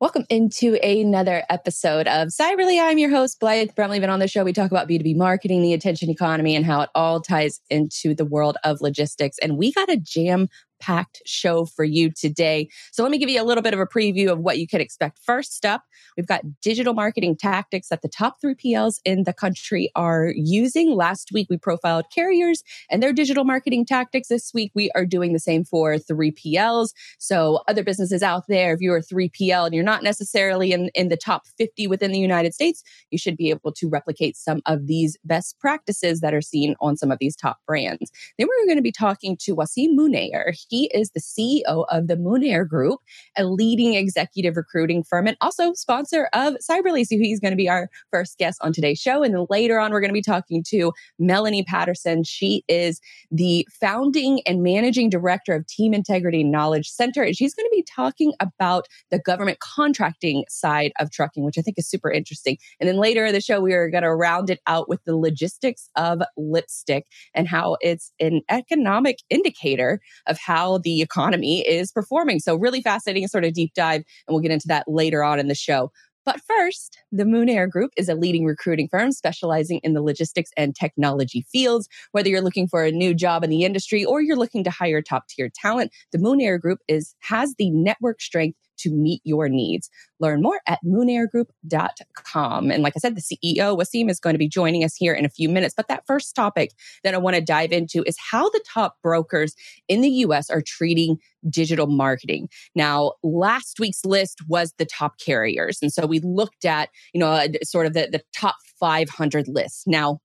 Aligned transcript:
Welcome 0.00 0.24
into 0.30 0.76
another 0.82 1.44
episode 1.50 2.08
of 2.08 2.28
Cyberly. 2.28 2.82
I'm 2.82 2.96
your 2.96 3.10
host, 3.10 3.38
Blythe 3.38 3.72
Brumleve. 3.76 4.00
Been 4.00 4.08
on 4.08 4.18
the 4.18 4.28
show. 4.28 4.42
We 4.44 4.54
talk 4.54 4.70
about 4.70 4.88
B2B 4.88 5.14
marketing, 5.14 5.60
the 5.60 5.74
attention 5.74 6.08
economy, 6.08 6.56
and 6.56 6.64
how 6.64 6.80
it 6.80 6.88
all 6.94 7.20
ties 7.20 7.60
into 7.68 8.14
the 8.14 8.24
world 8.24 8.56
of 8.64 8.80
logistics. 8.80 9.36
And 9.42 9.58
we 9.58 9.72
got 9.72 9.90
a 9.90 9.98
jam 9.98 10.48
packed 10.80 11.22
show 11.26 11.64
for 11.64 11.84
you 11.84 12.10
today. 12.10 12.68
So 12.92 13.02
let 13.02 13.12
me 13.12 13.18
give 13.18 13.28
you 13.28 13.40
a 13.40 13.44
little 13.44 13.62
bit 13.62 13.74
of 13.74 13.80
a 13.80 13.86
preview 13.86 14.30
of 14.30 14.40
what 14.40 14.58
you 14.58 14.66
can 14.66 14.80
expect. 14.80 15.18
First 15.24 15.64
up, 15.64 15.84
we've 16.16 16.26
got 16.26 16.42
digital 16.60 16.94
marketing 16.94 17.36
tactics 17.36 17.88
that 17.88 18.02
the 18.02 18.08
top 18.08 18.36
3PLs 18.44 18.96
in 19.04 19.24
the 19.24 19.32
country 19.32 19.90
are 19.94 20.32
using. 20.34 20.94
Last 20.94 21.30
week 21.32 21.48
we 21.50 21.56
profiled 21.56 22.06
carriers 22.14 22.62
and 22.90 23.02
their 23.02 23.12
digital 23.12 23.44
marketing 23.44 23.86
tactics. 23.86 24.28
This 24.28 24.52
week 24.54 24.72
we 24.74 24.90
are 24.94 25.06
doing 25.06 25.32
the 25.32 25.38
same 25.38 25.64
for 25.64 25.96
3PLs. 25.96 26.90
So 27.18 27.60
other 27.68 27.84
businesses 27.84 28.22
out 28.22 28.44
there, 28.48 28.74
if 28.74 28.80
you're 28.80 28.96
a 28.96 29.02
3PL 29.02 29.66
and 29.66 29.74
you're 29.74 29.84
not 29.84 30.02
necessarily 30.02 30.72
in, 30.72 30.90
in 30.94 31.08
the 31.08 31.16
top 31.16 31.46
50 31.58 31.86
within 31.86 32.12
the 32.12 32.18
United 32.18 32.54
States, 32.54 32.82
you 33.10 33.18
should 33.18 33.36
be 33.36 33.50
able 33.50 33.72
to 33.72 33.88
replicate 33.88 34.36
some 34.36 34.60
of 34.66 34.86
these 34.86 35.16
best 35.24 35.58
practices 35.58 36.20
that 36.20 36.34
are 36.34 36.40
seen 36.40 36.74
on 36.80 36.96
some 36.96 37.10
of 37.10 37.18
these 37.20 37.36
top 37.36 37.58
brands. 37.66 38.10
Then 38.38 38.48
we're 38.48 38.66
going 38.66 38.76
to 38.76 38.82
be 38.82 38.92
talking 38.92 39.36
to 39.42 39.54
Wasim 39.54 39.96
Munayyer. 39.96 40.56
He 40.70 40.88
is 40.94 41.10
the 41.10 41.20
CEO 41.20 41.84
of 41.90 42.06
the 42.06 42.14
Munayyer 42.14 42.66
Group, 42.66 43.00
a 43.36 43.44
leading 43.44 43.94
executive 43.94 44.56
recruiting 44.56 45.02
firm 45.02 45.26
and 45.26 45.36
also 45.40 45.72
sponsor 45.74 46.28
of 46.32 46.54
Cyberly. 46.58 47.04
So 47.04 47.16
he's 47.16 47.40
going 47.40 47.50
to 47.50 47.56
be 47.56 47.68
our 47.68 47.88
first 48.12 48.38
guest 48.38 48.58
on 48.62 48.72
today's 48.72 49.00
show. 49.00 49.24
And 49.24 49.34
then 49.34 49.46
later 49.50 49.80
on, 49.80 49.90
we're 49.90 50.00
going 50.00 50.10
to 50.10 50.14
be 50.14 50.22
talking 50.22 50.64
to 50.68 50.92
Melanie 51.18 51.64
Patterson. 51.64 52.22
She 52.22 52.62
is 52.68 53.00
the 53.32 53.66
founding 53.80 54.42
and 54.46 54.62
managing 54.62 55.10
director 55.10 55.54
of 55.54 55.66
Team 55.66 55.92
Integrity 55.92 56.44
Knowledge 56.44 56.88
Center. 56.88 57.24
And 57.24 57.36
she's 57.36 57.54
going 57.54 57.66
to 57.66 57.74
be 57.74 57.84
talking 57.94 58.32
about 58.38 58.86
the 59.10 59.18
government 59.18 59.58
contracting 59.58 60.44
side 60.48 60.92
of 61.00 61.10
trucking, 61.10 61.44
which 61.44 61.58
I 61.58 61.62
think 61.62 61.78
is 61.78 61.88
super 61.88 62.12
interesting. 62.12 62.58
And 62.78 62.88
then 62.88 62.96
later 62.96 63.26
in 63.26 63.32
the 63.32 63.40
show, 63.40 63.60
we 63.60 63.72
are 63.72 63.90
going 63.90 64.04
to 64.04 64.14
round 64.14 64.50
it 64.50 64.60
out 64.68 64.88
with 64.88 65.02
the 65.04 65.16
logistics 65.16 65.90
of 65.96 66.22
lipstick 66.36 67.06
and 67.34 67.48
how 67.48 67.76
it's 67.80 68.12
an 68.20 68.42
economic 68.48 69.16
indicator 69.30 70.00
of 70.28 70.38
how 70.38 70.59
how 70.60 70.78
the 70.78 71.00
economy 71.00 71.66
is 71.66 71.90
performing. 71.90 72.38
So, 72.38 72.54
really 72.54 72.82
fascinating 72.82 73.26
sort 73.28 73.44
of 73.44 73.52
deep 73.52 73.72
dive. 73.74 74.02
And 74.26 74.34
we'll 74.34 74.40
get 74.40 74.50
into 74.50 74.68
that 74.68 74.84
later 74.86 75.24
on 75.24 75.38
in 75.38 75.48
the 75.48 75.54
show. 75.54 75.90
But 76.26 76.40
first, 76.46 76.98
the 77.10 77.24
Munayyer 77.24 77.68
Group 77.68 77.92
is 77.96 78.08
a 78.10 78.14
leading 78.14 78.44
recruiting 78.44 78.88
firm 78.88 79.10
specializing 79.10 79.80
in 79.82 79.94
the 79.94 80.02
logistics 80.02 80.50
and 80.56 80.76
technology 80.76 81.46
fields. 81.50 81.88
Whether 82.12 82.28
you're 82.28 82.42
looking 82.42 82.68
for 82.68 82.84
a 82.84 82.92
new 82.92 83.14
job 83.14 83.42
in 83.42 83.48
the 83.48 83.64
industry 83.64 84.04
or 84.04 84.20
you're 84.20 84.36
looking 84.36 84.62
to 84.64 84.70
hire 84.70 85.00
top 85.00 85.28
tier 85.28 85.50
talent, 85.52 85.92
the 86.12 86.18
Munayyer 86.18 86.60
Group 86.60 86.80
is 86.88 87.14
has 87.20 87.54
the 87.58 87.70
network 87.70 88.20
strength 88.20 88.58
to 88.82 88.90
meet 88.90 89.20
your 89.24 89.48
needs. 89.48 89.90
Learn 90.20 90.42
more 90.42 90.60
at 90.66 90.78
munayyergroup.com. 90.84 92.70
And 92.70 92.82
like 92.82 92.92
I 92.96 92.98
said, 92.98 93.16
the 93.16 93.20
CEO, 93.22 93.78
Wasim, 93.78 94.10
is 94.10 94.20
going 94.20 94.34
to 94.34 94.38
be 94.38 94.48
joining 94.48 94.84
us 94.84 94.94
here 94.94 95.14
in 95.14 95.24
a 95.24 95.30
few 95.30 95.48
minutes. 95.48 95.74
But 95.76 95.88
that 95.88 96.04
first 96.06 96.34
topic 96.34 96.72
that 97.04 97.14
I 97.14 97.18
want 97.18 97.36
to 97.36 97.42
dive 97.42 97.72
into 97.72 98.02
is 98.06 98.16
how 98.18 98.48
the 98.50 98.64
top 98.66 98.96
brokers 99.02 99.54
in 99.88 100.00
the 100.00 100.10
US 100.10 100.50
are 100.50 100.62
treating 100.62 101.18
digital 101.48 101.86
marketing. 101.86 102.48
Now, 102.74 103.12
last 103.22 103.80
week's 103.80 104.04
list 104.04 104.40
was 104.48 104.74
the 104.78 104.86
top 104.86 105.18
carriers. 105.18 105.78
And 105.80 105.92
so 105.92 106.06
we 106.06 106.20
looked 106.20 106.64
at, 106.64 106.90
you 107.12 107.20
know, 107.20 107.28
uh, 107.28 107.48
sort 107.62 107.86
of 107.86 107.94
the, 107.94 108.08
the 108.10 108.22
top 108.36 108.56
500 108.78 109.48
lists. 109.48 109.84
Now, 109.86 110.20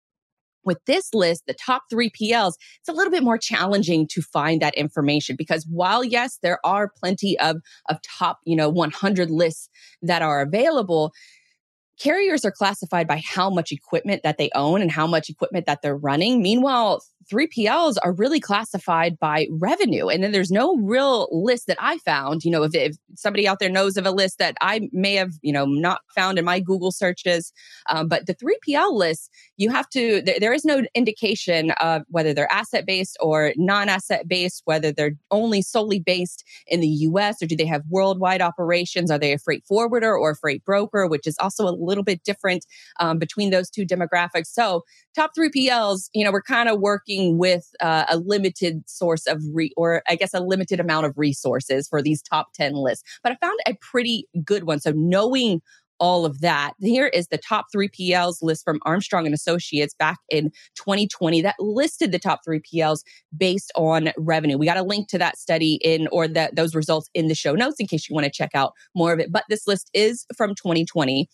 with 0.65 0.79
this 0.85 1.13
list, 1.13 1.43
the 1.47 1.53
top 1.53 1.83
three 1.89 2.09
PLs, 2.09 2.53
it's 2.79 2.89
a 2.89 2.93
little 2.93 3.11
bit 3.11 3.23
more 3.23 3.37
challenging 3.37 4.07
to 4.07 4.21
find 4.21 4.61
that 4.61 4.75
information 4.75 5.35
because 5.35 5.65
while 5.69 6.03
yes, 6.03 6.39
there 6.41 6.59
are 6.65 6.89
plenty 6.89 7.39
of, 7.39 7.57
of 7.89 8.01
top, 8.01 8.39
you 8.45 8.55
know, 8.55 8.69
100 8.69 9.29
lists 9.29 9.69
that 10.01 10.21
are 10.21 10.41
available, 10.41 11.13
carriers 11.99 12.45
are 12.45 12.51
classified 12.51 13.07
by 13.07 13.21
how 13.25 13.49
much 13.49 13.71
equipment 13.71 14.21
that 14.23 14.37
they 14.37 14.49
own 14.55 14.81
and 14.81 14.91
how 14.91 15.07
much 15.07 15.29
equipment 15.29 15.65
that 15.65 15.81
they're 15.81 15.97
running. 15.97 16.41
Meanwhile, 16.41 17.01
3PLs 17.31 17.95
are 18.03 18.13
really 18.13 18.39
classified 18.39 19.17
by 19.19 19.47
revenue. 19.49 20.07
And 20.07 20.23
then 20.23 20.31
there's 20.31 20.51
no 20.51 20.75
real 20.77 21.27
list 21.31 21.67
that 21.67 21.77
I 21.79 21.97
found. 21.99 22.43
You 22.43 22.51
know, 22.51 22.63
if, 22.63 22.75
if 22.75 22.95
somebody 23.15 23.47
out 23.47 23.59
there 23.59 23.69
knows 23.69 23.97
of 23.97 24.05
a 24.05 24.11
list 24.11 24.37
that 24.37 24.55
I 24.61 24.89
may 24.91 25.15
have, 25.15 25.31
you 25.41 25.51
know, 25.51 25.65
not 25.65 26.01
found 26.13 26.37
in 26.37 26.45
my 26.45 26.59
Google 26.59 26.91
searches, 26.91 27.51
um, 27.89 28.07
but 28.07 28.27
the 28.27 28.35
3PL 28.35 28.93
list, 28.93 29.31
you 29.57 29.69
have 29.71 29.89
to, 29.89 30.21
th- 30.21 30.39
there 30.39 30.53
is 30.53 30.65
no 30.65 30.83
indication 30.93 31.71
of 31.81 32.03
whether 32.09 32.33
they're 32.33 32.51
asset 32.51 32.85
based 32.85 33.17
or 33.19 33.53
non 33.55 33.89
asset 33.89 34.27
based, 34.27 34.61
whether 34.65 34.91
they're 34.91 35.15
only 35.31 35.61
solely 35.61 35.99
based 35.99 36.43
in 36.67 36.79
the 36.79 36.87
US 36.87 37.41
or 37.41 37.47
do 37.47 37.55
they 37.55 37.65
have 37.65 37.83
worldwide 37.89 38.41
operations? 38.41 39.09
Are 39.09 39.19
they 39.19 39.33
a 39.33 39.39
freight 39.39 39.63
forwarder 39.67 40.15
or 40.15 40.31
a 40.31 40.35
freight 40.35 40.63
broker, 40.63 41.07
which 41.07 41.25
is 41.25 41.37
also 41.39 41.67
a 41.67 41.75
little 41.85 42.03
bit 42.03 42.23
different 42.23 42.65
um, 42.99 43.19
between 43.19 43.51
those 43.51 43.69
two 43.69 43.85
demographics. 43.85 44.47
So, 44.47 44.83
top 45.15 45.31
3PLs, 45.37 46.09
you 46.13 46.23
know, 46.23 46.31
we're 46.31 46.41
kind 46.41 46.69
of 46.69 46.79
working 46.79 47.37
with 47.37 47.67
uh, 47.79 48.05
a 48.09 48.17
limited 48.17 48.89
source 48.89 49.25
of 49.27 49.41
re, 49.53 49.71
or 49.77 50.01
I 50.07 50.15
guess 50.15 50.33
a 50.33 50.39
limited 50.39 50.79
amount 50.79 51.05
of 51.05 51.13
resources 51.17 51.87
for 51.87 52.01
these 52.01 52.21
top 52.21 52.53
10 52.53 52.73
lists. 52.73 53.03
But 53.23 53.31
I 53.31 53.35
found 53.45 53.59
a 53.67 53.75
pretty 53.81 54.27
good 54.43 54.65
one. 54.65 54.79
So 54.79 54.91
knowing 54.95 55.61
all 55.99 56.25
of 56.25 56.41
that. 56.41 56.73
Here 56.79 57.07
is 57.07 57.27
the 57.27 57.37
top 57.37 57.67
3PLs 57.75 58.41
list 58.41 58.63
from 58.63 58.79
Armstrong 58.85 59.25
and 59.25 59.33
Associates 59.33 59.93
back 59.93 60.17
in 60.29 60.51
2020 60.75 61.41
that 61.41 61.55
listed 61.59 62.11
the 62.11 62.19
top 62.19 62.41
3PLs 62.47 63.01
based 63.35 63.71
on 63.75 64.11
revenue. 64.17 64.57
We 64.57 64.65
got 64.65 64.77
a 64.77 64.83
link 64.83 65.07
to 65.09 65.17
that 65.19 65.37
study 65.37 65.79
in 65.83 66.07
or 66.11 66.27
that 66.27 66.55
those 66.55 66.75
results 66.75 67.09
in 67.13 67.27
the 67.27 67.35
show 67.35 67.53
notes 67.53 67.77
in 67.79 67.87
case 67.87 68.09
you 68.09 68.13
want 68.13 68.25
to 68.25 68.31
check 68.31 68.51
out 68.53 68.73
more 68.95 69.13
of 69.13 69.19
it. 69.19 69.31
But 69.31 69.45
this 69.49 69.67
list 69.67 69.89
is 69.93 70.25
from 70.35 70.51
2020. 70.55 71.29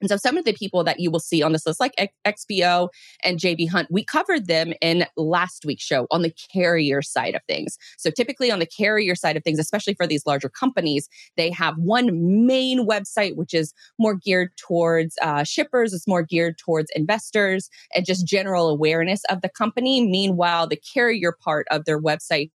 And 0.00 0.08
so 0.08 0.16
some 0.16 0.36
of 0.36 0.44
the 0.44 0.52
people 0.52 0.84
that 0.84 1.00
you 1.00 1.10
will 1.10 1.20
see 1.20 1.42
on 1.42 1.52
this 1.52 1.66
list, 1.66 1.80
like 1.80 2.12
XPO 2.24 2.88
and 3.22 3.38
JB 3.38 3.68
Hunt, 3.68 3.88
we 3.90 4.04
covered 4.04 4.46
them 4.46 4.72
in 4.80 5.06
last 5.16 5.64
week's 5.64 5.84
show 5.84 6.06
on 6.10 6.22
the 6.22 6.34
carrier 6.52 7.02
side 7.02 7.34
of 7.34 7.42
things. 7.48 7.76
So 7.98 8.10
typically 8.10 8.50
on 8.50 8.58
the 8.58 8.66
carrier 8.66 9.14
side 9.14 9.36
of 9.36 9.44
things, 9.44 9.58
especially 9.58 9.94
for 9.94 10.06
these 10.06 10.26
larger 10.26 10.48
companies, 10.48 11.08
they 11.36 11.50
have 11.50 11.76
one 11.76 12.46
main 12.46 12.86
website, 12.86 13.36
which 13.36 13.54
is 13.54 13.74
more 13.98 14.14
geared 14.14 14.56
towards 14.56 15.16
uh, 15.22 15.44
shippers. 15.44 15.92
It's 15.92 16.08
more 16.08 16.22
geared 16.22 16.58
towards 16.58 16.90
investors 16.94 17.68
and 17.94 18.06
just 18.06 18.26
general 18.26 18.68
awareness 18.68 19.22
of 19.30 19.42
the 19.42 19.48
company. 19.48 20.06
Meanwhile, 20.06 20.68
the 20.68 20.80
carrier 20.92 21.32
part 21.32 21.66
of 21.70 21.84
their 21.84 22.00
website 22.00 22.50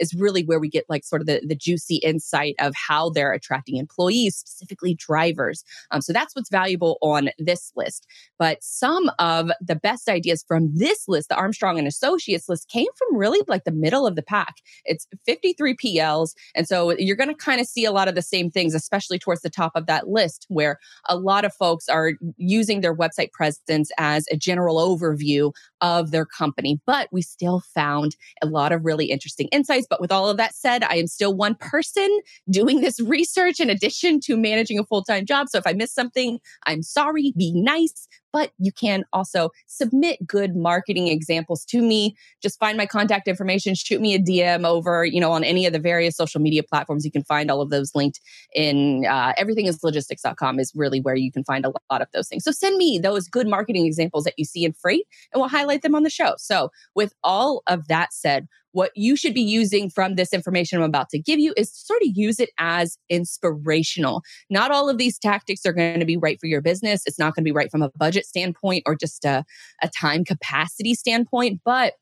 is 0.00 0.14
really 0.14 0.42
where 0.42 0.58
we 0.58 0.68
get 0.68 0.84
like 0.88 1.04
sort 1.04 1.20
of 1.20 1.26
the, 1.26 1.40
the 1.46 1.54
juicy 1.54 1.96
insight 1.96 2.54
of 2.58 2.74
how 2.74 3.10
they're 3.10 3.32
attracting 3.32 3.76
employees, 3.76 4.36
specifically 4.36 4.94
drivers. 4.94 5.62
Um, 5.90 6.00
so 6.00 6.12
that's 6.12 6.34
what's 6.34 6.50
valuable 6.50 6.89
on 7.02 7.30
this 7.38 7.72
list. 7.76 8.06
But 8.38 8.58
some 8.62 9.10
of 9.18 9.50
the 9.60 9.76
best 9.76 10.08
ideas 10.08 10.44
from 10.46 10.70
this 10.74 11.04
list, 11.08 11.28
the 11.28 11.36
Armstrong 11.36 11.78
and 11.78 11.86
Associates 11.86 12.48
list, 12.48 12.68
came 12.68 12.88
from 12.96 13.16
really 13.16 13.40
like 13.48 13.64
the 13.64 13.72
middle 13.72 14.06
of 14.06 14.16
the 14.16 14.22
pack. 14.22 14.56
It's 14.84 15.06
53 15.26 15.76
PLs. 15.76 16.34
And 16.54 16.66
so 16.66 16.94
you're 16.98 17.16
going 17.16 17.28
to 17.28 17.34
kind 17.34 17.60
of 17.60 17.66
see 17.66 17.84
a 17.84 17.92
lot 17.92 18.08
of 18.08 18.14
the 18.14 18.22
same 18.22 18.50
things, 18.50 18.74
especially 18.74 19.18
towards 19.18 19.42
the 19.42 19.50
top 19.50 19.72
of 19.74 19.86
that 19.86 20.08
list, 20.08 20.46
where 20.48 20.78
a 21.08 21.16
lot 21.16 21.44
of 21.44 21.54
folks 21.54 21.88
are 21.88 22.12
using 22.36 22.80
their 22.80 22.94
website 22.94 23.32
presence 23.32 23.90
as 23.98 24.26
a 24.30 24.36
general 24.36 24.76
overview 24.76 25.52
of 25.80 26.10
their 26.10 26.26
company. 26.26 26.80
But 26.86 27.08
we 27.12 27.22
still 27.22 27.62
found 27.74 28.16
a 28.42 28.46
lot 28.46 28.72
of 28.72 28.84
really 28.84 29.06
interesting 29.06 29.48
insights. 29.52 29.86
But 29.88 30.00
with 30.00 30.12
all 30.12 30.28
of 30.28 30.36
that 30.36 30.54
said, 30.54 30.82
I 30.84 30.96
am 30.96 31.06
still 31.06 31.34
one 31.34 31.54
person 31.54 32.20
doing 32.50 32.80
this 32.80 33.00
research 33.00 33.60
in 33.60 33.70
addition 33.70 34.20
to 34.20 34.36
managing 34.36 34.78
a 34.78 34.84
full 34.84 35.02
time 35.02 35.26
job. 35.26 35.48
So 35.48 35.58
if 35.58 35.66
I 35.66 35.72
miss 35.72 35.92
something, 35.92 36.38
I'm 36.66 36.82
sorry, 36.82 37.32
be 37.36 37.52
nice 37.54 38.08
but 38.32 38.52
you 38.58 38.72
can 38.72 39.04
also 39.12 39.50
submit 39.66 40.26
good 40.26 40.56
marketing 40.56 41.08
examples 41.08 41.64
to 41.66 41.82
me. 41.82 42.16
Just 42.42 42.58
find 42.58 42.76
my 42.76 42.86
contact 42.86 43.28
information, 43.28 43.74
shoot 43.74 44.00
me 44.00 44.14
a 44.14 44.18
DM 44.18 44.66
over, 44.66 45.04
you 45.04 45.20
know, 45.20 45.32
on 45.32 45.44
any 45.44 45.66
of 45.66 45.72
the 45.72 45.78
various 45.78 46.16
social 46.16 46.40
media 46.40 46.62
platforms. 46.62 47.04
You 47.04 47.10
can 47.10 47.24
find 47.24 47.50
all 47.50 47.60
of 47.60 47.70
those 47.70 47.94
linked 47.94 48.20
in 48.54 49.06
uh, 49.06 49.32
everythingislogistics.com 49.34 50.58
is 50.58 50.72
really 50.74 51.00
where 51.00 51.14
you 51.14 51.32
can 51.32 51.44
find 51.44 51.64
a 51.64 51.72
lot 51.90 52.02
of 52.02 52.08
those 52.12 52.28
things. 52.28 52.44
So 52.44 52.50
send 52.50 52.76
me 52.76 52.98
those 52.98 53.28
good 53.28 53.46
marketing 53.46 53.86
examples 53.86 54.24
that 54.24 54.34
you 54.36 54.44
see 54.44 54.64
in 54.64 54.72
freight 54.72 55.06
and 55.32 55.40
we'll 55.40 55.48
highlight 55.48 55.82
them 55.82 55.94
on 55.94 56.02
the 56.02 56.10
show. 56.10 56.34
So 56.38 56.70
with 56.94 57.14
all 57.22 57.62
of 57.66 57.88
that 57.88 58.12
said, 58.12 58.48
what 58.72 58.90
you 58.94 59.16
should 59.16 59.34
be 59.34 59.42
using 59.42 59.90
from 59.90 60.14
this 60.14 60.32
information 60.32 60.78
I'm 60.78 60.84
about 60.84 61.08
to 61.10 61.18
give 61.18 61.38
you 61.38 61.52
is 61.56 61.72
sort 61.74 62.02
of 62.02 62.08
use 62.14 62.40
it 62.40 62.50
as 62.58 62.98
inspirational. 63.08 64.22
Not 64.48 64.70
all 64.70 64.88
of 64.88 64.98
these 64.98 65.18
tactics 65.18 65.66
are 65.66 65.72
going 65.72 66.00
to 66.00 66.06
be 66.06 66.16
right 66.16 66.38
for 66.40 66.46
your 66.46 66.60
business. 66.60 67.02
It's 67.06 67.18
not 67.18 67.34
going 67.34 67.42
to 67.42 67.48
be 67.48 67.52
right 67.52 67.70
from 67.70 67.82
a 67.82 67.90
budget 67.96 68.26
standpoint 68.26 68.84
or 68.86 68.94
just 68.94 69.24
a, 69.24 69.44
a 69.82 69.88
time 69.88 70.24
capacity 70.24 70.94
standpoint, 70.94 71.60
but 71.64 71.94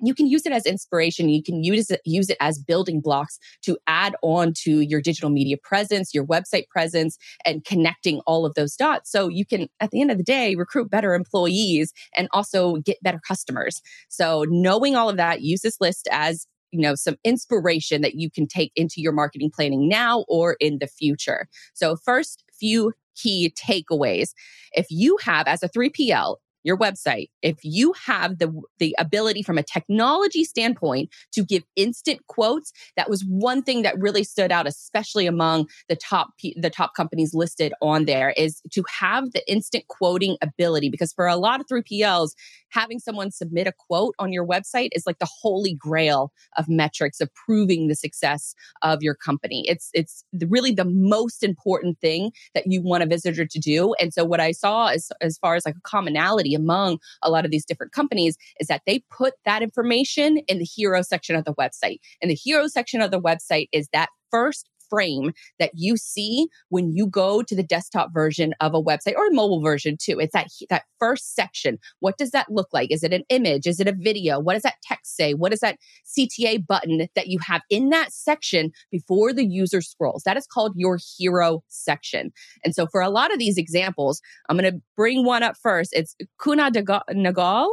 you 0.00 0.14
can 0.14 0.26
use 0.26 0.46
it 0.46 0.52
as 0.52 0.66
inspiration. 0.66 1.28
You 1.28 1.42
can 1.42 1.64
use 1.64 1.90
it, 1.90 2.00
use 2.04 2.30
it 2.30 2.36
as 2.40 2.58
building 2.58 3.00
blocks 3.00 3.38
to 3.62 3.76
add 3.86 4.14
on 4.22 4.52
to 4.64 4.80
your 4.80 5.00
digital 5.00 5.30
media 5.30 5.56
presence, 5.62 6.14
your 6.14 6.26
website 6.26 6.68
presence, 6.68 7.18
and 7.44 7.64
connecting 7.64 8.20
all 8.20 8.46
of 8.46 8.54
those 8.54 8.76
dots. 8.76 9.10
So 9.10 9.28
you 9.28 9.44
can, 9.44 9.68
at 9.80 9.90
the 9.90 10.00
end 10.00 10.10
of 10.10 10.18
the 10.18 10.24
day, 10.24 10.54
recruit 10.54 10.90
better 10.90 11.14
employees 11.14 11.92
and 12.16 12.28
also 12.32 12.76
get 12.76 13.02
better 13.02 13.20
customers. 13.26 13.80
So 14.08 14.44
knowing 14.48 14.96
all 14.96 15.08
of 15.08 15.16
that, 15.16 15.42
use 15.42 15.60
this 15.60 15.80
list 15.80 16.08
as 16.10 16.46
you 16.70 16.80
know 16.80 16.94
some 16.94 17.16
inspiration 17.24 18.02
that 18.02 18.14
you 18.16 18.30
can 18.30 18.46
take 18.46 18.72
into 18.76 19.00
your 19.00 19.12
marketing 19.12 19.50
planning 19.54 19.88
now 19.88 20.26
or 20.28 20.56
in 20.60 20.78
the 20.80 20.86
future 20.86 21.48
so 21.72 21.96
first 21.96 22.44
few 22.52 22.92
key 23.16 23.54
takeaways 23.58 24.34
if 24.72 24.86
you 24.90 25.16
have 25.22 25.46
as 25.46 25.62
a 25.62 25.68
3pl 25.70 26.36
your 26.64 26.76
website, 26.76 27.28
if 27.42 27.56
you 27.62 27.94
have 28.04 28.38
the 28.38 28.52
the 28.78 28.94
ability 28.98 29.42
from 29.42 29.58
a 29.58 29.62
technology 29.62 30.44
standpoint 30.44 31.10
to 31.32 31.44
give 31.44 31.64
instant 31.76 32.20
quotes, 32.26 32.72
that 32.96 33.08
was 33.08 33.24
one 33.28 33.62
thing 33.62 33.82
that 33.82 33.98
really 33.98 34.24
stood 34.24 34.52
out, 34.52 34.66
especially 34.66 35.26
among 35.26 35.68
the 35.88 35.96
top 35.96 36.28
the 36.56 36.70
top 36.70 36.94
companies 36.94 37.34
listed 37.34 37.72
on 37.80 38.04
there, 38.04 38.30
is 38.36 38.60
to 38.72 38.82
have 39.00 39.32
the 39.32 39.50
instant 39.50 39.86
quoting 39.88 40.36
ability. 40.42 40.90
Because 40.90 41.12
for 41.12 41.26
a 41.26 41.36
lot 41.36 41.60
of 41.60 41.66
3PLs, 41.66 42.30
having 42.70 42.98
someone 42.98 43.30
submit 43.30 43.66
a 43.66 43.72
quote 43.72 44.14
on 44.18 44.32
your 44.32 44.46
website 44.46 44.90
is 44.92 45.04
like 45.06 45.18
the 45.18 45.28
holy 45.40 45.74
grail 45.74 46.32
of 46.56 46.68
metrics 46.68 47.20
of 47.20 47.32
proving 47.34 47.88
the 47.88 47.94
success 47.94 48.54
of 48.82 49.02
your 49.02 49.14
company. 49.14 49.64
It's 49.68 49.90
it's 49.94 50.24
really 50.48 50.72
the 50.72 50.84
most 50.84 51.42
important 51.42 51.98
thing 52.00 52.32
that 52.54 52.64
you 52.66 52.82
want 52.82 53.02
a 53.02 53.06
visitor 53.06 53.46
to 53.46 53.58
do. 53.58 53.94
And 54.00 54.12
so 54.12 54.24
what 54.24 54.40
I 54.40 54.52
saw 54.52 54.88
as 54.88 55.10
as 55.20 55.38
far 55.38 55.54
as 55.54 55.64
like 55.64 55.76
a 55.76 55.80
commonality 55.80 56.54
among 56.58 56.98
a 57.22 57.30
lot 57.30 57.44
of 57.44 57.50
these 57.50 57.64
different 57.64 57.92
companies 57.92 58.36
is 58.60 58.66
that 58.68 58.82
they 58.86 59.02
put 59.10 59.34
that 59.44 59.62
information 59.62 60.38
in 60.48 60.58
the 60.58 60.64
hero 60.64 61.02
section 61.02 61.36
of 61.36 61.44
the 61.44 61.54
website. 61.54 61.98
And 62.20 62.30
the 62.30 62.34
hero 62.34 62.66
section 62.66 63.00
of 63.00 63.10
the 63.10 63.20
website 63.20 63.68
is 63.72 63.88
that 63.92 64.08
first 64.30 64.68
frame 64.90 65.32
that 65.58 65.70
you 65.74 65.96
see 65.96 66.48
when 66.68 66.92
you 66.92 67.06
go 67.06 67.42
to 67.42 67.54
the 67.54 67.62
desktop 67.62 68.12
version 68.12 68.54
of 68.60 68.74
a 68.74 68.82
website 68.82 69.16
or 69.16 69.26
a 69.26 69.34
mobile 69.34 69.60
version 69.60 69.96
too. 70.00 70.18
It's 70.18 70.32
that 70.32 70.48
that 70.70 70.84
first 70.98 71.34
section. 71.34 71.78
What 72.00 72.18
does 72.18 72.30
that 72.32 72.50
look 72.50 72.68
like? 72.72 72.90
Is 72.90 73.02
it 73.02 73.12
an 73.12 73.24
image? 73.28 73.66
Is 73.66 73.80
it 73.80 73.88
a 73.88 73.92
video? 73.92 74.40
What 74.40 74.54
does 74.54 74.62
that 74.62 74.82
text 74.82 75.16
say? 75.16 75.34
What 75.34 75.52
is 75.52 75.60
that 75.60 75.78
CTA 76.06 76.66
button 76.66 77.08
that 77.14 77.28
you 77.28 77.38
have 77.40 77.62
in 77.70 77.90
that 77.90 78.12
section 78.12 78.72
before 78.90 79.32
the 79.32 79.46
user 79.46 79.80
scrolls? 79.80 80.22
That 80.24 80.36
is 80.36 80.46
called 80.46 80.72
your 80.76 80.98
hero 81.18 81.62
section. 81.68 82.32
And 82.64 82.74
so 82.74 82.86
for 82.86 83.00
a 83.00 83.10
lot 83.10 83.32
of 83.32 83.38
these 83.38 83.58
examples, 83.58 84.20
I'm 84.48 84.56
going 84.58 84.72
to 84.72 84.80
bring 84.96 85.24
one 85.24 85.42
up 85.42 85.56
first. 85.56 85.92
It's 85.92 86.16
Kuehne+Nagel 86.40 87.70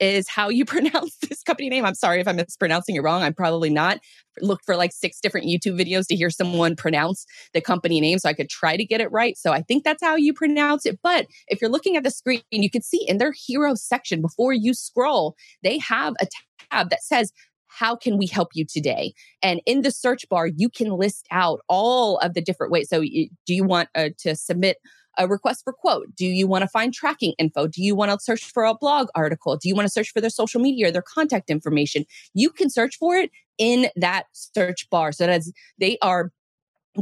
is 0.00 0.28
how 0.28 0.48
you 0.48 0.64
pronounce 0.66 1.16
this 1.16 1.42
company 1.42 1.68
name. 1.68 1.84
I'm 1.84 1.94
sorry 1.94 2.20
if 2.20 2.28
I'm 2.28 2.36
mispronouncing 2.36 2.96
it 2.96 3.00
wrong. 3.00 3.22
I'm 3.22 3.34
probably 3.34 3.70
not. 3.70 3.98
Looked 4.42 4.66
for 4.66 4.76
like 4.76 4.92
six 4.92 5.18
different 5.20 5.46
YouTube 5.46 5.80
videos 5.80 6.06
to 6.08 6.16
hear 6.16 6.28
someone 6.28 6.76
pronounce 6.76 7.24
the 7.54 7.60
company 7.60 8.00
name 8.00 8.18
so 8.18 8.28
I 8.28 8.34
could 8.34 8.50
try 8.50 8.76
to 8.76 8.84
get 8.84 9.00
it 9.00 9.10
right. 9.10 9.36
So 9.38 9.52
I 9.52 9.62
think 9.62 9.84
that's 9.84 10.02
how 10.02 10.16
you 10.16 10.34
pronounce 10.34 10.84
it. 10.84 10.98
But 11.02 11.26
if 11.48 11.60
you're 11.60 11.70
looking 11.70 11.96
at 11.96 12.04
the 12.04 12.10
screen, 12.10 12.42
you 12.50 12.70
can 12.70 12.82
see 12.82 13.04
in 13.08 13.18
their 13.18 13.32
hero 13.32 13.74
section 13.74 14.20
before 14.20 14.52
you 14.52 14.74
scroll, 14.74 15.36
they 15.62 15.78
have 15.78 16.14
a 16.20 16.26
tab 16.70 16.90
that 16.90 17.02
says 17.02 17.32
how 17.68 17.94
can 17.94 18.16
we 18.16 18.26
help 18.26 18.48
you 18.54 18.64
today? 18.64 19.12
And 19.42 19.60
in 19.66 19.82
the 19.82 19.90
search 19.90 20.26
bar, 20.30 20.46
you 20.46 20.70
can 20.70 20.90
list 20.90 21.26
out 21.30 21.60
all 21.68 22.16
of 22.18 22.32
the 22.32 22.40
different 22.40 22.72
ways. 22.72 22.88
So, 22.88 23.02
do 23.02 23.54
you 23.54 23.64
want 23.64 23.90
uh, 23.94 24.10
to 24.18 24.34
submit 24.34 24.78
a 25.16 25.28
request 25.28 25.64
for 25.64 25.72
quote? 25.72 26.14
Do 26.16 26.26
you 26.26 26.46
want 26.46 26.62
to 26.62 26.68
find 26.68 26.92
tracking 26.92 27.34
info? 27.38 27.66
Do 27.66 27.82
you 27.82 27.94
want 27.94 28.10
to 28.10 28.18
search 28.20 28.44
for 28.44 28.64
a 28.64 28.74
blog 28.74 29.08
article? 29.14 29.56
Do 29.56 29.68
you 29.68 29.74
want 29.74 29.86
to 29.86 29.92
search 29.92 30.10
for 30.12 30.20
their 30.20 30.30
social 30.30 30.60
media 30.60 30.88
or 30.88 30.90
their 30.90 31.02
contact 31.02 31.50
information? 31.50 32.04
You 32.34 32.50
can 32.50 32.70
search 32.70 32.96
for 32.96 33.16
it 33.16 33.30
in 33.58 33.88
that 33.96 34.24
search 34.32 34.88
bar. 34.90 35.12
So 35.12 35.26
that 35.26 35.42
they 35.78 35.98
are 36.02 36.32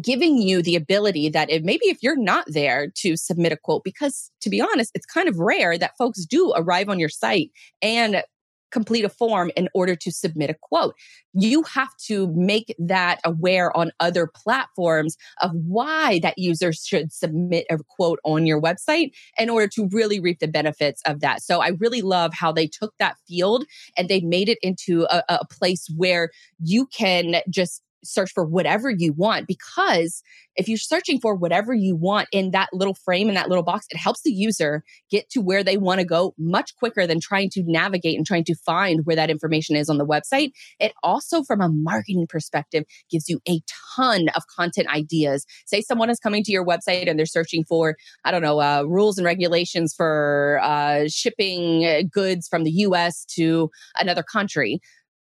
giving 0.03 0.39
you 0.39 0.63
the 0.63 0.77
ability 0.77 1.29
that 1.29 1.51
if 1.51 1.63
maybe 1.63 1.87
if 1.87 2.03
you're 2.03 2.19
not 2.19 2.45
there 2.49 2.89
to 2.97 3.17
submit 3.17 3.53
a 3.53 3.57
quote 3.57 3.85
because 3.85 4.31
to 4.41 4.51
be 4.51 4.61
honest 4.61 4.91
it's 4.95 5.07
kind 5.07 5.29
of 5.29 5.39
rare 5.39 5.79
that 5.79 5.97
folks 5.97 6.25
do 6.25 6.53
arrive 6.57 6.89
on 6.89 6.99
your 6.99 7.09
site 7.09 7.51
and 7.81 8.23
complete 8.75 9.05
a 9.05 9.09
form 9.09 9.53
in 9.57 9.69
order 9.73 9.95
to 9.95 10.11
submit 10.11 10.51
a 10.51 10.55
quote. 10.61 10.97
You 11.33 11.63
have 11.63 11.97
to 12.09 12.27
make 12.35 12.75
that 12.79 13.21
aware 13.25 13.75
on 13.77 13.93
other 14.01 14.27
platforms 14.27 15.17
of 15.41 15.53
why 15.55 16.19
that 16.25 16.37
user 16.37 16.73
should 16.73 17.13
submit 17.13 17.67
a 17.71 17.79
quote 17.79 18.19
on 18.25 18.47
your 18.47 18.61
website 18.61 19.13
in 19.39 19.49
order 19.49 19.69
to 19.69 19.89
really 19.93 20.19
reap 20.19 20.41
the 20.41 20.49
benefits 20.49 21.01
of 21.07 21.21
that. 21.21 21.41
So 21.41 21.61
I 21.61 21.69
really 21.79 22.03
love 22.03 22.35
how 22.35 22.51
they 22.51 22.67
took 22.67 22.95
that 22.99 23.17
field 23.29 23.65
and 23.97 24.09
they 24.09 24.21
made 24.21 24.49
it 24.49 24.59
into 24.61 25.07
a, 25.09 25.23
a 25.29 25.47
place 25.47 25.87
where 25.97 26.31
you 26.59 26.87
can 26.87 27.37
just 27.49 27.81
search 28.05 28.31
for 28.33 28.45
whatever 28.45 28.91
you 28.91 29.13
want 29.13 29.47
because 29.47 30.23
if 30.57 30.69
you're 30.69 30.79
searching 30.79 31.21
for 31.21 31.35
whatever 31.35 31.75
you 31.75 31.97
want 31.97 32.29
in 32.33 32.53
that 32.53 32.69
little 32.73 32.95
frame 32.95 33.29
in 33.29 33.35
that 33.35 33.49
little 33.49 33.65
box 33.65 33.87
it 33.91 33.97
helps 33.97 34.23
the 34.23 34.33
user 34.33 34.85
get 35.11 35.29
to 35.31 35.41
where 35.41 35.65
they 35.65 35.77
want 35.77 36.01
to 36.01 36.07
go 36.07 36.35
much 36.39 36.75
quicker 36.77 37.07
than 37.07 37.21
trying 37.21 37.51
to 37.51 37.63
navigate 37.67 38.17
and 38.17 38.27
trying 38.27 38.45
to 38.45 38.55
find 38.55 39.01
where 39.05 39.17
that 39.17 39.31
information 39.31 39.77
is 39.77 39.89
on 39.89 39.99
the 39.99 40.07
website. 40.07 40.51
It 40.79 40.93
also 41.03 41.43
from 41.43 41.61
a 41.61 41.69
marketing 41.69 42.27
perspective 42.29 42.85
gives 43.11 43.29
you 43.29 43.41
a 43.49 43.61
ton 43.97 44.29
of 44.37 44.47
content 44.47 44.89
ideas. 44.89 45.47
Say 45.67 45.81
someone 45.81 46.11
is 46.11 46.19
coming 46.19 46.43
to 46.45 46.53
your 46.53 46.65
website 46.65 47.09
and 47.09 47.19
they're 47.19 47.27
searching 47.27 47.65
for 47.65 47.97
i 48.25 48.31
don't 48.31 48.43
know 48.43 48.61
uh, 48.61 48.83
rules 48.87 49.19
and 49.19 49.25
regulations 49.25 49.95
for 49.95 50.61
uh, 50.63 51.05
shipping 51.09 52.09
goods 52.13 52.49
from 52.49 52.65
the 52.65 52.71
us 52.71 53.25
to 53.27 53.71
another 53.99 54.23
country 54.23 54.81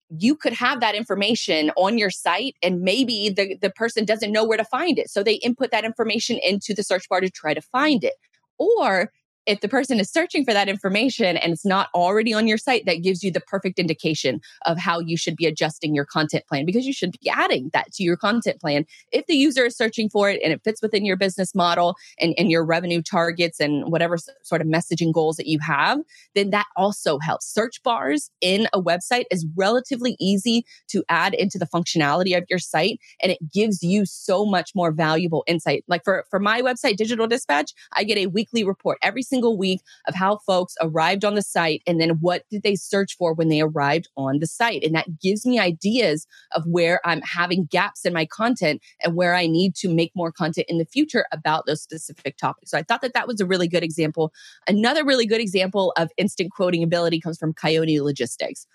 you 0.10 0.36
could 0.36 0.54
have 0.54 0.80
that 0.81 0.96
information 0.96 1.72
on 1.75 1.98
your 1.98 2.10
site 2.10 2.56
and 2.62 2.81
maybe 2.81 3.30
the, 3.30 3.56
the 3.56 3.69
person 3.69 4.06
doesn't 4.06 4.31
know 4.31 4.46
where 4.46 4.57
to 4.57 4.66
find 4.66 5.00
it. 5.00 5.10
So 5.10 5.24
they 5.24 5.36
input 5.36 5.72
that 5.72 5.84
information 5.84 6.40
into 6.44 6.74
the 6.74 6.84
search 6.84 7.10
bar 7.10 7.22
to 7.22 7.30
try 7.30 7.54
to 7.54 7.62
find 7.62 8.04
it. 8.04 8.13
Or 8.57 9.12
if 9.45 9.62
the 9.62 9.68
person 9.68 10.00
is 10.00 10.09
searching 10.09 10.44
for 10.44 10.53
that 10.53 10.68
information 10.68 11.38
and 11.38 11.53
it's 11.53 11.65
not 11.65 11.89
already 11.94 12.33
on 12.33 12.47
your 12.47 12.57
site, 12.57 12.86
that 12.86 13.03
gives 13.03 13.24
you 13.24 13.31
the 13.31 13.42
perfect 13.42 13.80
indication 13.80 14.42
of 14.65 14.77
how 14.77 15.00
you 15.00 15.18
should 15.18 15.36
be 15.36 15.45
adjusting 15.45 15.94
your 15.94 16.06
content 16.06 16.45
plan 16.47 16.65
because 16.65 16.86
you 16.86 16.94
should 16.94 17.12
be 17.21 17.30
adding 17.30 17.69
that 17.74 17.92
to 17.94 18.03
your 18.03 18.18
content 18.18 18.59
plan. 18.59 18.86
If 19.12 19.27
the 19.27 19.36
user 19.36 19.65
is 19.65 19.77
searching 19.77 20.09
for 20.09 20.30
it 20.30 20.42
and 20.44 20.51
it 20.51 20.62
fits 20.63 20.81
within 20.81 21.06
your 21.06 21.18
business 21.18 21.53
model 21.53 21.95
and, 22.19 22.33
and 22.38 22.50
your 22.50 22.65
revenue 22.65 23.01
targets 23.01 23.59
and 23.59 23.92
whatever 23.92 24.18
sort 24.44 24.62
of 24.62 24.68
messaging 24.68 25.13
goals 25.13 25.38
that 25.38 25.48
you 25.48 25.59
have, 25.59 26.00
then 26.33 26.50
that 26.50 26.65
also 26.75 27.19
helps. 27.19 27.45
Search 27.45 27.81
bars 27.83 28.31
in 28.41 28.68
a 28.74 28.81
website 28.81 29.25
is 29.30 29.45
relatively 29.56 30.15
easy 30.19 30.65
to 30.88 31.03
add 31.09 31.33
into 31.33 31.59
the 31.59 31.68
functionality 31.68 32.36
of 32.36 32.45
your 32.50 32.59
site 32.59 33.00
and 33.21 33.31
it 33.31 33.39
gives 33.53 33.83
you 33.83 34.06
so 34.06 34.46
much 34.46 34.72
more 34.74 34.91
valuable 34.91 35.43
insight. 35.48 35.84
Like 35.88 36.03
for, 36.03 36.25
for 36.29 36.39
my 36.39 36.62
website, 36.62 36.98
Digital 36.98 37.27
Dispatch, 37.27 37.72
I 37.93 38.03
get 38.03 38.17
a 38.17 38.27
weekly 38.27 38.63
report 38.63 38.98
every 39.01 39.22
single 39.22 39.35
single 39.36 39.58
week 39.58 39.82
of 40.08 40.15
how 40.15 40.38
folks 40.46 40.75
arrived 40.82 41.25
on 41.25 41.36
the 41.36 41.42
site 41.42 41.82
and 41.86 42.00
then 42.00 42.12
what 42.22 42.44
did 42.50 42.63
they 42.63 42.75
search 42.75 43.15
for 43.18 43.34
when 43.34 43.50
they 43.50 43.60
arrived 43.60 44.08
on 44.15 44.39
the 44.39 44.48
site. 44.48 44.82
And 44.84 44.96
that 44.96 45.20
gives 45.20 45.46
me 45.46 45.60
ideas 45.60 46.25
of 46.54 46.63
where 46.65 47.01
I'm 47.06 47.22
having 47.22 47.65
gaps 47.65 48.06
in 48.06 48.13
my 48.13 48.25
content 48.25 48.82
and 49.04 49.15
where 49.15 49.36
I 49.36 49.46
need 49.48 49.75
to 49.75 49.94
make 49.94 50.12
more 50.15 50.32
content 50.32 50.68
in 50.70 50.77
the 50.77 50.86
future 50.86 51.25
about 51.34 51.65
those 51.65 51.82
specific 51.82 52.38
topics. 52.38 52.72
So 52.72 52.77
I 52.77 52.84
thought 52.84 53.01
that 53.01 53.13
that 53.13 53.27
was 53.27 53.42
a 53.42 53.46
really 53.46 53.68
good 53.68 53.84
example. 53.84 54.32
Another 54.68 55.04
really 55.04 55.25
good 55.25 55.42
example 55.42 55.92
of 55.98 56.10
instant 56.18 56.51
quoting 56.51 56.82
ability 56.82 57.20
comes 57.20 57.38
from 57.38 57.54
Coyote 57.54 58.00
Logistics. 58.00 58.65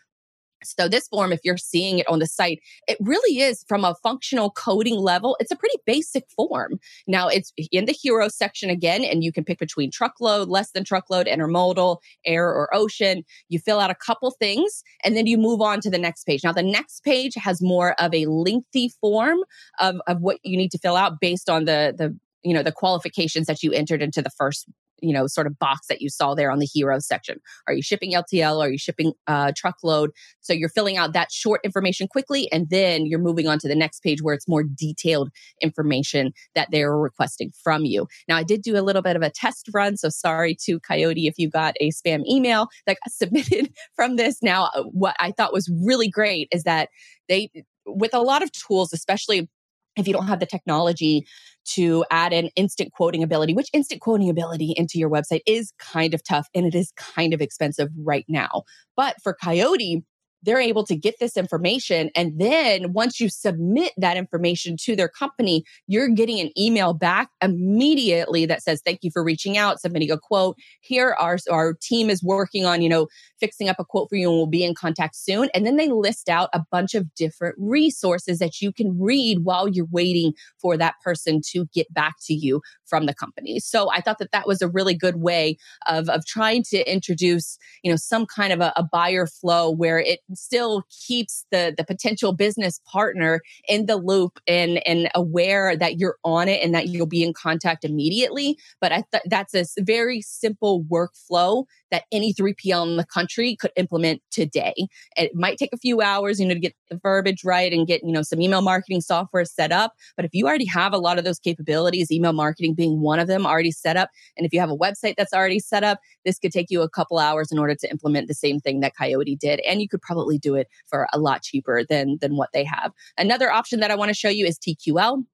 So 0.62 0.88
this 0.88 1.08
form, 1.08 1.32
if 1.32 1.40
you're 1.44 1.56
seeing 1.56 1.98
it 1.98 2.08
on 2.08 2.18
the 2.18 2.26
site, 2.26 2.60
it 2.86 2.98
really 3.00 3.40
is 3.40 3.64
from 3.68 3.84
a 3.84 3.94
functional 4.02 4.50
coding 4.50 4.96
level. 4.96 5.36
It's 5.40 5.50
a 5.50 5.56
pretty 5.56 5.78
basic 5.86 6.24
form. 6.36 6.78
Now 7.06 7.28
it's 7.28 7.52
in 7.72 7.86
the 7.86 7.92
hero 7.92 8.28
section 8.28 8.70
again, 8.70 9.04
and 9.04 9.24
you 9.24 9.32
can 9.32 9.44
pick 9.44 9.58
between 9.58 9.90
truckload, 9.90 10.48
less 10.48 10.70
than 10.72 10.84
truckload, 10.84 11.26
intermodal, 11.26 11.98
air 12.24 12.46
or 12.46 12.68
ocean. 12.74 13.22
You 13.48 13.58
fill 13.58 13.80
out 13.80 13.90
a 13.90 13.94
couple 13.94 14.30
things 14.32 14.82
and 15.04 15.16
then 15.16 15.26
you 15.26 15.38
move 15.38 15.60
on 15.60 15.80
to 15.80 15.90
the 15.90 15.98
next 15.98 16.24
page. 16.24 16.44
Now 16.44 16.52
the 16.52 16.62
next 16.62 17.04
page 17.04 17.34
has 17.36 17.62
more 17.62 18.00
of 18.00 18.14
a 18.14 18.26
lengthy 18.26 18.90
form 19.00 19.38
of, 19.78 19.96
of 20.06 20.20
what 20.20 20.38
you 20.42 20.56
need 20.56 20.70
to 20.72 20.78
fill 20.78 20.96
out 20.96 21.20
based 21.20 21.48
on 21.48 21.64
the, 21.64 21.94
the, 21.96 22.16
you 22.42 22.54
know, 22.54 22.62
the 22.62 22.72
qualifications 22.72 23.46
that 23.46 23.62
you 23.62 23.72
entered 23.72 24.02
into 24.02 24.22
the 24.22 24.30
first 24.30 24.66
you 25.02 25.12
know 25.12 25.26
sort 25.26 25.46
of 25.46 25.58
box 25.58 25.86
that 25.88 26.00
you 26.00 26.08
saw 26.08 26.34
there 26.34 26.50
on 26.50 26.58
the 26.58 26.66
hero 26.66 26.98
section. 26.98 27.40
Are 27.66 27.74
you 27.74 27.82
shipping 27.82 28.12
ltl 28.12 28.60
are 28.60 28.70
you 28.70 28.78
shipping 28.78 29.12
uh, 29.26 29.52
truckload? 29.56 30.10
So 30.40 30.52
you're 30.52 30.68
filling 30.68 30.96
out 30.96 31.12
that 31.12 31.32
short 31.32 31.60
information 31.64 32.08
quickly 32.08 32.50
and 32.52 32.68
then 32.70 33.06
you're 33.06 33.18
moving 33.18 33.48
on 33.48 33.58
to 33.60 33.68
the 33.68 33.74
next 33.74 34.00
page 34.02 34.22
where 34.22 34.34
it's 34.34 34.48
more 34.48 34.62
detailed 34.62 35.30
information 35.60 36.32
that 36.54 36.68
they're 36.70 36.96
requesting 36.96 37.52
from 37.62 37.84
you. 37.84 38.06
Now 38.28 38.36
i 38.36 38.42
did 38.42 38.62
do 38.62 38.76
a 38.78 38.82
little 38.82 39.02
bit 39.02 39.16
of 39.16 39.22
a 39.22 39.30
test 39.30 39.68
run 39.72 39.96
so 39.96 40.08
sorry 40.08 40.56
to 40.66 40.80
coyote 40.80 41.26
if 41.26 41.38
you 41.38 41.50
got 41.50 41.74
a 41.80 41.90
spam 41.90 42.24
email 42.26 42.68
that 42.86 42.98
got 43.04 43.12
submitted 43.12 43.72
from 43.94 44.16
this. 44.16 44.42
Now 44.42 44.70
uh, 44.74 44.82
what 44.84 45.16
i 45.20 45.32
thought 45.32 45.52
was 45.52 45.70
really 45.84 46.08
great 46.08 46.48
is 46.52 46.64
that 46.64 46.88
they 47.28 47.50
with 47.86 48.14
a 48.14 48.20
lot 48.20 48.42
of 48.42 48.52
tools 48.52 48.92
especially 48.92 49.48
if 49.96 50.06
you 50.06 50.12
don't 50.12 50.26
have 50.26 50.40
the 50.40 50.46
technology 50.46 51.26
to 51.64 52.04
add 52.10 52.32
an 52.32 52.48
instant 52.56 52.92
quoting 52.92 53.22
ability, 53.22 53.54
which 53.54 53.68
instant 53.72 54.00
quoting 54.00 54.30
ability 54.30 54.72
into 54.76 54.98
your 54.98 55.10
website 55.10 55.40
is 55.46 55.72
kind 55.78 56.14
of 56.14 56.22
tough 56.22 56.48
and 56.54 56.66
it 56.66 56.74
is 56.74 56.92
kind 56.96 57.34
of 57.34 57.40
expensive 57.40 57.88
right 58.02 58.24
now. 58.28 58.62
But 58.96 59.16
for 59.22 59.34
Coyote, 59.34 60.02
they're 60.42 60.60
able 60.60 60.84
to 60.86 60.96
get 60.96 61.16
this 61.20 61.36
information. 61.36 62.10
And 62.14 62.40
then 62.40 62.92
once 62.92 63.20
you 63.20 63.28
submit 63.28 63.92
that 63.96 64.16
information 64.16 64.76
to 64.84 64.96
their 64.96 65.08
company, 65.08 65.64
you're 65.86 66.08
getting 66.08 66.40
an 66.40 66.50
email 66.58 66.94
back 66.94 67.28
immediately 67.42 68.46
that 68.46 68.62
says, 68.62 68.80
thank 68.84 69.00
you 69.02 69.10
for 69.10 69.22
reaching 69.22 69.58
out, 69.58 69.80
submitting 69.80 70.10
a 70.10 70.18
quote. 70.18 70.56
Here 70.80 71.14
our, 71.18 71.38
our 71.50 71.74
team 71.74 72.10
is 72.10 72.22
working 72.22 72.64
on, 72.64 72.82
you 72.82 72.88
know, 72.88 73.08
fixing 73.38 73.68
up 73.68 73.76
a 73.78 73.84
quote 73.84 74.08
for 74.08 74.16
you 74.16 74.28
and 74.28 74.36
we'll 74.36 74.46
be 74.46 74.64
in 74.64 74.74
contact 74.74 75.16
soon. 75.16 75.48
And 75.54 75.66
then 75.66 75.76
they 75.76 75.88
list 75.88 76.28
out 76.28 76.50
a 76.52 76.62
bunch 76.70 76.94
of 76.94 77.14
different 77.14 77.56
resources 77.58 78.38
that 78.38 78.60
you 78.60 78.72
can 78.72 78.98
read 79.00 79.44
while 79.44 79.68
you're 79.68 79.86
waiting 79.90 80.32
for 80.60 80.76
that 80.76 80.94
person 81.02 81.40
to 81.52 81.66
get 81.72 81.92
back 81.92 82.14
to 82.26 82.34
you 82.34 82.60
from 82.86 83.06
the 83.06 83.14
company. 83.14 83.60
So 83.60 83.90
I 83.90 84.00
thought 84.00 84.18
that 84.18 84.32
that 84.32 84.46
was 84.46 84.60
a 84.62 84.68
really 84.68 84.94
good 84.94 85.16
way 85.16 85.56
of, 85.86 86.08
of 86.08 86.26
trying 86.26 86.62
to 86.64 86.92
introduce, 86.92 87.58
you 87.82 87.90
know, 87.90 87.96
some 87.96 88.26
kind 88.26 88.52
of 88.52 88.60
a, 88.60 88.72
a 88.76 88.82
buyer 88.82 89.26
flow 89.26 89.70
where 89.70 89.98
it 89.98 90.20
still 90.34 90.84
keeps 91.06 91.44
the 91.50 91.74
the 91.76 91.84
potential 91.84 92.32
business 92.32 92.80
partner 92.86 93.40
in 93.68 93.86
the 93.86 93.96
loop 93.96 94.38
and 94.46 94.86
and 94.86 95.08
aware 95.14 95.76
that 95.76 95.98
you're 95.98 96.16
on 96.24 96.48
it 96.48 96.62
and 96.62 96.74
that 96.74 96.88
you'll 96.88 97.06
be 97.06 97.22
in 97.22 97.32
contact 97.32 97.84
immediately. 97.84 98.58
But 98.80 98.92
I 98.92 99.04
th- 99.10 99.24
that's 99.26 99.54
a 99.54 99.64
very 99.82 100.20
simple 100.22 100.84
workflow 100.84 101.64
that 101.90 102.04
any 102.12 102.32
3PL 102.34 102.90
in 102.90 102.96
the 102.96 103.04
country 103.04 103.56
could 103.56 103.72
implement 103.76 104.22
today. 104.30 104.74
It 105.16 105.34
might 105.34 105.58
take 105.58 105.70
a 105.72 105.78
few 105.78 106.00
hours, 106.00 106.40
you 106.40 106.46
know, 106.46 106.54
to 106.54 106.60
get 106.60 106.74
the 106.88 106.96
verbiage 106.96 107.44
right 107.44 107.72
and 107.72 107.86
get, 107.86 108.02
you 108.04 108.12
know, 108.12 108.22
some 108.22 108.40
email 108.40 108.62
marketing 108.62 109.00
software 109.00 109.44
set 109.44 109.72
up. 109.72 109.94
But 110.16 110.24
if 110.24 110.30
you 110.34 110.46
already 110.46 110.66
have 110.66 110.92
a 110.92 110.98
lot 110.98 111.18
of 111.18 111.24
those 111.24 111.38
capabilities, 111.38 112.10
email 112.10 112.32
marketing 112.32 112.74
being 112.74 113.00
one 113.00 113.18
of 113.18 113.28
them 113.28 113.46
already 113.46 113.72
set 113.72 113.96
up, 113.96 114.10
and 114.36 114.46
if 114.46 114.52
you 114.52 114.60
have 114.60 114.70
a 114.70 114.76
website 114.76 115.14
that's 115.16 115.32
already 115.32 115.58
set 115.58 115.84
up, 115.84 116.00
this 116.24 116.38
could 116.38 116.52
take 116.52 116.70
you 116.70 116.82
a 116.82 116.88
couple 116.88 117.18
hours 117.18 117.50
in 117.50 117.58
order 117.58 117.74
to 117.74 117.90
implement 117.90 118.28
the 118.28 118.34
same 118.34 118.60
thing 118.60 118.80
that 118.80 118.96
Coyote 118.96 119.36
did. 119.36 119.60
And 119.60 119.80
you 119.80 119.88
could 119.88 120.02
probably 120.02 120.38
do 120.38 120.54
it 120.54 120.68
for 120.86 121.06
a 121.12 121.18
lot 121.18 121.42
cheaper 121.42 121.84
than, 121.84 122.18
than 122.20 122.36
what 122.36 122.50
they 122.52 122.64
have. 122.64 122.92
Another 123.18 123.50
option 123.50 123.80
that 123.80 123.90
I 123.90 123.94
want 123.94 124.08
to 124.08 124.14
show 124.14 124.28
you 124.28 124.46
is 124.46 124.58
TQL 124.58 125.24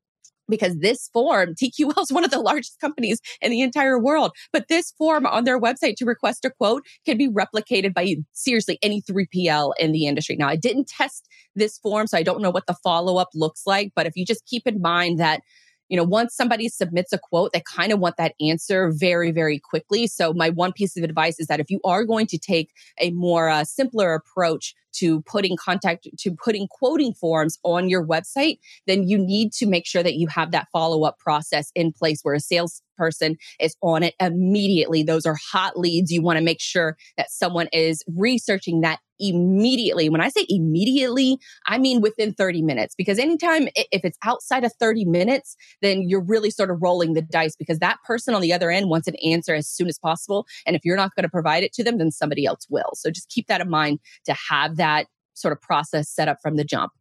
because 0.49 0.79
this 0.79 1.09
form, 1.13 1.55
TQL 1.63 2.03
is 2.03 2.13
one 2.13 2.25
of 2.25 2.31
the 2.31 2.41
largest 2.41 2.81
companies 2.81 3.21
in 3.41 3.51
the 3.51 3.61
entire 3.61 3.99
world, 3.99 4.33
but 4.53 4.69
this 4.69 4.93
form 4.99 5.27
on 5.27 5.45
their 5.45 5.61
website 5.61 5.97
to 5.97 6.05
request 6.05 6.45
a 6.45 6.51
quote 6.51 6.85
can 7.05 7.17
be 7.17 7.29
replicated 7.29 7.95
by 7.95 8.17
seriously 8.33 8.79
any 8.83 9.03
3PL 9.03 9.73
in 9.79 9.93
the 9.93 10.07
industry. 10.07 10.37
Now, 10.37 10.49
I 10.49 10.57
didn't 10.57 10.89
test 10.89 11.29
this 11.55 11.79
form, 11.79 12.07
so 12.07 12.19
I 12.19 12.23
don't 12.23 12.43
know 12.43 12.51
what 12.51 12.67
the 12.67 12.77
follow 12.83 13.17
up 13.17 13.29
looks 13.35 13.63
like, 13.67 13.93
but 13.95 14.07
if 14.07 14.17
you 14.17 14.25
just 14.25 14.47
keep 14.47 14.67
in 14.67 14.81
mind 14.81 15.19
that 15.19 15.41
you 15.89 15.97
know, 15.97 16.05
once 16.05 16.35
somebody 16.35 16.69
submits 16.69 17.13
a 17.13 17.19
quote, 17.19 17.53
they 17.53 17.63
kind 17.63 17.93
of 17.93 18.01
want 18.01 18.17
that 18.17 18.35
answer 18.41 18.91
very, 18.93 19.31
very 19.31 19.59
quickly. 19.59 20.07
So 20.07 20.33
my 20.33 20.51
one 20.51 20.73
piece 20.73 20.97
of 20.97 21.05
advice 21.05 21.39
is 21.39 21.47
that 21.47 21.61
if 21.61 21.71
you 21.71 21.81
are 21.85 22.05
going 22.05 22.27
to 22.29 22.39
take 22.39 22.73
a 23.01 23.11
more 23.11 23.49
uh, 23.49 23.65
simpler 23.65 24.15
approach 24.15 24.75
to 24.95 25.21
putting 25.23 25.57
contact 25.57 26.09
to 26.19 26.31
putting 26.33 26.67
quoting 26.69 27.13
forms 27.13 27.59
on 27.63 27.89
your 27.89 28.07
website, 28.07 28.59
then 28.87 29.07
you 29.07 29.19
need 29.19 29.53
to 29.53 29.67
make 29.67 29.87
sure 29.87 30.03
that 30.03 30.15
you 30.15 30.27
have 30.27 30.53
that 30.53 30.69
follow 30.73 31.05
up 31.05 31.19
process 31.19 31.71
in 31.75 31.93
place 31.93 32.21
where 32.23 32.35
a 32.35 32.41
salesperson 32.41 33.37
is 33.61 33.77
on 33.83 34.03
it 34.03 34.15
immediately. 34.21 35.03
Those 35.03 35.27
are 35.27 35.37
hot 35.53 35.79
leads. 35.79 36.11
You 36.11 36.23
want 36.23 36.39
to 36.39 36.45
make 36.45 36.61
sure 36.61 36.97
that 37.17 37.31
someone 37.31 37.69
is 37.73 38.03
researching 38.09 38.81
that 38.81 39.01
immediately. 39.19 40.09
When 40.09 40.21
I 40.21 40.29
say 40.29 40.47
immediately, 40.49 41.39
I 41.67 41.79
mean 41.79 42.01
within 42.01 42.33
30 42.33 42.63
minutes 42.63 42.95
because 42.97 43.19
anytime 43.19 43.69
if 43.77 44.05
it's 44.05 44.19
outside 44.25 44.65
of 44.65 44.73
30 44.79 45.05
minutes, 45.05 45.57
then 45.83 46.09
you're 46.09 46.23
really 46.23 46.51
sort 46.51 46.71
of 46.71 46.79
rolling 46.81 47.15
the 47.15 47.23
dice 47.23 47.57
because 47.57 47.79
that 47.79 47.99
person 48.05 48.35
on 48.35 48.43
the 48.43 48.53
other 48.53 48.71
end 48.71 48.89
wants 48.89 49.09
an 49.09 49.17
answer 49.25 49.55
as 49.55 49.69
soon 49.69 49.89
as 49.89 49.99
possible. 49.99 50.47
And 50.67 50.77
if 50.77 50.85
you're 50.85 50.97
not 50.97 51.15
going 51.15 51.25
to 51.25 51.31
provide 51.31 51.63
it 51.63 51.73
to 51.75 51.85
them, 51.85 51.99
then 51.99 52.11
somebody 52.11 52.47
else 52.47 52.67
will. 52.71 52.91
So 52.95 53.11
just 53.11 53.29
keep 53.29 53.47
that 53.49 53.61
in 53.61 53.71
mind 53.71 54.01
to 54.25 54.35
have 54.51 54.77
that 54.77 55.07
sort 55.35 55.53
of 55.53 55.61
process 55.61 56.09
set 56.09 56.29
up 56.29 56.39
from 56.43 56.57
the 56.57 56.65
jump. 56.65 56.93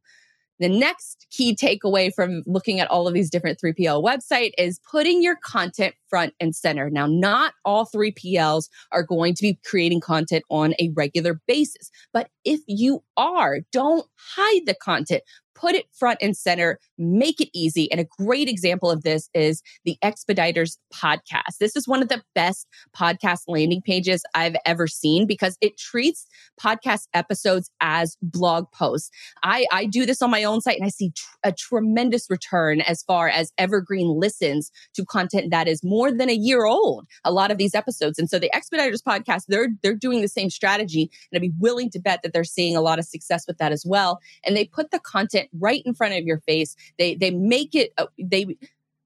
The 0.59 0.69
next 0.69 1.27
key 1.31 1.55
takeaway 1.55 2.13
from 2.13 2.43
looking 2.45 2.79
at 2.79 2.89
all 2.89 3.07
of 3.07 3.13
these 3.13 3.29
different 3.29 3.59
3PL 3.59 4.03
website 4.03 4.51
is 4.57 4.79
putting 4.89 5.21
your 5.21 5.35
content 5.35 5.95
front 6.09 6.33
and 6.39 6.55
center. 6.55 6.89
Now, 6.89 7.07
not 7.07 7.53
all 7.65 7.85
3PLs 7.85 8.69
are 8.91 9.03
going 9.03 9.33
to 9.35 9.41
be 9.41 9.59
creating 9.65 10.00
content 10.00 10.43
on 10.50 10.74
a 10.79 10.91
regular 10.95 11.41
basis, 11.45 11.91
but 12.13 12.29
if 12.45 12.62
you 12.67 13.03
are, 13.17 13.59
don't 13.71 14.05
hide 14.15 14.65
the 14.65 14.75
content 14.75 15.24
put 15.55 15.74
it 15.74 15.85
front 15.91 16.19
and 16.21 16.35
center, 16.38 16.79
make 16.97 17.41
it 17.41 17.50
easy. 17.53 17.91
And 17.91 18.00
a 18.00 18.05
great 18.19 18.47
example 18.47 18.91
of 18.91 19.03
this 19.03 19.29
is 19.33 19.63
the 19.85 19.97
Expeditors 20.01 20.77
podcast. 20.93 21.57
This 21.59 21.75
is 21.75 21.88
one 21.88 22.01
of 22.01 22.09
the 22.09 22.21
best 22.35 22.67
podcast 22.95 23.43
landing 23.47 23.81
pages 23.81 24.24
I've 24.35 24.55
ever 24.65 24.88
seen 24.88 25.25
because 25.25 25.57
it 25.62 25.77
treats 25.77 26.27
podcast 26.62 27.07
episodes 27.13 27.71
as 27.81 28.17
blog 28.21 28.71
posts. 28.71 29.09
I, 29.43 29.65
I 29.71 29.85
do 29.85 30.05
this 30.05 30.21
on 30.21 30.29
my 30.29 30.43
own 30.43 30.62
site 30.62 30.77
and 30.77 30.85
I 30.85 30.89
see 30.89 31.12
tr- 31.15 31.25
a 31.45 31.51
tremendous 31.51 32.29
return 32.29 32.81
as 32.81 33.01
far 33.03 33.29
as 33.29 33.51
evergreen 33.57 34.19
listens 34.19 34.71
to 34.95 35.05
content 35.05 35.51
that 35.51 35.67
is 35.67 35.83
more 35.83 36.12
than 36.12 36.29
a 36.29 36.33
year 36.33 36.65
old, 36.65 37.05
a 37.24 37.31
lot 37.31 37.51
of 37.51 37.57
these 37.57 37.74
episodes. 37.74 38.19
And 38.19 38.29
so 38.29 38.39
the 38.39 38.53
Expeditors 38.55 39.01
podcast, 39.01 39.43
they're, 39.47 39.69
they're 39.81 39.95
doing 39.95 40.21
the 40.21 40.27
same 40.27 40.50
strategy. 40.50 41.09
And 41.31 41.38
I'd 41.38 41.41
be 41.41 41.53
willing 41.59 41.89
to 41.91 42.00
bet 42.00 42.21
that 42.24 42.33
they're 42.33 42.43
seeing 42.43 42.75
a 42.75 42.81
lot 42.81 43.00
of 43.00 43.05
success 43.05 43.45
with 43.47 43.57
that 43.59 43.71
as 43.71 43.85
well. 43.85 44.19
And 44.43 44.55
they 44.55 44.65
put 44.65 44.91
the 44.91 45.00
content 45.00 45.44
right 45.53 45.81
in 45.85 45.93
front 45.93 46.13
of 46.13 46.23
your 46.23 46.39
face. 46.41 46.75
They 46.97 47.15
they 47.15 47.31
make 47.31 47.75
it 47.75 47.93
uh, 47.97 48.07
they 48.19 48.57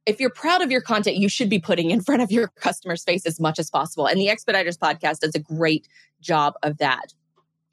if 0.06 0.20
you're 0.20 0.32
proud 0.32 0.62
of 0.62 0.72
your 0.72 0.82
content, 0.82 1.18
you 1.18 1.30
should 1.30 1.50
be 1.50 1.60
putting 1.60 1.92
in 1.92 2.02
front 2.02 2.22
of 2.22 2.32
your 2.32 2.48
customer's 2.56 3.04
face 3.04 3.26
as 3.26 3.40
much 3.40 3.60
as 3.60 3.70
possible. 3.70 4.08
And 4.08 4.20
the 4.20 4.30
Expeditors 4.30 4.78
podcast 4.78 5.20
does 5.20 5.36
a 5.36 5.40
great 5.40 5.88
job 6.20 6.56
of 6.64 6.78
that. 6.80 7.14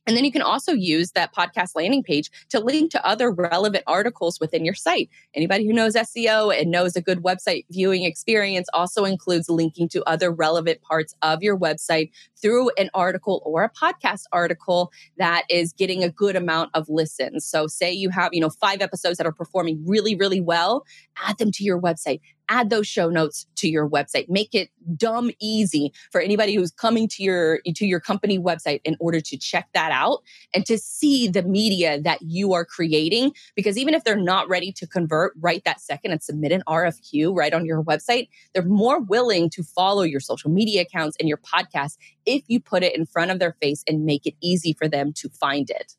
And 0.07 0.17
then 0.17 0.25
you 0.25 0.33
can 0.33 0.43
also 0.43 0.73
use 0.73 1.13
that 1.13 1.35
podcast 1.35 1.71
landing 1.75 2.03
page 2.03 2.31
to 2.51 2.61
link 2.61 2.91
to 2.93 3.07
other 3.07 3.31
relevant 3.31 3.85
articles 3.87 4.39
within 4.41 4.65
your 4.65 4.75
site. 4.75 5.11
Anybody 5.35 5.67
who 5.67 5.73
knows 5.73 5.95
SEO 5.95 6.59
and 6.59 6.71
knows 6.71 6.97
a 6.97 7.03
good 7.03 7.23
website 7.23 7.65
viewing 7.71 8.05
experience 8.05 8.69
also 8.73 9.05
includes 9.05 9.49
linking 9.49 9.89
to 9.91 10.03
other 10.05 10.31
relevant 10.31 10.81
parts 10.83 11.15
of 11.23 11.43
your 11.43 11.59
website 11.59 12.11
through 12.41 12.71
an 12.79 12.91
article 12.95 13.43
or 13.45 13.65
a 13.65 13.71
podcast 13.71 14.23
article 14.33 14.93
that 15.19 15.45
is 15.51 15.73
getting 15.73 16.05
a 16.05 16.11
good 16.11 16.37
amount 16.37 16.71
of 16.75 16.89
listens. 16.89 17.45
So 17.45 17.67
say 17.67 17.93
you 17.93 18.11
have, 18.11 18.33
you 18.33 18.41
know, 18.41 18.51
five 18.51 18.81
episodes 18.81 19.19
that 19.19 19.27
are 19.27 19.33
performing 19.33 19.83
really, 19.87 20.15
really 20.15 20.41
well, 20.41 20.85
add 21.17 21.39
them 21.39 21.51
to 21.53 21.65
your 21.65 21.81
website 21.81 22.21
add 22.49 22.71
those 22.71 22.87
show 22.87 23.09
notes 23.09 23.47
to 23.57 23.69
your 23.69 23.89
website. 23.89 24.29
Make 24.29 24.55
it 24.55 24.71
dumb 24.97 25.31
easy 25.41 25.93
for 26.13 26.21
anybody 26.21 26.55
who's 26.55 26.71
coming 26.71 27.09
to 27.09 27.23
your 27.23 27.61
to 27.75 27.87
your 27.87 28.01
company 28.01 28.39
website 28.39 28.81
in 28.85 28.97
order 29.01 29.21
to 29.21 29.37
check 29.37 29.69
that 29.75 29.93
out 29.93 30.23
and 30.55 30.65
to 30.67 30.79
see 30.79 31.29
the 31.29 31.43
media 31.43 32.01
that 32.01 32.23
you 32.23 32.53
are 32.53 32.65
creating. 32.65 33.33
Because 33.55 33.77
even 33.77 33.95
if 33.95 34.05
they're 34.05 34.17
not 34.17 34.49
ready 34.49 34.73
to 34.73 34.87
convert 34.87 35.33
right 35.41 35.63
that 35.65 35.81
second 35.81 36.13
and 36.13 36.23
submit 36.23 36.53
an 36.53 36.63
RFQ 36.69 37.35
right 37.35 37.53
on 37.53 37.65
your 37.65 37.83
website 37.83 38.29
they're 38.53 38.65
more 38.65 39.01
willing 39.01 39.51
to 39.51 39.63
follow 39.63 40.03
your 40.03 40.21
social 40.21 40.51
media 40.51 40.83
accounts 40.83 41.17
and 41.19 41.29
your 41.29 41.39
podcast 41.39 41.97
if 42.25 42.43
you 42.49 42.61
put 42.61 42.83
it 42.83 42.97
in 42.97 43.07
front 43.07 43.31
of 43.31 43.39
their 43.39 43.57
face 43.61 43.83
and 43.87 44.05
make 44.05 44.27
it 44.27 44.35
easy 44.41 44.73
for 44.73 44.89
them 44.89 45.13
to 45.13 45.29
find 45.29 45.71
it. 45.71 45.95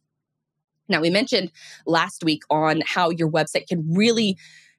Now 0.89 1.01
we 1.01 1.09
mentioned 1.09 1.51
last 1.85 2.23
week 2.23 2.43
on 2.49 2.81
how 2.85 3.09
your 3.09 3.29
website 3.29 3.67
can 3.67 3.93
really 3.93 4.37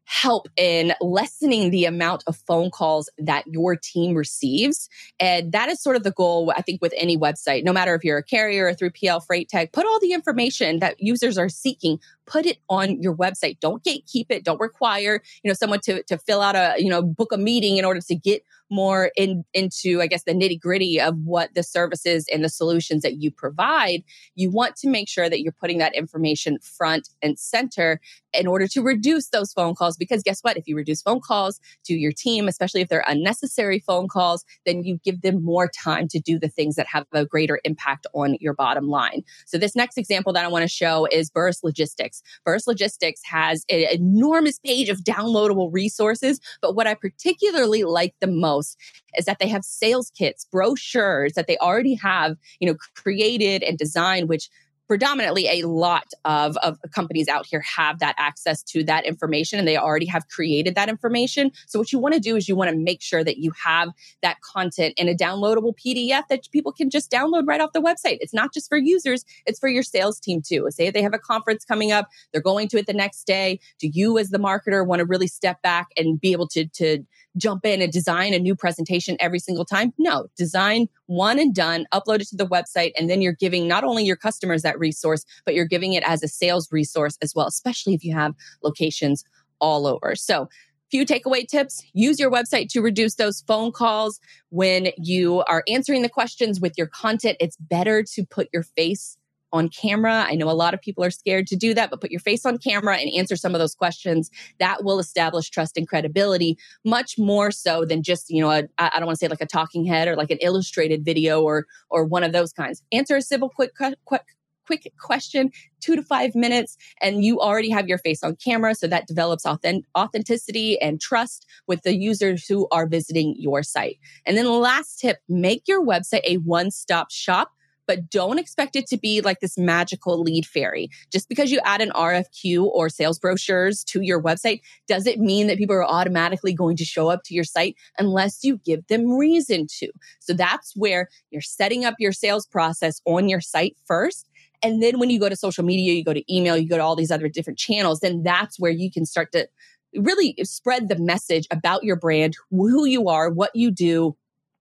help 0.08 0.48
in 0.56 0.94
lessening 1.02 1.70
the 1.70 1.84
amount 1.84 2.24
of 2.26 2.34
phone 2.46 2.70
calls 2.70 3.10
that 3.18 3.46
your 3.46 3.76
team 3.76 4.14
receives. 4.14 4.88
And 5.20 5.52
that 5.52 5.68
is 5.68 5.82
sort 5.82 5.96
of 5.96 6.02
the 6.02 6.12
goal, 6.12 6.50
I 6.56 6.62
think, 6.62 6.80
with 6.80 6.94
any 6.96 7.18
website, 7.18 7.62
no 7.62 7.74
matter 7.74 7.94
if 7.94 8.02
you're 8.02 8.16
a 8.16 8.22
carrier 8.22 8.68
or 8.68 8.72
3PL 8.72 9.26
freight 9.26 9.50
tech, 9.50 9.72
put 9.72 9.84
all 9.84 10.00
the 10.00 10.14
information 10.14 10.78
that 10.78 10.96
users 10.98 11.36
are 11.36 11.50
seeking 11.50 12.00
put 12.28 12.46
it 12.46 12.58
on 12.68 13.02
your 13.02 13.16
website. 13.16 13.58
Don't 13.58 13.82
gatekeep 13.82 14.26
it. 14.28 14.44
Don't 14.44 14.60
require, 14.60 15.22
you 15.42 15.48
know, 15.48 15.54
someone 15.54 15.80
to, 15.80 16.02
to 16.04 16.18
fill 16.18 16.40
out 16.40 16.54
a, 16.54 16.74
you 16.78 16.88
know, 16.88 17.02
book 17.02 17.32
a 17.32 17.38
meeting 17.38 17.78
in 17.78 17.84
order 17.84 18.00
to 18.00 18.14
get 18.14 18.44
more 18.70 19.10
in, 19.16 19.44
into, 19.54 20.02
I 20.02 20.06
guess, 20.06 20.24
the 20.24 20.34
nitty 20.34 20.60
gritty 20.60 21.00
of 21.00 21.16
what 21.24 21.54
the 21.54 21.62
services 21.62 22.26
and 22.30 22.44
the 22.44 22.50
solutions 22.50 23.02
that 23.02 23.16
you 23.22 23.30
provide. 23.30 24.02
You 24.34 24.50
want 24.50 24.76
to 24.76 24.88
make 24.88 25.08
sure 25.08 25.30
that 25.30 25.40
you're 25.40 25.52
putting 25.52 25.78
that 25.78 25.94
information 25.94 26.58
front 26.60 27.08
and 27.22 27.38
center 27.38 27.98
in 28.34 28.46
order 28.46 28.68
to 28.68 28.82
reduce 28.82 29.30
those 29.30 29.52
phone 29.52 29.74
calls. 29.74 29.96
Because 29.96 30.22
guess 30.22 30.40
what? 30.42 30.58
If 30.58 30.68
you 30.68 30.76
reduce 30.76 31.00
phone 31.00 31.20
calls 31.20 31.60
to 31.86 31.94
your 31.94 32.12
team, 32.12 32.46
especially 32.46 32.82
if 32.82 32.88
they're 32.88 33.04
unnecessary 33.08 33.78
phone 33.78 34.06
calls, 34.06 34.44
then 34.66 34.84
you 34.84 35.00
give 35.02 35.22
them 35.22 35.42
more 35.42 35.68
time 35.68 36.06
to 36.08 36.20
do 36.20 36.38
the 36.38 36.48
things 36.48 36.76
that 36.76 36.86
have 36.86 37.06
a 37.12 37.24
greater 37.24 37.60
impact 37.64 38.06
on 38.12 38.36
your 38.40 38.52
bottom 38.52 38.88
line. 38.88 39.22
So 39.46 39.56
this 39.56 39.74
next 39.74 39.96
example 39.96 40.32
that 40.34 40.44
I 40.44 40.48
want 40.48 40.62
to 40.62 40.68
show 40.68 41.06
is 41.10 41.30
Burris 41.30 41.64
Logistics. 41.64 42.17
Logistics. 42.44 42.66
Logistics 42.66 43.20
has 43.24 43.64
an 43.68 43.86
enormous 43.92 44.58
page 44.58 44.88
of 44.88 44.98
downloadable 45.00 45.72
resources. 45.72 46.40
But 46.60 46.74
what 46.74 46.86
I 46.86 46.94
particularly 46.94 47.84
like 47.84 48.14
the 48.20 48.26
most 48.26 48.76
is 49.16 49.24
that 49.24 49.38
they 49.38 49.48
have 49.48 49.64
sales 49.64 50.10
kits, 50.16 50.46
brochures 50.50 51.34
that 51.34 51.46
they 51.46 51.56
already 51.58 51.94
have, 51.94 52.36
you 52.60 52.68
know, 52.68 52.76
created 52.94 53.62
and 53.62 53.76
designed, 53.76 54.28
which 54.28 54.48
predominantly 54.88 55.46
a 55.60 55.68
lot 55.68 56.06
of, 56.24 56.56
of 56.58 56.78
companies 56.92 57.28
out 57.28 57.46
here 57.46 57.60
have 57.60 57.98
that 58.00 58.14
access 58.18 58.62
to 58.62 58.82
that 58.84 59.04
information 59.04 59.58
and 59.58 59.68
they 59.68 59.76
already 59.76 60.06
have 60.06 60.26
created 60.28 60.74
that 60.74 60.88
information. 60.88 61.52
So 61.66 61.78
what 61.78 61.92
you 61.92 61.98
want 61.98 62.14
to 62.14 62.20
do 62.20 62.36
is 62.36 62.48
you 62.48 62.56
want 62.56 62.70
to 62.70 62.76
make 62.76 63.02
sure 63.02 63.22
that 63.22 63.36
you 63.36 63.52
have 63.62 63.90
that 64.22 64.40
content 64.40 64.94
in 64.96 65.08
a 65.08 65.14
downloadable 65.14 65.74
PDF 65.76 66.22
that 66.30 66.50
people 66.50 66.72
can 66.72 66.88
just 66.88 67.10
download 67.10 67.46
right 67.46 67.60
off 67.60 67.72
the 67.74 67.82
website. 67.82 68.16
It's 68.20 68.32
not 68.32 68.54
just 68.54 68.68
for 68.68 68.78
users, 68.78 69.24
it's 69.44 69.60
for 69.60 69.68
your 69.68 69.82
sales 69.82 70.18
team 70.18 70.40
too. 70.40 70.66
Say 70.70 70.90
they 70.90 71.02
have 71.02 71.14
a 71.14 71.18
conference 71.18 71.64
coming 71.64 71.92
up, 71.92 72.08
they're 72.32 72.40
going 72.40 72.68
to 72.68 72.78
it 72.78 72.86
the 72.86 72.94
next 72.94 73.24
day. 73.24 73.60
Do 73.78 73.88
you 73.88 74.18
as 74.18 74.30
the 74.30 74.38
marketer 74.38 74.86
want 74.86 75.00
to 75.00 75.04
really 75.04 75.28
step 75.28 75.60
back 75.60 75.88
and 75.98 76.18
be 76.18 76.32
able 76.32 76.48
to, 76.48 76.66
to 76.66 77.04
jump 77.36 77.66
in 77.66 77.82
and 77.82 77.92
design 77.92 78.32
a 78.32 78.38
new 78.38 78.56
presentation 78.56 79.18
every 79.20 79.38
single 79.38 79.66
time? 79.66 79.92
No, 79.98 80.28
design 80.36 80.88
one 81.08 81.38
and 81.38 81.54
done, 81.54 81.86
upload 81.92 82.20
it 82.20 82.28
to 82.28 82.36
the 82.36 82.46
website, 82.46 82.92
and 82.96 83.10
then 83.10 83.20
you're 83.20 83.32
giving 83.32 83.66
not 83.66 83.82
only 83.82 84.04
your 84.04 84.16
customers 84.16 84.62
that 84.62 84.78
resource, 84.78 85.24
but 85.44 85.54
you're 85.54 85.66
giving 85.66 85.94
it 85.94 86.04
as 86.06 86.22
a 86.22 86.28
sales 86.28 86.70
resource 86.70 87.18
as 87.22 87.34
well, 87.34 87.46
especially 87.46 87.94
if 87.94 88.04
you 88.04 88.14
have 88.14 88.34
locations 88.62 89.24
all 89.60 89.86
over. 89.86 90.14
So, 90.14 90.48
few 90.90 91.04
takeaway 91.04 91.46
tips 91.46 91.84
use 91.92 92.18
your 92.18 92.30
website 92.30 92.68
to 92.70 92.80
reduce 92.80 93.16
those 93.16 93.42
phone 93.42 93.72
calls 93.72 94.20
when 94.48 94.88
you 94.96 95.44
are 95.48 95.62
answering 95.68 96.00
the 96.00 96.08
questions 96.08 96.60
with 96.60 96.72
your 96.78 96.86
content 96.86 97.36
it's 97.40 97.58
better 97.58 98.02
to 98.02 98.24
put 98.24 98.48
your 98.54 98.62
face 98.62 99.17
on 99.52 99.68
camera. 99.68 100.26
I 100.28 100.34
know 100.34 100.50
a 100.50 100.52
lot 100.52 100.74
of 100.74 100.80
people 100.80 101.04
are 101.04 101.10
scared 101.10 101.46
to 101.48 101.56
do 101.56 101.74
that, 101.74 101.90
but 101.90 102.00
put 102.00 102.10
your 102.10 102.20
face 102.20 102.44
on 102.44 102.58
camera 102.58 102.96
and 102.96 103.10
answer 103.14 103.36
some 103.36 103.54
of 103.54 103.58
those 103.58 103.74
questions. 103.74 104.30
That 104.58 104.84
will 104.84 104.98
establish 104.98 105.50
trust 105.50 105.76
and 105.76 105.88
credibility 105.88 106.58
much 106.84 107.18
more 107.18 107.50
so 107.50 107.84
than 107.84 108.02
just, 108.02 108.30
you 108.30 108.42
know, 108.42 108.50
I 108.50 108.62
don't 108.96 109.06
want 109.06 109.18
to 109.18 109.24
say 109.24 109.28
like 109.28 109.40
a 109.40 109.46
talking 109.46 109.84
head 109.84 110.08
or 110.08 110.16
like 110.16 110.30
an 110.30 110.38
illustrated 110.40 111.04
video 111.04 111.42
or 111.42 111.66
or 111.90 112.04
one 112.04 112.24
of 112.24 112.32
those 112.32 112.52
kinds. 112.52 112.82
Answer 112.92 113.16
a 113.16 113.22
simple 113.22 113.48
quick 113.48 113.72
quick 114.04 114.24
quick 114.68 114.92
question, 115.00 115.50
two 115.80 115.96
to 115.96 116.02
five 116.02 116.34
minutes, 116.34 116.76
and 117.00 117.24
you 117.24 117.40
already 117.40 117.70
have 117.70 117.88
your 117.88 117.96
face 117.96 118.22
on 118.22 118.36
camera. 118.36 118.74
So 118.74 118.86
that 118.86 119.06
develops 119.06 119.46
authentic- 119.46 119.86
authenticity 119.96 120.78
and 120.80 121.00
trust 121.00 121.46
with 121.66 121.82
the 121.82 121.96
users 121.96 122.46
who 122.46 122.68
are 122.70 122.86
visiting 122.86 123.34
your 123.38 123.62
site. 123.62 123.98
And 124.26 124.36
then 124.36 124.44
the 124.44 124.50
last 124.50 125.00
tip 125.00 125.18
make 125.26 125.62
your 125.66 125.82
website 125.84 126.20
a 126.24 126.36
one 126.36 126.70
stop 126.70 127.10
shop 127.10 127.52
but 127.88 128.10
don't 128.10 128.38
expect 128.38 128.76
it 128.76 128.86
to 128.86 128.98
be 128.98 129.20
like 129.20 129.40
this 129.40 129.58
magical 129.58 130.22
lead 130.22 130.46
fairy. 130.46 130.90
Just 131.10 131.28
because 131.28 131.50
you 131.50 131.58
add 131.64 131.80
an 131.80 131.90
RFQ 131.90 132.66
or 132.66 132.88
sales 132.88 133.18
brochures 133.18 133.82
to 133.84 134.02
your 134.02 134.22
website 134.22 134.60
doesn't 134.86 135.18
mean 135.18 135.48
that 135.48 135.58
people 135.58 135.74
are 135.74 135.84
automatically 135.84 136.52
going 136.52 136.76
to 136.76 136.84
show 136.84 137.08
up 137.08 137.24
to 137.24 137.34
your 137.34 137.44
site 137.44 137.74
unless 137.98 138.44
you 138.44 138.58
give 138.58 138.86
them 138.86 139.10
reason 139.10 139.66
to. 139.78 139.90
So 140.20 140.34
that's 140.34 140.76
where 140.76 141.08
you're 141.30 141.42
setting 141.42 141.84
up 141.84 141.94
your 141.98 142.12
sales 142.12 142.46
process 142.46 143.00
on 143.06 143.28
your 143.28 143.40
site 143.40 143.76
first. 143.86 144.28
And 144.62 144.82
then 144.82 144.98
when 144.98 145.08
you 145.08 145.18
go 145.18 145.28
to 145.28 145.36
social 145.36 145.64
media, 145.64 145.94
you 145.94 146.04
go 146.04 146.14
to 146.14 146.34
email, 146.34 146.56
you 146.56 146.68
go 146.68 146.76
to 146.76 146.82
all 146.82 146.96
these 146.96 147.10
other 147.10 147.28
different 147.28 147.58
channels, 147.58 148.00
then 148.00 148.22
that's 148.22 148.60
where 148.60 148.72
you 148.72 148.90
can 148.90 149.06
start 149.06 149.32
to 149.32 149.48
really 149.94 150.36
spread 150.42 150.88
the 150.88 150.98
message 150.98 151.46
about 151.50 151.84
your 151.84 151.96
brand, 151.96 152.36
who 152.50 152.84
you 152.84 153.08
are, 153.08 153.30
what 153.30 153.50
you 153.54 153.70
do, 153.70 154.14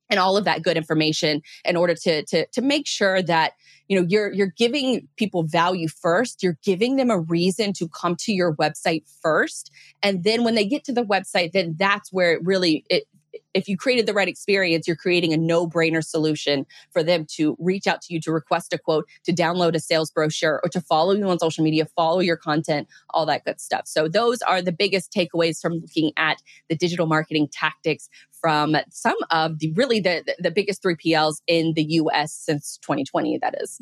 and 0.10 0.20
all 0.20 0.38
of 0.38 0.46
that 0.46 0.64
good 0.64 0.78
information 0.78 1.42
in 1.66 1.76
order 1.76 1.96
to 1.96 2.24
to 2.26 2.46
to 2.48 2.62
make 2.62 2.88
sure 2.88 3.22
that 3.22 3.54
you 3.88 4.00
know 4.00 4.06
you're 4.10 4.34
you're 4.34 4.54
giving 4.58 5.08
people 5.18 5.44
value 5.44 5.88
first. 5.88 6.44
You're 6.44 6.58
giving 6.64 6.96
them 6.96 7.10
a 7.10 7.20
reason 7.20 7.74
to 7.74 7.88
come 7.88 8.16
to 8.22 8.34
your 8.34 8.56
website 8.56 9.04
first. 9.22 9.72
And 10.04 10.24
then 10.24 10.44
when 10.44 10.56
they 10.56 10.66
get 10.66 10.84
to 10.86 10.94
the 10.94 11.04
website 11.04 11.52
then 11.52 11.76
that's 11.78 12.12
where 12.12 12.34
it 12.34 12.42
really 12.44 12.86
it 12.90 13.04
if 13.54 13.68
you 13.68 13.78
created 13.78 14.06
the 14.06 14.14
right 14.14 14.28
experience, 14.28 14.88
you're 14.88 14.96
creating 14.96 15.34
a 15.34 15.38
no 15.38 15.68
brainer 15.68 16.04
solution 16.04 16.66
for 16.92 17.04
them 17.04 17.26
to 17.32 17.56
reach 17.60 17.88
out 17.88 18.02
to 18.04 18.14
you 18.14 18.22
to 18.22 18.32
request 18.32 18.74
a 18.74 18.78
quote, 18.78 19.08
to 19.24 19.34
download 19.34 19.76
a 19.76 19.80
sales 19.80 20.12
brochure, 20.12 20.62
or 20.64 20.70
to 20.70 20.82
follow 20.82 21.14
you 21.14 21.28
on 21.30 21.40
social 21.40 21.64
media, 21.64 21.86
follow 21.96 22.20
your 22.20 22.38
content, 22.38 22.88
all 23.12 23.26
that 23.26 23.46
good 23.46 23.60
stuff. 23.60 23.88
So, 23.88 24.08
those 24.08 24.42
are 24.42 24.62
the 24.62 24.72
biggest 24.72 25.12
takeaways 25.12 25.62
from 25.62 25.74
looking 25.74 26.12
at 26.18 26.42
the 26.70 26.76
digital 26.76 27.08
marketing 27.08 27.48
tactics 27.52 28.10
from 28.40 28.76
some 28.90 29.18
of 29.32 29.60
the 29.60 29.72
really 29.74 30.00
the, 30.00 30.36
the 30.40 30.52
biggest 30.52 30.84
3PLs 30.84 31.42
in 31.48 31.74
the 31.74 31.84
US 31.84 32.34
since 32.34 32.78
2020, 32.82 33.40
that 33.40 33.56
is. 33.62 33.82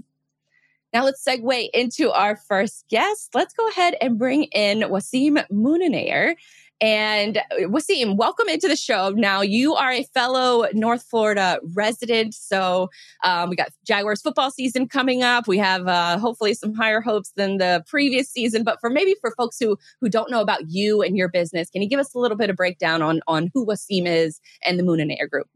Now 0.95 1.03
let's 1.03 1.21
segue 1.21 1.69
into 1.73 2.09
our 2.11 2.37
first 2.37 2.85
guest. 2.89 3.35
Let's 3.35 3.53
go 3.53 3.67
ahead 3.67 3.95
and 3.99 4.17
bring 4.17 4.43
in 4.43 4.79
Wasim 4.79 5.45
Munayyer. 5.51 6.35
And 6.81 7.37
uh, 7.37 7.41
Wasim, 7.61 8.17
welcome 8.17 8.49
into 8.49 8.67
the 8.67 8.75
show. 8.75 9.09
Now, 9.09 9.41
you 9.41 9.75
are 9.75 9.91
a 9.91 10.03
fellow 10.13 10.67
North 10.73 11.03
Florida 11.03 11.59
resident. 11.73 12.33
So 12.33 12.89
um, 13.23 13.49
we 13.49 13.55
got 13.55 13.69
Jaguars 13.85 14.21
football 14.21 14.51
season 14.51 14.87
coming 14.87 15.23
up. 15.23 15.47
We 15.47 15.57
have 15.57 15.87
uh, 15.87 16.17
hopefully 16.17 16.53
some 16.53 16.73
higher 16.73 16.99
hopes 16.99 17.31
than 17.37 17.57
the 17.57 17.83
previous 17.87 18.29
season. 18.29 18.63
But 18.63 18.79
for 18.81 18.89
maybe 18.89 19.15
for 19.21 19.31
folks 19.37 19.57
who 19.59 19.77
who 20.01 20.09
don't 20.09 20.29
know 20.29 20.41
about 20.41 20.69
you 20.69 21.01
and 21.01 21.15
your 21.15 21.29
business, 21.29 21.69
can 21.69 21.81
you 21.81 21.87
give 21.87 21.99
us 21.99 22.13
a 22.13 22.19
little 22.19 22.37
bit 22.37 22.49
of 22.49 22.57
breakdown 22.57 23.01
on 23.01 23.21
on 23.27 23.51
who 23.53 23.65
Wasim 23.65 24.05
is 24.05 24.41
and 24.65 24.77
the 24.77 24.83
Munayyer 24.83 25.29
Group? 25.29 25.47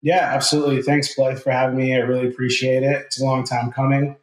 Yeah, 0.00 0.30
absolutely. 0.32 0.82
Thanks, 0.82 1.14
Blythe, 1.14 1.40
for 1.40 1.50
having 1.50 1.76
me. 1.76 1.94
I 1.94 1.98
really 1.98 2.28
appreciate 2.28 2.82
it. 2.82 3.02
It's 3.06 3.20
a 3.20 3.24
long 3.24 3.44
time 3.44 3.70
coming. 3.70 4.16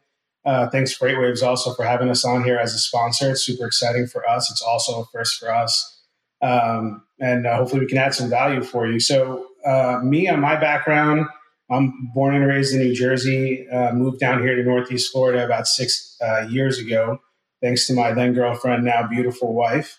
Uh, 0.44 0.68
thanks, 0.70 0.96
FreightWaves, 0.96 1.42
also 1.42 1.74
for 1.74 1.84
having 1.84 2.08
us 2.08 2.24
on 2.24 2.44
here 2.44 2.56
as 2.56 2.74
a 2.74 2.78
sponsor. 2.78 3.32
It's 3.32 3.44
super 3.44 3.66
exciting 3.66 4.06
for 4.06 4.28
us. 4.28 4.50
It's 4.50 4.62
also 4.62 5.02
a 5.02 5.04
first 5.06 5.38
for 5.38 5.52
us. 5.52 5.98
Um, 6.40 7.02
and 7.20 7.46
uh, 7.46 7.56
hopefully 7.56 7.80
we 7.80 7.86
can 7.86 7.98
add 7.98 8.14
some 8.14 8.30
value 8.30 8.62
for 8.62 8.86
you. 8.86 8.98
So, 8.98 9.46
uh, 9.66 10.00
me, 10.02 10.26
on 10.28 10.40
my 10.40 10.56
background, 10.56 11.26
I'm 11.70 12.10
born 12.14 12.34
and 12.34 12.46
raised 12.46 12.74
in 12.74 12.80
New 12.80 12.94
Jersey, 12.94 13.68
uh, 13.68 13.92
moved 13.92 14.18
down 14.18 14.42
here 14.42 14.56
to 14.56 14.62
Northeast 14.62 15.12
Florida 15.12 15.44
about 15.44 15.66
six 15.66 16.16
uh, 16.22 16.46
years 16.48 16.78
ago, 16.78 17.20
thanks 17.62 17.86
to 17.86 17.92
my 17.92 18.12
then 18.12 18.32
girlfriend, 18.32 18.84
now 18.84 19.06
beautiful 19.06 19.52
wife. 19.52 19.98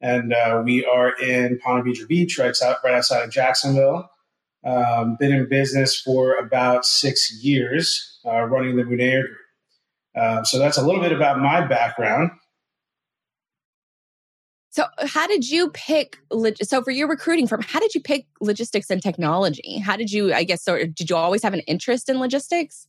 And 0.00 0.34
we 0.64 0.84
are 0.84 1.12
in 1.20 1.58
Ponte 1.58 1.84
Vedra 1.84 2.08
Beach, 2.08 2.38
right, 2.38 2.54
out, 2.62 2.78
right 2.84 2.94
outside 2.94 3.22
of 3.22 3.30
Jacksonville. 3.30 4.08
Um, 4.64 5.16
been 5.18 5.32
in 5.32 5.48
business 5.48 6.00
for 6.00 6.34
about 6.34 6.84
six 6.84 7.40
years, 7.42 8.18
running 8.24 8.76
the 8.76 8.82
Munayyer 8.82 9.22
Group. 9.22 9.41
Um, 10.16 10.44
so 10.44 10.58
that's 10.58 10.76
a 10.78 10.84
little 10.84 11.00
bit 11.00 11.12
about 11.12 11.38
my 11.38 11.66
background. 11.66 12.30
So, 14.72 14.86
how 15.00 15.26
did 15.26 15.50
you 15.50 15.68
pick? 15.68 16.16
So, 16.62 16.82
for 16.82 16.90
your 16.90 17.06
recruiting 17.06 17.46
firm, 17.46 17.60
how 17.60 17.78
did 17.78 17.94
you 17.94 18.00
pick 18.00 18.26
logistics 18.40 18.88
and 18.88 19.02
technology? 19.02 19.78
How 19.78 19.98
did 19.98 20.10
you, 20.10 20.32
I 20.32 20.44
guess, 20.44 20.66
or 20.66 20.86
did 20.86 21.10
you 21.10 21.16
always 21.16 21.42
have 21.42 21.52
an 21.52 21.60
interest 21.60 22.08
in 22.08 22.18
logistics? 22.18 22.88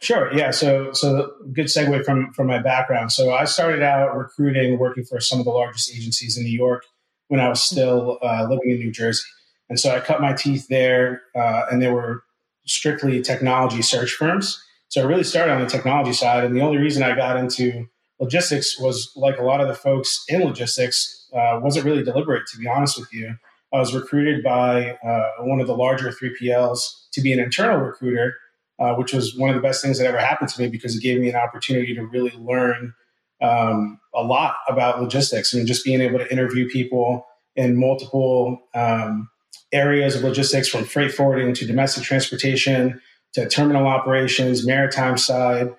Sure. 0.00 0.32
Yeah. 0.32 0.52
So, 0.52 0.92
so 0.92 1.32
good 1.52 1.66
segue 1.66 2.04
from 2.04 2.32
from 2.32 2.46
my 2.46 2.60
background. 2.60 3.10
So, 3.10 3.32
I 3.32 3.44
started 3.44 3.82
out 3.82 4.16
recruiting, 4.16 4.78
working 4.78 5.04
for 5.04 5.18
some 5.18 5.40
of 5.40 5.44
the 5.44 5.50
largest 5.50 5.92
agencies 5.92 6.38
in 6.38 6.44
New 6.44 6.56
York 6.56 6.84
when 7.26 7.40
I 7.40 7.48
was 7.48 7.60
still 7.60 8.18
uh, 8.22 8.46
living 8.48 8.70
in 8.70 8.78
New 8.78 8.92
Jersey, 8.92 9.24
and 9.68 9.80
so 9.80 9.90
I 9.90 9.98
cut 9.98 10.20
my 10.20 10.32
teeth 10.32 10.68
there, 10.68 11.22
uh, 11.34 11.66
and 11.72 11.82
they 11.82 11.90
were 11.90 12.22
strictly 12.66 13.20
technology 13.20 13.82
search 13.82 14.12
firms. 14.12 14.62
So 14.88 15.02
I 15.02 15.04
really 15.04 15.24
started 15.24 15.52
on 15.52 15.60
the 15.60 15.68
technology 15.68 16.12
side. 16.12 16.44
And 16.44 16.56
the 16.56 16.62
only 16.62 16.78
reason 16.78 17.02
I 17.02 17.14
got 17.14 17.36
into 17.36 17.86
logistics 18.20 18.78
was 18.80 19.12
like 19.16 19.38
a 19.38 19.44
lot 19.44 19.60
of 19.60 19.68
the 19.68 19.74
folks 19.74 20.24
in 20.28 20.42
logistics, 20.42 21.28
uh, 21.34 21.60
wasn't 21.62 21.84
really 21.84 22.02
deliberate, 22.02 22.46
to 22.52 22.58
be 22.58 22.66
honest 22.66 22.98
with 22.98 23.12
you. 23.12 23.36
I 23.72 23.78
was 23.78 23.94
recruited 23.94 24.42
by 24.42 24.96
uh, 25.06 25.30
one 25.40 25.60
of 25.60 25.66
the 25.66 25.76
larger 25.76 26.10
3PLs 26.10 26.80
to 27.12 27.20
be 27.20 27.32
an 27.32 27.38
internal 27.38 27.78
recruiter, 27.78 28.34
uh, 28.78 28.94
which 28.94 29.12
was 29.12 29.36
one 29.36 29.50
of 29.50 29.56
the 29.56 29.62
best 29.62 29.82
things 29.82 29.98
that 29.98 30.06
ever 30.06 30.18
happened 30.18 30.48
to 30.50 30.62
me 30.62 30.68
because 30.68 30.96
it 30.96 31.02
gave 31.02 31.20
me 31.20 31.28
an 31.28 31.36
opportunity 31.36 31.94
to 31.94 32.06
really 32.06 32.32
learn 32.38 32.94
um, 33.42 34.00
a 34.14 34.22
lot 34.22 34.56
about 34.68 35.00
logistics 35.00 35.52
and 35.52 35.66
just 35.66 35.84
being 35.84 36.00
able 36.00 36.18
to 36.18 36.32
interview 36.32 36.68
people 36.68 37.26
in 37.56 37.76
multiple 37.76 38.58
um, 38.74 39.28
areas 39.72 40.16
of 40.16 40.22
logistics 40.22 40.68
from 40.68 40.84
freight 40.84 41.12
forwarding 41.12 41.52
to 41.52 41.66
domestic 41.66 42.04
transportation 42.04 43.00
to 43.34 43.48
terminal 43.48 43.86
operations, 43.86 44.66
maritime 44.66 45.18
side, 45.18 45.74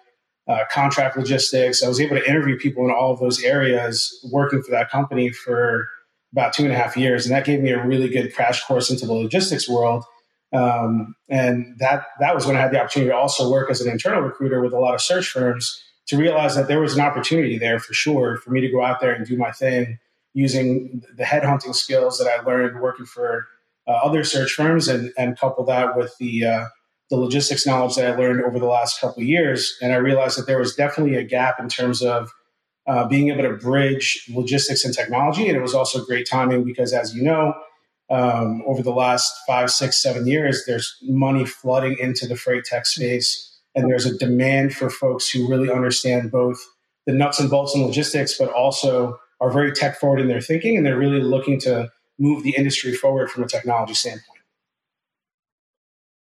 uh, 0.48 0.64
contract 0.72 1.16
logistics. 1.16 1.84
I 1.84 1.88
was 1.88 2.00
able 2.00 2.18
to 2.18 2.28
interview 2.28 2.58
people 2.58 2.84
in 2.86 2.92
all 2.92 3.12
of 3.12 3.20
those 3.20 3.44
areas 3.44 4.12
working 4.32 4.64
for 4.64 4.72
that 4.72 4.90
company 4.90 5.30
for 5.30 5.88
about 6.32 6.54
two 6.54 6.64
and 6.64 6.72
a 6.72 6.76
half 6.76 6.98
years. 6.98 7.26
And 7.26 7.36
that 7.36 7.46
gave 7.46 7.62
me 7.62 7.72
a 7.72 7.86
really 7.86 8.10
good 8.10 8.34
crash 8.34 8.64
course 8.64 8.90
into 8.90 9.06
the 9.06 9.14
logistics 9.14 9.70
world. 9.70 10.04
Um, 10.52 11.16
and 11.30 11.76
that, 11.78 12.06
that 12.20 12.34
was 12.34 12.46
when 12.46 12.56
I 12.56 12.62
had 12.62 12.72
the 12.72 12.80
opportunity 12.80 13.12
to 13.12 13.16
also 13.16 13.52
work 13.52 13.70
as 13.70 13.82
an 13.82 13.92
internal 13.92 14.22
recruiter 14.22 14.62
with 14.62 14.74
a 14.74 14.80
lot 14.80 14.96
of 14.96 15.02
search 15.02 15.28
firms 15.28 15.84
to 16.08 16.18
realize 16.18 16.56
that 16.56 16.68
there 16.68 16.82
was 16.82 16.96
an 16.96 17.02
opportunity 17.02 17.60
there 17.60 17.80
for 17.80 17.94
sure 17.94 18.38
for 18.38 18.50
me 18.50 18.62
to 18.62 18.72
go 18.72 18.84
out 18.84 19.00
there 19.00 19.14
and 19.14 19.28
do 19.28 19.38
my 19.38 19.52
thing 19.52 20.00
using 20.34 21.04
the 21.16 21.24
headhunting 21.24 21.76
skills 21.76 22.18
that 22.18 22.28
I 22.28 22.42
learned 22.44 22.82
working 22.82 23.06
for 23.06 23.48
uh, 23.88 23.92
other 24.04 24.24
search 24.24 24.54
firms 24.54 24.88
and, 24.88 25.12
and 25.18 25.38
couple 25.38 25.64
that 25.66 25.96
with 25.96 26.16
the, 26.18 26.46
uh, 26.46 26.66
the 27.10 27.18
logistics 27.18 27.66
knowledge 27.66 27.96
that 27.96 28.14
I 28.14 28.16
learned 28.16 28.44
over 28.44 28.60
the 28.60 28.68
last 28.68 29.00
couple 29.02 29.24
years, 29.24 29.78
and 29.82 29.94
I 29.94 29.98
realized 29.98 30.38
that 30.38 30.46
there 30.46 30.60
was 30.60 30.76
definitely 30.76 31.16
a 31.16 31.24
gap 31.24 31.60
in 31.60 31.68
terms 31.68 32.02
of 32.02 32.32
uh, 32.88 33.08
being 33.08 33.30
able 33.30 33.44
to 33.44 33.56
bridge 33.58 34.26
logistics 34.30 34.84
and 34.84 34.94
technology. 34.94 35.48
And 35.48 35.56
it 35.56 35.62
was 35.62 35.76
also 35.76 36.04
great 36.04 36.28
timing 36.28 36.64
because, 36.64 36.94
as 36.94 37.16
you 37.16 37.24
know, 37.24 37.54
um, 38.10 38.64
over 38.66 38.82
the 38.82 38.92
last 38.92 39.32
five, 39.46 39.70
six, 39.70 40.02
seven 40.02 40.26
years, 40.26 40.64
there's 40.66 40.98
money 41.04 41.46
flooding 41.46 41.98
into 42.00 42.28
the 42.28 42.36
freight 42.36 42.64
tech 42.66 42.86
space. 42.86 43.46
and 43.76 43.88
there's 43.88 44.08
a 44.08 44.18
demand 44.18 44.74
for 44.74 44.90
folks 44.90 45.30
who 45.30 45.48
really 45.48 45.72
understand 45.72 46.32
both 46.32 46.58
the 47.06 47.14
nuts 47.14 47.40
and 47.40 47.50
bolts 47.50 47.76
and 47.76 47.86
logistics, 47.86 48.36
but 48.38 48.52
also 48.52 49.20
are 49.40 49.52
very 49.52 49.72
tech 49.72 50.00
forward 50.00 50.20
in 50.20 50.28
their 50.28 50.42
thinking, 50.42 50.76
and 50.76 50.86
they're 50.86 50.98
really 50.98 51.22
looking 51.22 51.60
to 51.60 51.90
move 52.18 52.44
the 52.44 52.56
industry 52.58 52.94
forward 52.94 53.30
from 53.30 53.44
a 53.44 53.48
technology 53.48 53.94
standpoint. 53.94 54.39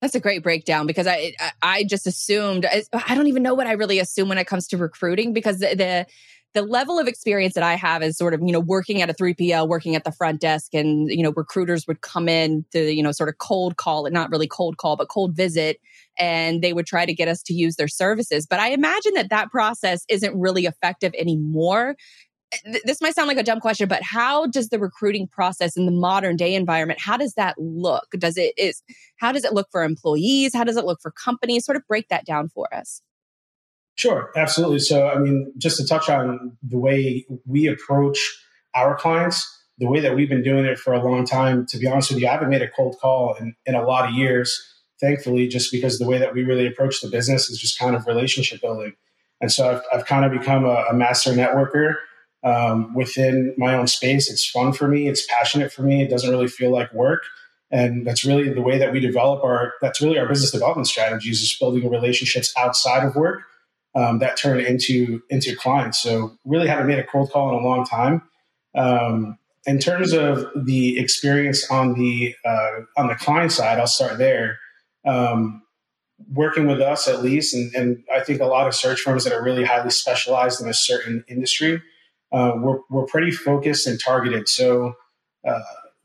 That's 0.00 0.14
a 0.14 0.20
great 0.20 0.42
breakdown 0.42 0.86
because 0.86 1.06
I 1.06 1.34
I 1.60 1.84
just 1.84 2.06
assumed 2.06 2.66
I 2.66 3.14
don't 3.14 3.26
even 3.26 3.42
know 3.42 3.54
what 3.54 3.66
I 3.66 3.72
really 3.72 3.98
assume 3.98 4.28
when 4.28 4.38
it 4.38 4.46
comes 4.46 4.68
to 4.68 4.76
recruiting 4.76 5.32
because 5.32 5.58
the, 5.58 5.74
the 5.74 6.06
the 6.54 6.62
level 6.62 6.98
of 6.98 7.06
experience 7.06 7.54
that 7.54 7.62
I 7.62 7.74
have 7.74 8.02
is 8.02 8.16
sort 8.16 8.32
of, 8.32 8.40
you 8.42 8.52
know, 8.52 8.60
working 8.60 9.02
at 9.02 9.10
a 9.10 9.14
3PL, 9.14 9.68
working 9.68 9.94
at 9.94 10.04
the 10.04 10.12
front 10.12 10.40
desk, 10.40 10.72
and, 10.72 11.10
you 11.10 11.22
know, 11.22 11.32
recruiters 11.36 11.86
would 11.86 12.00
come 12.00 12.28
in 12.28 12.64
to, 12.72 12.90
you 12.92 13.02
know, 13.02 13.12
sort 13.12 13.28
of 13.28 13.38
cold 13.38 13.76
call 13.76 14.06
it, 14.06 14.12
not 14.12 14.30
really 14.30 14.46
cold 14.46 14.78
call, 14.78 14.96
but 14.96 15.08
cold 15.08 15.36
visit, 15.36 15.78
and 16.18 16.62
they 16.62 16.72
would 16.72 16.86
try 16.86 17.04
to 17.04 17.12
get 17.14 17.28
us 17.28 17.42
to 17.44 17.54
use 17.54 17.76
their 17.76 17.88
services. 17.88 18.46
But 18.46 18.60
I 18.60 18.70
imagine 18.70 19.12
that 19.14 19.30
that 19.30 19.50
process 19.50 20.04
isn't 20.08 20.34
really 20.38 20.64
effective 20.64 21.12
anymore. 21.18 21.96
This 22.84 23.00
might 23.02 23.14
sound 23.14 23.28
like 23.28 23.36
a 23.36 23.42
dumb 23.42 23.60
question, 23.60 23.88
but 23.88 24.02
how 24.02 24.46
does 24.46 24.70
the 24.70 24.78
recruiting 24.78 25.28
process 25.28 25.76
in 25.76 25.84
the 25.84 25.92
modern 25.92 26.36
day 26.36 26.54
environment, 26.54 27.00
how 27.00 27.16
does 27.16 27.34
that 27.34 27.54
look? 27.58 28.06
Does 28.18 28.38
it 28.38 28.54
is 28.56 28.82
how 29.16 29.32
does 29.32 29.44
it 29.44 29.52
look 29.52 29.68
for 29.70 29.84
employees? 29.84 30.54
How 30.54 30.64
does 30.64 30.76
it 30.76 30.84
look 30.84 31.00
for 31.02 31.10
companies? 31.10 31.66
Sort 31.66 31.76
of 31.76 31.86
break 31.86 32.08
that 32.08 32.24
down 32.24 32.48
for 32.48 32.72
us. 32.74 33.02
Sure, 33.96 34.30
absolutely. 34.36 34.78
So, 34.78 35.08
I 35.08 35.18
mean, 35.18 35.52
just 35.58 35.76
to 35.78 35.86
touch 35.86 36.08
on 36.08 36.56
the 36.62 36.78
way 36.78 37.26
we 37.44 37.66
approach 37.66 38.18
our 38.74 38.96
clients, 38.96 39.44
the 39.78 39.88
way 39.88 40.00
that 40.00 40.14
we've 40.14 40.28
been 40.28 40.42
doing 40.42 40.64
it 40.64 40.78
for 40.78 40.92
a 40.92 41.02
long 41.02 41.26
time, 41.26 41.66
to 41.66 41.78
be 41.78 41.86
honest 41.86 42.10
with 42.10 42.20
you, 42.20 42.28
I 42.28 42.32
haven't 42.32 42.48
made 42.48 42.62
a 42.62 42.68
cold 42.68 42.96
call 43.00 43.34
in, 43.34 43.56
in 43.66 43.74
a 43.74 43.82
lot 43.82 44.08
of 44.08 44.14
years, 44.14 44.62
thankfully, 45.00 45.48
just 45.48 45.72
because 45.72 45.98
the 45.98 46.06
way 46.06 46.18
that 46.18 46.32
we 46.32 46.44
really 46.44 46.66
approach 46.66 47.00
the 47.00 47.08
business 47.08 47.50
is 47.50 47.58
just 47.58 47.78
kind 47.78 47.96
of 47.96 48.06
relationship 48.06 48.60
building. 48.60 48.92
And 49.40 49.50
so 49.50 49.68
I've, 49.68 49.82
I've 49.92 50.06
kind 50.06 50.24
of 50.24 50.30
become 50.30 50.64
a, 50.64 50.84
a 50.90 50.94
master 50.94 51.32
networker 51.32 51.94
um, 52.44 52.94
within 52.94 53.54
my 53.56 53.74
own 53.74 53.86
space. 53.86 54.30
It's 54.30 54.48
fun 54.48 54.72
for 54.72 54.88
me, 54.88 55.08
it's 55.08 55.26
passionate 55.26 55.72
for 55.72 55.82
me, 55.82 56.02
it 56.02 56.10
doesn't 56.10 56.30
really 56.30 56.48
feel 56.48 56.70
like 56.70 56.92
work. 56.92 57.24
And 57.70 58.06
that's 58.06 58.24
really 58.24 58.48
the 58.48 58.62
way 58.62 58.78
that 58.78 58.92
we 58.92 59.00
develop 59.00 59.44
our, 59.44 59.74
that's 59.82 60.00
really 60.00 60.18
our 60.18 60.26
business 60.26 60.50
development 60.50 60.86
strategies 60.86 61.42
is 61.42 61.54
building 61.58 61.90
relationships 61.90 62.52
outside 62.56 63.04
of 63.04 63.14
work 63.14 63.42
um, 63.94 64.18
that 64.20 64.36
turn 64.36 64.60
into 64.60 65.22
into 65.30 65.56
clients. 65.56 66.00
So 66.00 66.36
really 66.44 66.68
haven't 66.68 66.86
made 66.86 66.98
a 66.98 67.04
cold 67.04 67.30
call 67.30 67.48
in 67.50 67.62
a 67.62 67.66
long 67.66 67.84
time. 67.84 68.22
Um, 68.74 69.38
in 69.66 69.78
terms 69.78 70.12
of 70.12 70.46
the 70.54 70.98
experience 70.98 71.70
on 71.70 71.94
the 71.94 72.34
uh, 72.44 72.80
on 72.96 73.08
the 73.08 73.14
client 73.14 73.52
side, 73.52 73.78
I'll 73.78 73.86
start 73.86 74.18
there. 74.18 74.58
Um, 75.06 75.62
working 76.32 76.66
with 76.66 76.80
us 76.80 77.06
at 77.06 77.22
least, 77.22 77.54
and, 77.54 77.72
and, 77.74 78.04
I 78.12 78.20
think 78.24 78.40
a 78.40 78.46
lot 78.46 78.66
of 78.66 78.74
search 78.74 79.00
firms 79.00 79.22
that 79.22 79.32
are 79.32 79.42
really 79.42 79.64
highly 79.64 79.90
specialized 79.90 80.60
in 80.60 80.68
a 80.68 80.74
certain 80.74 81.24
industry, 81.28 81.80
uh, 82.32 82.52
we're, 82.56 82.78
we're 82.90 83.06
pretty 83.06 83.30
focused 83.30 83.86
and 83.86 84.00
targeted. 84.00 84.48
So 84.48 84.94
uh, 85.46 85.60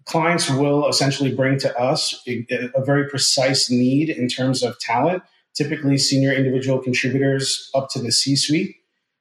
clients 0.06 0.50
will 0.50 0.88
essentially 0.88 1.34
bring 1.34 1.60
to 1.60 1.78
us 1.80 2.22
a, 2.28 2.46
a, 2.76 2.84
very 2.84 3.10
precise 3.10 3.70
need 3.70 4.10
in 4.10 4.28
terms 4.28 4.64
of 4.64 4.80
talent 4.80 5.24
typically 5.56 5.98
senior 5.98 6.32
individual 6.32 6.80
contributors 6.80 7.70
up 7.76 7.90
to 7.90 8.00
the 8.00 8.12
C 8.12 8.36
suite. 8.36 8.76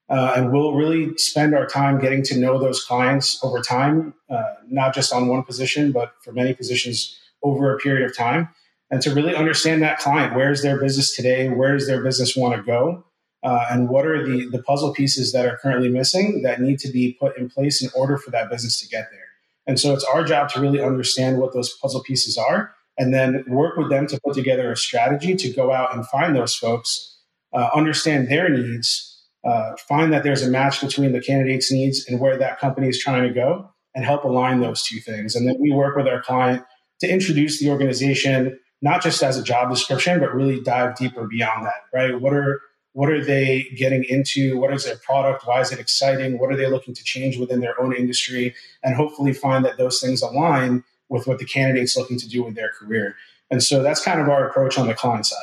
Uh, 0.08 0.34
and 0.36 0.52
we'll 0.52 0.74
really 0.74 1.16
spend 1.16 1.54
our 1.54 1.66
time 1.66 1.98
getting 1.98 2.22
to 2.22 2.38
know 2.38 2.58
those 2.58 2.84
clients 2.84 3.42
over 3.42 3.60
time, 3.60 4.14
uh, 4.28 4.42
not 4.68 4.94
just 4.94 5.12
on 5.12 5.28
one 5.28 5.42
position, 5.42 5.92
but 5.92 6.12
for 6.22 6.32
many 6.32 6.52
positions 6.52 7.18
over 7.42 7.74
a 7.74 7.78
period 7.78 8.08
of 8.08 8.16
time. 8.16 8.48
And 8.90 9.00
to 9.02 9.14
really 9.14 9.34
understand 9.34 9.82
that 9.82 9.98
client, 9.98 10.34
where's 10.34 10.62
their 10.62 10.78
business 10.78 11.16
today? 11.16 11.48
Where 11.48 11.72
does 11.72 11.86
their 11.86 12.02
business 12.02 12.36
want 12.36 12.56
to 12.56 12.62
go? 12.62 13.04
Uh, 13.42 13.66
and 13.70 13.88
what 13.88 14.06
are 14.06 14.24
the, 14.24 14.48
the 14.50 14.62
puzzle 14.62 14.92
pieces 14.92 15.32
that 15.32 15.46
are 15.46 15.58
currently 15.58 15.88
missing 15.88 16.42
that 16.42 16.60
need 16.60 16.78
to 16.78 16.90
be 16.92 17.16
put 17.18 17.36
in 17.36 17.48
place 17.48 17.82
in 17.82 17.90
order 17.94 18.16
for 18.16 18.30
that 18.30 18.48
business 18.48 18.80
to 18.80 18.88
get 18.88 19.08
there? 19.10 19.20
And 19.66 19.78
so 19.78 19.92
it's 19.92 20.04
our 20.04 20.24
job 20.24 20.48
to 20.50 20.60
really 20.60 20.82
understand 20.82 21.38
what 21.38 21.52
those 21.52 21.76
puzzle 21.78 22.02
pieces 22.02 22.36
are 22.38 22.74
and 22.98 23.12
then 23.12 23.44
work 23.48 23.76
with 23.76 23.90
them 23.90 24.06
to 24.06 24.20
put 24.24 24.34
together 24.34 24.70
a 24.70 24.76
strategy 24.76 25.34
to 25.34 25.52
go 25.52 25.72
out 25.72 25.94
and 25.94 26.06
find 26.06 26.36
those 26.36 26.54
folks, 26.54 27.16
uh, 27.52 27.70
understand 27.74 28.28
their 28.28 28.48
needs, 28.48 29.08
uh, 29.44 29.74
find 29.88 30.12
that 30.12 30.22
there's 30.22 30.42
a 30.42 30.50
match 30.50 30.80
between 30.80 31.12
the 31.12 31.20
candidate's 31.20 31.72
needs 31.72 32.06
and 32.06 32.20
where 32.20 32.36
that 32.36 32.60
company 32.60 32.88
is 32.88 32.98
trying 32.98 33.22
to 33.22 33.34
go, 33.34 33.68
and 33.94 34.04
help 34.04 34.24
align 34.24 34.60
those 34.60 34.82
two 34.82 35.00
things. 35.00 35.34
And 35.34 35.46
then 35.46 35.56
we 35.60 35.72
work 35.72 35.96
with 35.96 36.06
our 36.06 36.22
client 36.22 36.64
to 37.00 37.10
introduce 37.10 37.60
the 37.60 37.70
organization 37.70 38.58
not 38.80 39.02
just 39.02 39.22
as 39.22 39.38
a 39.38 39.42
job 39.42 39.70
description, 39.70 40.18
but 40.18 40.34
really 40.34 40.60
dive 40.60 40.96
deeper 40.96 41.26
beyond 41.26 41.66
that. 41.66 41.82
Right? 41.92 42.20
What 42.20 42.32
are 42.32 42.60
what 42.92 43.10
are 43.10 43.24
they 43.24 43.64
getting 43.76 44.04
into? 44.04 44.58
What 44.58 44.72
is 44.74 44.84
their 44.84 44.96
product? 44.96 45.46
Why 45.46 45.60
is 45.60 45.72
it 45.72 45.80
exciting? 45.80 46.38
What 46.38 46.52
are 46.52 46.56
they 46.56 46.68
looking 46.68 46.94
to 46.94 47.04
change 47.04 47.38
within 47.38 47.60
their 47.60 47.80
own 47.80 47.94
industry? 47.94 48.54
And 48.82 48.94
hopefully 48.94 49.32
find 49.32 49.64
that 49.64 49.78
those 49.78 50.00
things 50.00 50.20
align 50.22 50.84
with 51.08 51.26
what 51.26 51.38
the 51.38 51.44
candidate's 51.44 51.96
looking 51.96 52.18
to 52.18 52.28
do 52.28 52.42
with 52.42 52.54
their 52.54 52.70
career. 52.70 53.16
And 53.50 53.62
so 53.62 53.82
that's 53.82 54.02
kind 54.02 54.20
of 54.20 54.28
our 54.28 54.48
approach 54.48 54.78
on 54.78 54.86
the 54.86 54.94
client 54.94 55.26
side. 55.26 55.38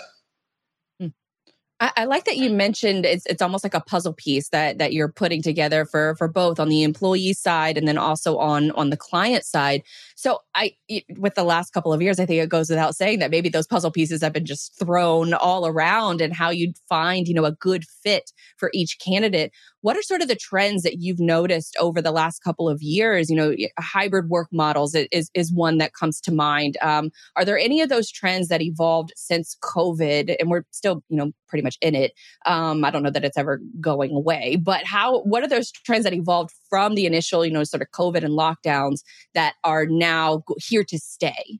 I, 1.81 1.91
I, 1.97 2.05
like 2.05 2.25
that 2.25 2.37
you 2.37 2.49
mentioned 2.49 3.05
it's 3.05 3.25
it's 3.25 3.41
almost 3.41 3.63
like 3.63 3.73
a 3.73 3.79
puzzle 3.79 4.13
piece 4.13 4.49
that 4.49 4.79
that 4.79 4.91
you're 4.91 5.11
putting 5.11 5.41
together 5.41 5.85
for 5.85 6.15
for 6.17 6.27
both 6.27 6.59
on 6.59 6.67
the 6.67 6.83
employee 6.83 7.33
side 7.33 7.77
and 7.77 7.87
then 7.87 7.97
also 7.97 8.37
on 8.37 8.71
on 8.71 8.89
the 8.89 8.97
client 8.97 9.45
side. 9.45 9.83
So 10.15 10.39
I 10.55 10.75
with 11.17 11.35
the 11.35 11.43
last 11.43 11.71
couple 11.71 11.93
of 11.93 12.01
years, 12.01 12.19
I 12.19 12.25
think 12.25 12.41
it 12.41 12.49
goes 12.49 12.69
without 12.69 12.95
saying 12.95 13.19
that 13.19 13.31
maybe 13.31 13.47
those 13.47 13.67
puzzle 13.67 13.91
pieces 13.91 14.21
have 14.21 14.33
been 14.33 14.45
just 14.45 14.77
thrown 14.77 15.33
all 15.33 15.65
around 15.65 16.19
and 16.19 16.33
how 16.33 16.49
you'd 16.49 16.77
find, 16.89 17.27
you 17.27 17.33
know, 17.33 17.45
a 17.45 17.53
good 17.53 17.85
fit 18.03 18.31
for 18.57 18.69
each 18.73 18.97
candidate. 18.99 19.53
What 19.81 19.95
are 19.95 20.01
sort 20.01 20.21
of 20.21 20.27
the 20.27 20.35
trends 20.35 20.83
that 20.83 20.97
you've 20.99 21.19
noticed 21.19 21.77
over 21.79 22.01
the 22.01 22.11
last 22.11 22.43
couple 22.43 22.67
of 22.67 22.81
years? 22.81 23.29
You 23.29 23.35
know, 23.35 23.55
hybrid 23.79 24.29
work 24.29 24.49
models 24.51 24.93
is 24.95 25.29
is 25.33 25.53
one 25.53 25.77
that 25.77 25.93
comes 25.93 26.19
to 26.21 26.33
mind. 26.33 26.77
Um, 26.81 27.11
are 27.35 27.45
there 27.45 27.57
any 27.57 27.81
of 27.81 27.89
those 27.89 28.11
trends 28.11 28.49
that 28.49 28.61
evolved 28.61 29.13
since 29.15 29.55
COVID? 29.63 30.35
And 30.39 30.49
we're 30.49 30.63
still, 30.71 31.03
you 31.07 31.17
know, 31.17 31.31
pretty 31.47 31.63
much 31.63 31.77
in 31.81 31.95
it. 31.95 32.11
Um, 32.45 32.83
I 32.83 32.91
don't 32.91 33.03
know 33.03 33.09
that 33.09 33.23
it's 33.23 33.37
ever 33.37 33.61
going 33.79 34.11
away, 34.11 34.57
but 34.57 34.85
how? 34.85 35.21
What 35.21 35.43
are 35.43 35.47
those 35.47 35.71
trends 35.71 36.03
that 36.03 36.13
evolved 36.13 36.51
from 36.69 36.95
the 36.95 37.05
initial, 37.05 37.45
you 37.45 37.51
know, 37.51 37.63
sort 37.63 37.81
of 37.81 37.89
COVID 37.91 38.23
and 38.23 38.37
lockdowns 38.37 39.01
that 39.33 39.53
are 39.63 39.85
now 39.85 40.43
here 40.57 40.83
to 40.83 40.99
stay? 40.99 41.59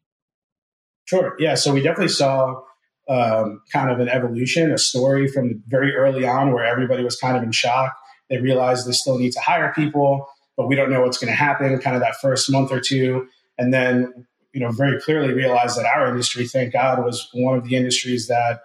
Sure. 1.05 1.36
Yeah. 1.39 1.55
So 1.55 1.73
we 1.73 1.82
definitely 1.82 2.10
saw 2.10 2.62
um, 3.10 3.62
kind 3.73 3.89
of 3.89 3.99
an 3.99 4.08
evolution, 4.08 4.71
a 4.71 4.77
story 4.77 5.27
from 5.27 5.63
very 5.67 5.95
early 5.95 6.27
on 6.27 6.53
where 6.53 6.63
everybody 6.63 7.03
was 7.03 7.15
kind 7.15 7.36
of 7.36 7.41
in 7.41 7.51
shock. 7.51 7.95
They 8.30 8.38
realized 8.38 8.88
they 8.88 8.92
still 8.92 9.18
need 9.18 9.32
to 9.34 9.39
hire 9.39 9.74
people, 9.74 10.28
but 10.58 10.68
we 10.68 10.76
don't 10.76 10.89
know 10.89 11.02
what's 11.02 11.18
going 11.18 11.32
to 11.32 11.38
happen. 11.38 11.78
Kind 11.80 11.96
of 11.96 12.02
that 12.02 12.15
first 12.22 12.52
month 12.52 12.72
or 12.72 12.80
two, 12.80 13.28
and 13.58 13.74
then 13.74 14.28
you 14.54 14.60
know 14.60 14.72
very 14.72 15.00
clearly 15.02 15.34
realized 15.34 15.78
that 15.78 15.86
our 15.86 16.08
industry, 16.08 16.48
thank 16.48 16.74
God, 16.74 17.04
was 17.04 17.30
one 17.34 17.58
of 17.58 17.63
the 17.63 17.76
industries 17.76 18.28
that 18.28 18.62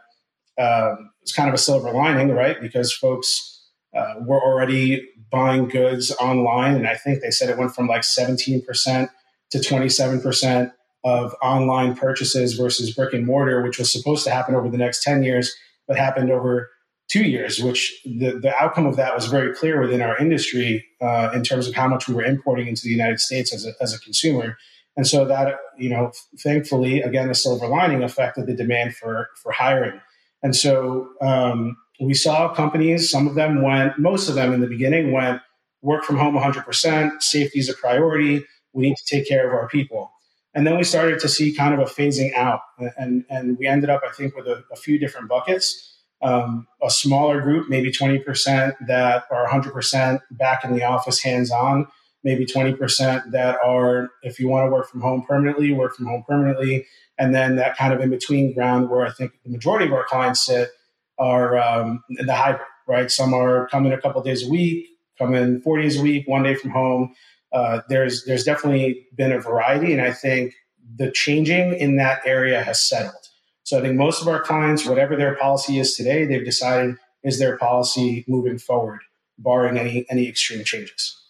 um, 0.59 1.11
was 1.23 1.33
kind 1.33 1.49
of 1.49 1.55
a 1.55 1.59
silver 1.59 1.93
lining, 1.93 2.31
right? 2.31 2.61
Because 2.61 2.93
folks 2.93 3.67
uh, 3.97 4.15
were 4.21 4.43
already 4.43 5.09
buying 5.31 5.69
goods 5.69 6.15
online, 6.17 6.77
and 6.77 6.87
I 6.87 6.97
think 6.97 7.21
they 7.21 7.31
said 7.31 7.51
it 7.51 7.59
went 7.59 7.75
from 7.75 7.87
like 7.87 8.05
seventeen 8.05 8.63
percent 8.65 9.11
to 9.51 9.61
twenty 9.61 9.89
seven 9.89 10.21
percent 10.21 10.73
of 11.05 11.35
online 11.43 11.95
purchases 11.95 12.55
versus 12.55 12.95
brick 12.95 13.13
and 13.13 13.27
mortar, 13.27 13.63
which 13.63 13.79
was 13.79 13.93
supposed 13.93 14.25
to 14.25 14.31
happen 14.31 14.55
over 14.55 14.71
the 14.71 14.79
next 14.79 15.03
10 15.05 15.23
years, 15.23 15.55
but 15.87 15.99
happened 15.99 16.33
over 16.33 16.71
two 17.09 17.23
years, 17.25 17.63
which 17.63 18.01
the, 18.05 18.39
the 18.41 18.55
outcome 18.57 18.87
of 18.87 18.97
that 18.97 19.15
was 19.15 19.27
very 19.27 19.55
clear 19.55 19.81
within 19.81 20.01
our 20.01 20.17
industry 20.17 20.85
uh, 21.01 21.31
in 21.35 21.43
terms 21.43 21.69
of 21.69 21.75
how 21.75 21.87
much 21.87 22.09
we 22.09 22.15
were 22.15 22.25
importing 22.25 22.67
into 22.67 22.83
the 22.83 22.91
United 22.91 23.21
States 23.21 23.55
as 23.55 23.67
a, 23.67 23.73
as 23.81 23.95
a 23.95 24.01
consumer. 24.01 24.57
And 24.97 25.07
so 25.07 25.25
that, 25.25 25.57
you 25.77 25.91
know, 25.91 26.13
thankfully, 26.41 27.03
again, 27.03 27.29
the 27.29 27.35
silver 27.35 27.67
lining 27.67 28.03
affected 28.03 28.47
the 28.47 28.55
demand 28.55 28.97
for, 28.97 29.29
for 29.43 29.53
hiring. 29.53 30.01
And 30.43 30.55
so 30.55 31.09
um, 31.21 31.77
we 32.01 32.15
saw 32.15 32.55
companies, 32.55 33.11
some 33.11 33.27
of 33.27 33.35
them 33.35 33.63
went, 33.63 33.99
most 33.99 34.29
of 34.29 34.35
them 34.35 34.53
in 34.53 34.61
the 34.61 34.67
beginning 34.67 35.13
went 35.13 35.41
work 35.83 36.03
from 36.05 36.17
home 36.17 36.35
100%, 36.35 37.23
safety 37.23 37.59
is 37.59 37.69
a 37.69 37.75
priority, 37.75 38.45
we 38.73 38.83
need 38.83 38.97
to 38.97 39.05
take 39.05 39.29
care 39.29 39.47
of 39.47 39.53
our 39.53 39.69
people. 39.69 40.11
And 40.55 40.67
then 40.67 40.77
we 40.77 40.85
started 40.85 41.19
to 41.21 41.29
see 41.29 41.55
kind 41.55 41.75
of 41.75 41.81
a 41.81 41.91
phasing 41.91 42.33
out. 42.35 42.61
And, 42.97 43.25
and 43.29 43.59
we 43.59 43.67
ended 43.67 43.91
up, 43.91 44.03
I 44.09 44.13
think, 44.13 44.35
with 44.37 44.47
a, 44.47 44.65
a 44.73 44.77
few 44.77 44.99
different 44.99 45.29
buckets. 45.29 45.94
Um, 46.25 46.67
a 46.83 46.91
smaller 46.91 47.41
group, 47.41 47.69
maybe 47.69 47.93
20% 47.93 48.75
that 48.87 49.25
are 49.31 49.47
100% 49.47 50.21
back 50.33 50.65
in 50.65 50.75
the 50.75 50.83
office 50.83 51.23
hands 51.23 51.51
on, 51.51 51.87
maybe 52.25 52.47
20% 52.47 53.31
that 53.33 53.59
are, 53.63 54.11
if 54.23 54.41
you 54.41 54.49
want 54.49 54.67
to 54.67 54.73
work 54.73 54.89
from 54.89 55.03
home 55.03 55.23
permanently, 55.27 55.73
work 55.73 55.95
from 55.95 56.07
home 56.07 56.25
permanently. 56.27 56.87
And 57.19 57.35
then 57.35 57.57
that 57.57 57.77
kind 57.77 57.93
of 57.93 58.01
in 58.01 58.11
between 58.11 58.55
ground 58.55 58.89
where 58.89 59.07
I 59.07 59.11
think 59.11 59.33
the 59.45 59.51
majority 59.51 59.87
of 59.87 59.93
our 59.93 60.05
clients 60.05 60.47
sit 60.47 60.71
are 61.19 61.59
um, 61.59 62.03
in 62.19 62.27
the 62.27 62.35
hybrid, 62.35 62.67
right? 62.89 63.11
Some 63.11 63.35
are 63.35 63.69
coming 63.69 63.93
a 63.93 64.01
couple 64.01 64.23
days 64.23 64.47
a 64.47 64.51
week, 64.51 64.89
coming 65.19 65.61
four 65.61 65.81
days 65.81 66.01
a 66.01 66.03
week, 66.03 66.27
one 66.27 66.43
day 66.43 66.55
from 66.55 66.71
home 66.71 67.15
uh, 67.55 67.81
there's 67.89 68.25
there's 68.25 68.45
definitely 68.45 69.07
been 69.15 69.33
a 69.33 69.39
variety, 69.39 69.93
and 69.93 70.03
I 70.03 70.13
think 70.13 70.55
the 70.97 71.11
changing 71.13 71.75
in 71.75 71.97
that 71.97 72.21
area 72.27 72.63
has 72.63 72.87
settled. 72.87 73.24
So 73.65 73.79
I 73.79 73.83
think 73.83 73.97
most 73.97 74.23
of 74.23 74.29
our 74.29 74.43
clients, 74.43 74.87
whatever 74.87 75.17
their 75.17 75.37
policy 75.37 75.79
is 75.79 75.95
today, 75.95 76.27
they've 76.27 76.45
decided 76.45 76.97
is 77.23 77.39
their 77.39 77.57
policy 77.57 78.25
moving 78.29 78.59
forward, 78.59 79.01
barring 79.39 79.79
any 79.79 80.07
any 80.11 80.29
extreme 80.29 80.63
changes. 80.65 81.24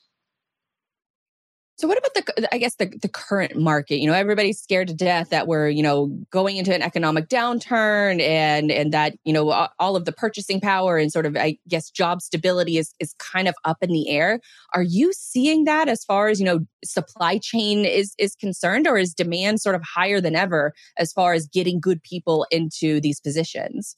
So 1.85 1.89
what 1.89 1.99
about 1.99 2.15
the 2.15 2.55
I 2.55 2.57
guess 2.57 2.77
the 2.77 2.87
the 2.87 3.11
current 3.11 3.57
market? 3.57 3.99
You 3.99 4.07
know, 4.07 4.15
everybody's 4.15 4.59
scared 4.59 4.89
to 4.89 4.95
death 4.95 5.29
that 5.29 5.47
we're, 5.47 5.69
you 5.69 5.83
know, 5.83 6.07
going 6.31 6.57
into 6.57 6.75
an 6.75 6.81
economic 6.81 7.29
downturn 7.29 8.23
and 8.23 8.73
and 8.73 8.91
that, 8.95 9.19
you 9.25 9.35
know, 9.35 9.51
all 9.79 9.95
of 9.95 10.07
the 10.07 10.13
purchasing 10.13 10.63
power 10.63 10.97
and 10.97 11.13
sort 11.13 11.27
of 11.27 11.37
I 11.37 11.59
guess 11.69 11.91
job 11.91 12.23
stability 12.23 12.79
is 12.79 12.95
is 13.01 13.15
kind 13.19 13.49
of 13.49 13.55
up 13.67 13.83
in 13.83 13.91
the 13.91 14.09
air. 14.09 14.41
Are 14.75 14.83
you 14.83 15.13
seeing 15.13 15.65
that 15.65 15.91
as 15.91 16.03
far 16.05 16.29
as, 16.29 16.41
you 16.41 16.47
know, 16.47 16.61
supply 16.83 17.37
chain 17.37 17.85
is 17.85 18.15
is 18.17 18.35
concerned 18.35 18.87
or 18.87 18.97
is 18.97 19.13
demand 19.13 19.61
sort 19.61 19.75
of 19.75 19.83
higher 19.83 20.23
than 20.23 20.35
ever 20.35 20.73
as 20.97 21.13
far 21.13 21.35
as 21.35 21.47
getting 21.47 21.81
good 21.81 22.03
people 22.03 22.47
into 22.51 22.99
these 22.99 23.21
positions? 23.21 23.95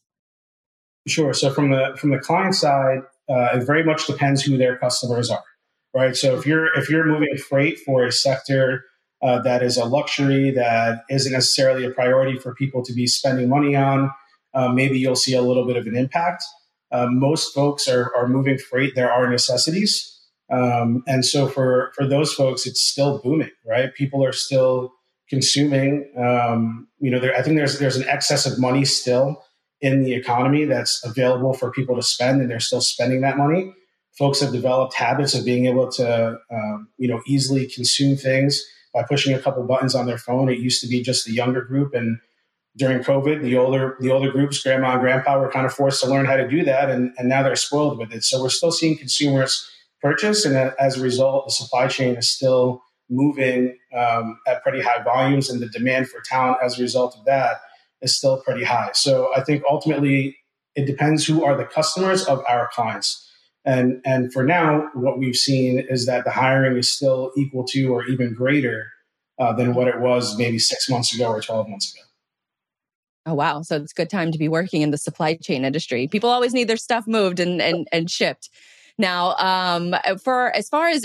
Sure. 1.06 1.32
So 1.32 1.52
from 1.52 1.70
the 1.70 1.96
from 1.96 2.10
the 2.10 2.18
client 2.18 2.56
side, 2.56 3.02
uh, 3.30 3.50
it 3.54 3.64
very 3.64 3.84
much 3.84 4.08
depends 4.08 4.42
who 4.42 4.58
their 4.58 4.76
customers 4.76 5.30
are 5.30 5.44
right? 5.96 6.14
So 6.14 6.36
if 6.36 6.44
you're 6.44 6.66
if 6.74 6.90
you're 6.90 7.06
moving 7.06 7.34
freight 7.38 7.78
for 7.78 8.04
a 8.04 8.12
sector 8.12 8.84
uh, 9.22 9.40
that 9.42 9.62
is 9.62 9.78
a 9.78 9.86
luxury 9.86 10.50
that 10.50 11.04
isn't 11.08 11.32
necessarily 11.32 11.86
a 11.86 11.90
priority 11.90 12.38
for 12.38 12.54
people 12.54 12.84
to 12.84 12.92
be 12.92 13.06
spending 13.06 13.48
money 13.48 13.74
on, 13.74 14.10
uh, 14.52 14.68
maybe 14.68 14.98
you'll 14.98 15.16
see 15.16 15.32
a 15.32 15.40
little 15.40 15.66
bit 15.66 15.76
of 15.76 15.86
an 15.86 15.96
impact. 15.96 16.44
Uh, 16.92 17.06
most 17.10 17.54
folks 17.54 17.88
are, 17.88 18.14
are 18.14 18.28
moving 18.28 18.58
freight; 18.58 18.94
there 18.94 19.10
are 19.10 19.28
necessities, 19.28 20.20
um, 20.50 21.02
and 21.06 21.24
so 21.24 21.48
for 21.48 21.92
for 21.96 22.06
those 22.06 22.32
folks, 22.34 22.66
it's 22.66 22.82
still 22.82 23.18
booming, 23.18 23.50
right? 23.66 23.94
People 23.94 24.22
are 24.22 24.32
still 24.32 24.92
consuming. 25.30 26.12
Um, 26.16 26.88
you 27.00 27.10
know, 27.10 27.18
there, 27.18 27.34
I 27.34 27.42
think 27.42 27.56
there's 27.56 27.78
there's 27.78 27.96
an 27.96 28.06
excess 28.06 28.44
of 28.44 28.60
money 28.60 28.84
still 28.84 29.42
in 29.80 30.04
the 30.04 30.14
economy 30.14 30.66
that's 30.66 31.02
available 31.04 31.54
for 31.54 31.72
people 31.72 31.96
to 31.96 32.02
spend, 32.02 32.42
and 32.42 32.50
they're 32.50 32.60
still 32.60 32.82
spending 32.82 33.22
that 33.22 33.38
money 33.38 33.72
folks 34.16 34.40
have 34.40 34.52
developed 34.52 34.94
habits 34.94 35.34
of 35.34 35.44
being 35.44 35.66
able 35.66 35.90
to 35.92 36.38
um, 36.50 36.88
you 36.98 37.08
know 37.08 37.20
easily 37.26 37.66
consume 37.66 38.16
things 38.16 38.64
by 38.94 39.02
pushing 39.02 39.34
a 39.34 39.38
couple 39.38 39.62
buttons 39.64 39.94
on 39.94 40.06
their 40.06 40.18
phone. 40.18 40.48
It 40.48 40.58
used 40.58 40.80
to 40.80 40.88
be 40.88 41.02
just 41.02 41.26
the 41.26 41.32
younger 41.32 41.62
group 41.62 41.94
and 41.94 42.18
during 42.76 42.98
covid 42.98 43.42
the 43.42 43.56
older 43.56 43.96
the 44.00 44.10
older 44.10 44.30
groups 44.30 44.62
grandma 44.62 44.92
and 44.92 45.00
grandpa 45.00 45.38
were 45.38 45.50
kind 45.50 45.66
of 45.66 45.72
forced 45.72 46.02
to 46.02 46.10
learn 46.10 46.26
how 46.26 46.36
to 46.36 46.48
do 46.48 46.62
that 46.62 46.90
and, 46.90 47.12
and 47.16 47.28
now 47.28 47.42
they're 47.42 47.56
spoiled 47.56 47.98
with 47.98 48.12
it. 48.12 48.22
So 48.24 48.42
we're 48.42 48.50
still 48.50 48.72
seeing 48.72 48.96
consumers 48.96 49.68
purchase 50.00 50.44
and 50.44 50.56
as 50.78 50.98
a 50.98 51.02
result 51.02 51.46
the 51.46 51.52
supply 51.52 51.88
chain 51.88 52.16
is 52.16 52.30
still 52.30 52.82
moving 53.08 53.76
um, 53.96 54.38
at 54.46 54.62
pretty 54.62 54.82
high 54.82 55.02
volumes 55.02 55.48
and 55.48 55.60
the 55.60 55.68
demand 55.68 56.08
for 56.08 56.20
talent 56.20 56.58
as 56.62 56.78
a 56.78 56.82
result 56.82 57.16
of 57.16 57.24
that 57.24 57.60
is 58.02 58.14
still 58.14 58.42
pretty 58.42 58.64
high. 58.64 58.90
So 58.92 59.30
i 59.34 59.42
think 59.42 59.62
ultimately 59.68 60.36
it 60.74 60.86
depends 60.86 61.26
who 61.26 61.44
are 61.44 61.56
the 61.56 61.64
customers 61.64 62.24
of 62.24 62.44
our 62.46 62.68
clients 62.72 63.26
and, 63.66 64.00
and 64.04 64.32
for 64.32 64.44
now, 64.44 64.88
what 64.94 65.18
we've 65.18 65.36
seen 65.36 65.84
is 65.90 66.06
that 66.06 66.24
the 66.24 66.30
hiring 66.30 66.76
is 66.76 66.92
still 66.92 67.32
equal 67.36 67.64
to 67.64 67.92
or 67.92 68.04
even 68.06 68.32
greater 68.32 68.86
uh, 69.38 69.52
than 69.52 69.74
what 69.74 69.88
it 69.88 70.00
was 70.00 70.38
maybe 70.38 70.58
six 70.58 70.88
months 70.88 71.14
ago 71.14 71.28
or 71.28 71.42
12 71.42 71.68
months 71.68 71.92
ago. 71.92 72.02
Oh 73.28 73.34
wow! 73.34 73.62
So 73.62 73.76
it's 73.76 73.90
a 73.90 73.94
good 73.94 74.08
time 74.08 74.30
to 74.30 74.38
be 74.38 74.46
working 74.46 74.82
in 74.82 74.92
the 74.92 74.98
supply 74.98 75.34
chain 75.34 75.64
industry. 75.64 76.06
People 76.06 76.30
always 76.30 76.54
need 76.54 76.68
their 76.68 76.76
stuff 76.76 77.08
moved 77.08 77.40
and 77.40 77.60
and, 77.60 77.88
and 77.90 78.08
shipped. 78.08 78.50
Now, 78.98 79.34
um, 79.36 79.96
for 80.22 80.54
as 80.54 80.68
far 80.68 80.86
as 80.86 81.04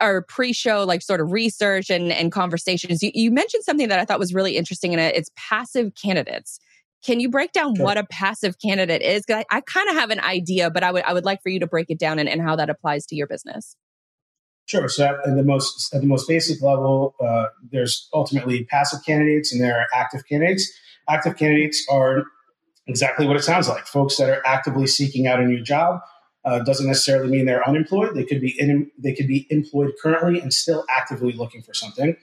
our 0.00 0.22
pre-show 0.22 0.84
like 0.84 1.02
sort 1.02 1.20
of 1.20 1.32
research 1.32 1.90
and, 1.90 2.12
and 2.12 2.30
conversations, 2.30 3.02
you, 3.02 3.10
you 3.14 3.30
mentioned 3.30 3.64
something 3.64 3.88
that 3.88 3.98
I 3.98 4.04
thought 4.04 4.20
was 4.20 4.32
really 4.32 4.56
interesting, 4.56 4.94
and 4.94 5.00
it's 5.00 5.30
passive 5.34 5.92
candidates. 6.00 6.60
Can 7.04 7.20
you 7.20 7.28
break 7.28 7.52
down 7.52 7.76
sure. 7.76 7.84
what 7.84 7.98
a 7.98 8.04
passive 8.04 8.56
candidate 8.58 9.02
is? 9.02 9.24
Because 9.26 9.44
I, 9.50 9.58
I 9.58 9.60
kind 9.60 9.88
of 9.88 9.96
have 9.96 10.10
an 10.10 10.20
idea, 10.20 10.70
but 10.70 10.82
I 10.82 10.90
would 10.90 11.04
I 11.04 11.12
would 11.12 11.24
like 11.24 11.42
for 11.42 11.50
you 11.50 11.60
to 11.60 11.66
break 11.66 11.86
it 11.90 11.98
down 11.98 12.18
and, 12.18 12.28
and 12.28 12.42
how 12.42 12.56
that 12.56 12.70
applies 12.70 13.06
to 13.06 13.16
your 13.16 13.26
business. 13.26 13.76
Sure. 14.66 14.88
So 14.88 15.04
at, 15.04 15.36
the 15.36 15.44
most 15.44 15.94
at 15.94 16.00
the 16.00 16.06
most 16.06 16.26
basic 16.26 16.60
level, 16.60 17.14
uh, 17.24 17.46
there's 17.70 18.08
ultimately 18.12 18.64
passive 18.64 19.04
candidates 19.04 19.52
and 19.52 19.62
there 19.62 19.78
are 19.78 19.86
active 19.94 20.26
candidates. 20.28 20.72
Active 21.08 21.36
candidates 21.36 21.86
are 21.88 22.24
exactly 22.88 23.26
what 23.26 23.36
it 23.36 23.44
sounds 23.44 23.68
like: 23.68 23.86
folks 23.86 24.16
that 24.16 24.28
are 24.28 24.42
actively 24.44 24.88
seeking 24.88 25.26
out 25.26 25.40
a 25.40 25.44
new 25.44 25.62
job. 25.62 26.00
Uh, 26.44 26.60
doesn't 26.60 26.86
necessarily 26.86 27.28
mean 27.28 27.44
they're 27.44 27.66
unemployed. 27.68 28.14
They 28.14 28.24
could 28.24 28.40
be 28.40 28.54
in, 28.56 28.88
they 28.96 29.12
could 29.12 29.26
be 29.26 29.48
employed 29.50 29.92
currently 30.00 30.40
and 30.40 30.54
still 30.54 30.84
actively 30.88 31.32
looking 31.32 31.60
for 31.60 31.74
something. 31.74 32.16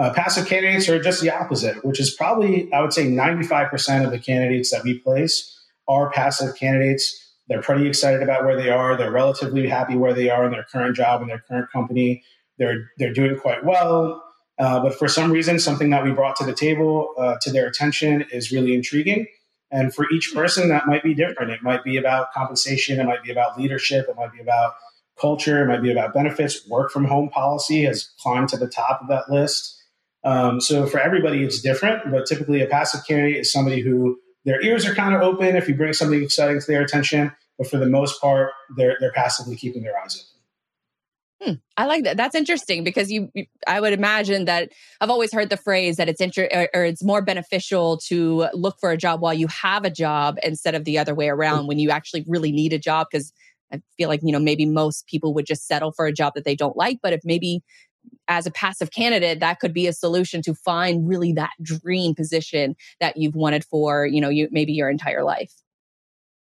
Uh, 0.00 0.10
passive 0.14 0.46
candidates 0.46 0.88
are 0.88 0.98
just 0.98 1.20
the 1.20 1.30
opposite, 1.30 1.84
which 1.84 2.00
is 2.00 2.10
probably, 2.10 2.72
I 2.72 2.80
would 2.80 2.94
say, 2.94 3.06
95% 3.06 4.02
of 4.02 4.10
the 4.10 4.18
candidates 4.18 4.70
that 4.70 4.82
we 4.82 4.98
place 4.98 5.60
are 5.88 6.10
passive 6.10 6.56
candidates. 6.56 7.34
They're 7.48 7.60
pretty 7.60 7.86
excited 7.86 8.22
about 8.22 8.46
where 8.46 8.56
they 8.56 8.70
are. 8.70 8.96
They're 8.96 9.10
relatively 9.10 9.68
happy 9.68 9.96
where 9.96 10.14
they 10.14 10.30
are 10.30 10.46
in 10.46 10.52
their 10.52 10.64
current 10.72 10.96
job 10.96 11.20
and 11.20 11.28
their 11.28 11.44
current 11.46 11.70
company. 11.70 12.22
They're 12.56 12.90
they're 12.96 13.12
doing 13.12 13.38
quite 13.38 13.62
well, 13.62 14.24
uh, 14.58 14.80
but 14.80 14.94
for 14.94 15.06
some 15.06 15.30
reason, 15.30 15.58
something 15.58 15.90
that 15.90 16.02
we 16.02 16.12
brought 16.12 16.36
to 16.36 16.44
the 16.46 16.54
table 16.54 17.12
uh, 17.18 17.36
to 17.42 17.52
their 17.52 17.66
attention 17.66 18.24
is 18.32 18.50
really 18.50 18.74
intriguing. 18.74 19.26
And 19.70 19.94
for 19.94 20.10
each 20.10 20.32
person, 20.34 20.70
that 20.70 20.86
might 20.86 21.02
be 21.02 21.12
different. 21.12 21.50
It 21.50 21.62
might 21.62 21.84
be 21.84 21.98
about 21.98 22.32
compensation. 22.32 23.00
It 23.00 23.04
might 23.04 23.22
be 23.22 23.32
about 23.32 23.58
leadership. 23.58 24.06
It 24.08 24.16
might 24.16 24.32
be 24.32 24.40
about 24.40 24.72
culture. 25.20 25.62
It 25.62 25.66
might 25.66 25.82
be 25.82 25.92
about 25.92 26.14
benefits. 26.14 26.66
Work 26.68 26.90
from 26.90 27.04
home 27.04 27.28
policy 27.28 27.84
has 27.84 28.10
climbed 28.18 28.48
to 28.48 28.56
the 28.56 28.66
top 28.66 29.02
of 29.02 29.08
that 29.08 29.30
list. 29.30 29.76
Um, 30.24 30.60
so 30.60 30.86
for 30.86 31.00
everybody, 31.00 31.42
it's 31.42 31.60
different, 31.60 32.10
but 32.10 32.26
typically 32.26 32.62
a 32.62 32.66
passive 32.66 33.00
candidate 33.06 33.38
is 33.38 33.52
somebody 33.52 33.80
who 33.80 34.18
their 34.44 34.60
ears 34.62 34.86
are 34.86 34.94
kind 34.94 35.14
of 35.14 35.22
open 35.22 35.56
if 35.56 35.68
you 35.68 35.74
bring 35.74 35.92
something 35.92 36.22
exciting 36.22 36.60
to 36.60 36.66
their 36.66 36.82
attention, 36.82 37.32
but 37.58 37.68
for 37.68 37.78
the 37.78 37.86
most 37.86 38.20
part, 38.20 38.52
they're 38.76 38.96
they're 39.00 39.12
passively 39.12 39.56
keeping 39.56 39.82
their 39.82 39.98
eyes 39.98 40.16
open. 40.16 40.30
Hmm, 41.42 41.54
I 41.78 41.86
like 41.86 42.04
that. 42.04 42.18
That's 42.18 42.34
interesting 42.34 42.84
because 42.84 43.10
you, 43.10 43.30
I 43.66 43.80
would 43.80 43.94
imagine 43.94 44.44
that 44.44 44.72
I've 45.00 45.08
always 45.08 45.32
heard 45.32 45.48
the 45.48 45.56
phrase 45.56 45.96
that 45.96 46.06
it's 46.06 46.20
inter, 46.20 46.46
or, 46.52 46.68
or, 46.74 46.84
it's 46.84 47.02
more 47.02 47.22
beneficial 47.22 47.96
to 48.08 48.48
look 48.52 48.78
for 48.78 48.90
a 48.90 48.98
job 48.98 49.22
while 49.22 49.32
you 49.32 49.46
have 49.46 49.86
a 49.86 49.90
job 49.90 50.36
instead 50.42 50.74
of 50.74 50.84
the 50.84 50.98
other 50.98 51.14
way 51.14 51.30
around 51.30 51.66
when 51.66 51.78
you 51.78 51.88
actually 51.88 52.26
really 52.28 52.52
need 52.52 52.74
a 52.74 52.78
job. 52.78 53.06
Because 53.10 53.32
I 53.72 53.80
feel 53.96 54.10
like, 54.10 54.20
you 54.22 54.32
know, 54.32 54.38
maybe 54.38 54.66
most 54.66 55.06
people 55.06 55.32
would 55.32 55.46
just 55.46 55.66
settle 55.66 55.92
for 55.92 56.04
a 56.04 56.12
job 56.12 56.34
that 56.34 56.44
they 56.44 56.54
don't 56.54 56.76
like. 56.76 56.98
But 57.02 57.14
if 57.14 57.20
maybe 57.24 57.62
as 58.28 58.46
a 58.46 58.50
passive 58.50 58.90
candidate 58.92 59.40
that 59.40 59.58
could 59.58 59.74
be 59.74 59.86
a 59.86 59.92
solution 59.92 60.40
to 60.42 60.54
find 60.54 61.08
really 61.08 61.32
that 61.32 61.50
dream 61.62 62.14
position 62.14 62.76
that 63.00 63.16
you've 63.16 63.34
wanted 63.34 63.64
for 63.64 64.06
you 64.06 64.20
know 64.20 64.28
you 64.28 64.48
maybe 64.50 64.72
your 64.72 64.88
entire 64.90 65.24
life. 65.24 65.52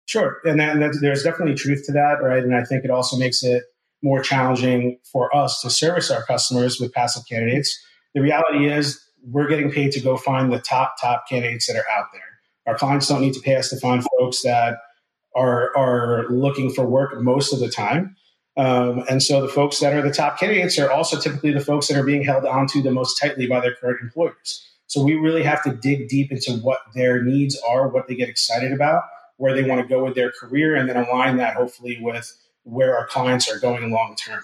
Sure 0.07 0.37
and, 0.45 0.59
that, 0.59 0.71
and 0.73 0.81
that, 0.81 0.97
there's 1.01 1.23
definitely 1.23 1.55
truth 1.55 1.83
to 1.85 1.91
that 1.93 2.17
right? 2.21 2.43
And 2.43 2.55
i 2.55 2.63
think 2.63 2.83
it 2.83 2.91
also 2.91 3.17
makes 3.17 3.43
it 3.43 3.63
more 4.03 4.21
challenging 4.21 4.99
for 5.11 5.35
us 5.35 5.61
to 5.61 5.69
service 5.69 6.11
our 6.11 6.23
customers 6.23 6.79
with 6.79 6.93
passive 6.93 7.23
candidates. 7.27 7.77
The 8.13 8.21
reality 8.21 8.69
is 8.69 9.03
we're 9.23 9.47
getting 9.47 9.71
paid 9.71 9.91
to 9.93 9.99
go 9.99 10.17
find 10.17 10.51
the 10.51 10.59
top 10.59 10.95
top 11.01 11.25
candidates 11.29 11.67
that 11.67 11.75
are 11.75 11.89
out 11.91 12.07
there. 12.13 12.21
Our 12.67 12.77
clients 12.77 13.07
don't 13.07 13.21
need 13.21 13.33
to 13.33 13.39
pay 13.39 13.55
us 13.55 13.69
to 13.69 13.79
find 13.79 14.05
folks 14.19 14.41
that 14.43 14.77
are 15.35 15.75
are 15.77 16.25
looking 16.29 16.71
for 16.71 16.85
work 16.85 17.19
most 17.21 17.53
of 17.53 17.59
the 17.59 17.69
time 17.69 18.15
um, 18.57 19.03
and 19.07 19.21
so 19.21 19.41
the 19.41 19.47
folks 19.47 19.79
that 19.79 19.93
are 19.93 20.01
the 20.01 20.11
top 20.11 20.39
candidates 20.39 20.79
are 20.79 20.91
also 20.91 21.19
typically 21.19 21.53
the 21.53 21.59
folks 21.59 21.87
that 21.87 21.97
are 21.97 22.03
being 22.03 22.23
held 22.23 22.43
onto 22.43 22.81
the 22.81 22.91
most 22.91 23.19
tightly 23.19 23.45
by 23.45 23.59
their 23.59 23.75
current 23.75 24.01
employers. 24.01 24.63
So 24.87 25.03
we 25.03 25.13
really 25.13 25.43
have 25.43 25.63
to 25.63 25.73
dig 25.73 26.07
deep 26.09 26.31
into 26.31 26.53
what 26.53 26.79
their 26.95 27.21
needs 27.21 27.59
are, 27.67 27.87
what 27.87 28.07
they 28.07 28.15
get 28.15 28.29
excited 28.29 28.71
about, 28.71 29.03
where 29.37 29.53
they 29.53 29.63
want 29.63 29.81
to 29.81 29.87
go 29.87 30.03
with 30.03 30.15
their 30.15 30.31
career, 30.31 30.75
and 30.75 30.89
then 30.89 30.97
align 30.97 31.37
that 31.37 31.55
hopefully 31.55 31.99
with 32.01 32.35
where 32.63 32.97
our 32.97 33.05
clients 33.05 33.49
are 33.51 33.59
going 33.59 33.91
long 33.91 34.15
term. 34.15 34.41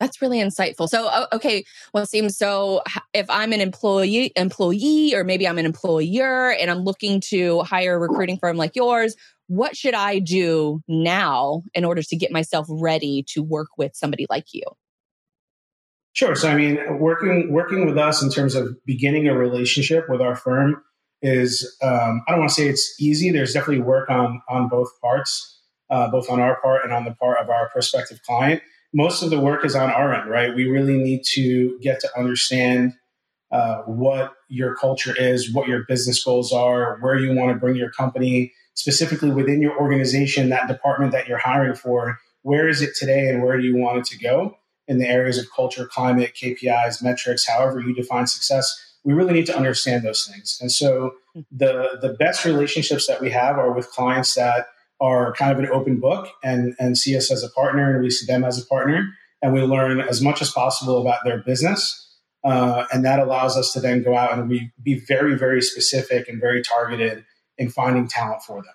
That's 0.00 0.22
really 0.22 0.38
insightful. 0.38 0.88
So, 0.88 1.26
okay, 1.30 1.62
well, 1.92 2.02
it 2.02 2.08
seems 2.08 2.36
so. 2.36 2.82
If 3.12 3.28
I'm 3.28 3.52
an 3.52 3.60
employee, 3.60 4.32
employee, 4.34 5.14
or 5.14 5.24
maybe 5.24 5.46
I'm 5.46 5.58
an 5.58 5.66
employer, 5.66 6.52
and 6.52 6.70
I'm 6.70 6.78
looking 6.78 7.20
to 7.28 7.60
hire 7.60 7.96
a 7.96 7.98
recruiting 7.98 8.38
firm 8.38 8.56
like 8.56 8.74
yours, 8.74 9.14
what 9.50 9.76
should 9.76 9.94
I 9.94 10.20
do 10.20 10.80
now 10.86 11.64
in 11.74 11.84
order 11.84 12.02
to 12.02 12.16
get 12.16 12.30
myself 12.30 12.68
ready 12.70 13.24
to 13.30 13.42
work 13.42 13.66
with 13.76 13.96
somebody 13.96 14.24
like 14.30 14.44
you? 14.52 14.62
Sure. 16.12 16.36
So 16.36 16.48
I 16.48 16.54
mean, 16.54 16.78
working 17.00 17.52
working 17.52 17.84
with 17.84 17.98
us 17.98 18.22
in 18.22 18.30
terms 18.30 18.54
of 18.54 18.68
beginning 18.86 19.26
a 19.26 19.36
relationship 19.36 20.08
with 20.08 20.20
our 20.20 20.36
firm 20.36 20.80
is 21.20 21.76
um, 21.82 22.22
I 22.28 22.30
don't 22.30 22.38
want 22.38 22.50
to 22.50 22.54
say 22.54 22.68
it's 22.68 22.94
easy. 23.00 23.32
There's 23.32 23.52
definitely 23.52 23.82
work 23.82 24.08
on 24.08 24.40
on 24.48 24.68
both 24.68 24.88
parts, 25.00 25.60
uh, 25.90 26.08
both 26.12 26.30
on 26.30 26.38
our 26.38 26.60
part 26.60 26.84
and 26.84 26.92
on 26.92 27.04
the 27.04 27.14
part 27.14 27.38
of 27.38 27.50
our 27.50 27.68
prospective 27.70 28.22
client. 28.22 28.62
Most 28.94 29.20
of 29.20 29.30
the 29.30 29.40
work 29.40 29.64
is 29.64 29.74
on 29.74 29.90
our 29.90 30.14
end, 30.14 30.30
right? 30.30 30.54
We 30.54 30.66
really 30.66 30.96
need 30.96 31.22
to 31.32 31.76
get 31.82 31.98
to 32.00 32.08
understand 32.16 32.92
uh, 33.50 33.78
what 33.82 34.32
your 34.48 34.76
culture 34.76 35.14
is, 35.16 35.52
what 35.52 35.66
your 35.66 35.82
business 35.88 36.22
goals 36.22 36.52
are, 36.52 36.98
where 37.00 37.16
you 37.16 37.34
want 37.34 37.52
to 37.52 37.58
bring 37.58 37.74
your 37.74 37.90
company 37.90 38.52
specifically 38.74 39.30
within 39.30 39.60
your 39.60 39.78
organization, 39.78 40.48
that 40.48 40.68
department 40.68 41.12
that 41.12 41.28
you're 41.28 41.38
hiring 41.38 41.74
for, 41.74 42.18
where 42.42 42.68
is 42.68 42.82
it 42.82 42.90
today 42.96 43.28
and 43.28 43.42
where 43.42 43.58
do 43.58 43.64
you 43.64 43.76
want 43.76 43.98
it 43.98 44.04
to 44.06 44.18
go 44.18 44.56
in 44.88 44.98
the 44.98 45.06
areas 45.06 45.38
of 45.38 45.46
culture, 45.54 45.86
climate, 45.86 46.34
KPIs, 46.34 47.02
metrics, 47.02 47.46
however 47.46 47.80
you 47.80 47.94
define 47.94 48.26
success. 48.26 48.76
we 49.02 49.14
really 49.14 49.32
need 49.32 49.46
to 49.46 49.56
understand 49.56 50.04
those 50.04 50.26
things. 50.26 50.58
And 50.60 50.70
so 50.70 51.12
the 51.50 51.98
the 52.02 52.14
best 52.18 52.44
relationships 52.44 53.06
that 53.06 53.20
we 53.20 53.30
have 53.30 53.56
are 53.56 53.72
with 53.72 53.90
clients 53.92 54.34
that 54.34 54.66
are 55.00 55.32
kind 55.32 55.52
of 55.52 55.58
an 55.58 55.70
open 55.70 56.00
book 56.00 56.28
and 56.42 56.74
and 56.78 56.98
see 56.98 57.16
us 57.16 57.30
as 57.30 57.42
a 57.42 57.48
partner 57.50 57.94
and 57.94 58.02
we 58.02 58.10
see 58.10 58.26
them 58.26 58.44
as 58.44 58.62
a 58.62 58.66
partner 58.66 59.08
and 59.42 59.54
we 59.54 59.62
learn 59.62 60.00
as 60.00 60.20
much 60.20 60.42
as 60.42 60.50
possible 60.50 61.00
about 61.00 61.24
their 61.24 61.38
business. 61.38 62.06
Uh, 62.42 62.84
and 62.92 63.04
that 63.04 63.20
allows 63.20 63.56
us 63.56 63.72
to 63.72 63.80
then 63.80 64.02
go 64.02 64.16
out 64.16 64.32
and 64.32 64.48
we 64.48 64.72
be 64.82 64.98
very, 65.06 65.36
very 65.36 65.60
specific 65.60 66.26
and 66.28 66.40
very 66.40 66.62
targeted 66.62 67.24
in 67.60 67.68
finding 67.68 68.08
talent 68.08 68.42
for 68.42 68.62
them. 68.62 68.74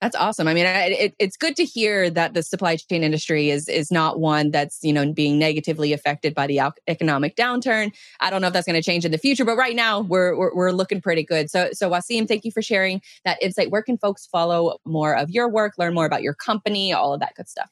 That's 0.00 0.14
awesome. 0.14 0.46
I 0.46 0.54
mean, 0.54 0.64
it, 0.64 1.14
it's 1.18 1.36
good 1.36 1.56
to 1.56 1.64
hear 1.64 2.08
that 2.08 2.32
the 2.32 2.42
supply 2.44 2.76
chain 2.76 3.02
industry 3.02 3.50
is 3.50 3.68
is 3.68 3.90
not 3.90 4.20
one 4.20 4.52
that's 4.52 4.78
you 4.82 4.92
know 4.92 5.12
being 5.12 5.40
negatively 5.40 5.92
affected 5.92 6.36
by 6.36 6.46
the 6.46 6.60
economic 6.86 7.34
downturn. 7.34 7.92
I 8.20 8.30
don't 8.30 8.40
know 8.40 8.46
if 8.46 8.52
that's 8.52 8.66
going 8.66 8.80
to 8.80 8.82
change 8.82 9.04
in 9.04 9.10
the 9.10 9.18
future, 9.18 9.44
but 9.44 9.56
right 9.56 9.74
now 9.74 10.00
we're, 10.00 10.36
we're, 10.36 10.54
we're 10.54 10.70
looking 10.70 11.00
pretty 11.00 11.24
good. 11.24 11.50
So 11.50 11.70
so 11.72 11.90
Wasim, 11.90 12.28
thank 12.28 12.44
you 12.44 12.52
for 12.52 12.62
sharing 12.62 13.02
that 13.24 13.42
insight. 13.42 13.72
Where 13.72 13.82
can 13.82 13.98
folks 13.98 14.26
follow 14.26 14.78
more 14.84 15.16
of 15.16 15.30
your 15.30 15.48
work, 15.48 15.74
learn 15.78 15.94
more 15.94 16.06
about 16.06 16.22
your 16.22 16.34
company, 16.34 16.92
all 16.92 17.12
of 17.12 17.18
that 17.18 17.34
good 17.34 17.48
stuff? 17.48 17.70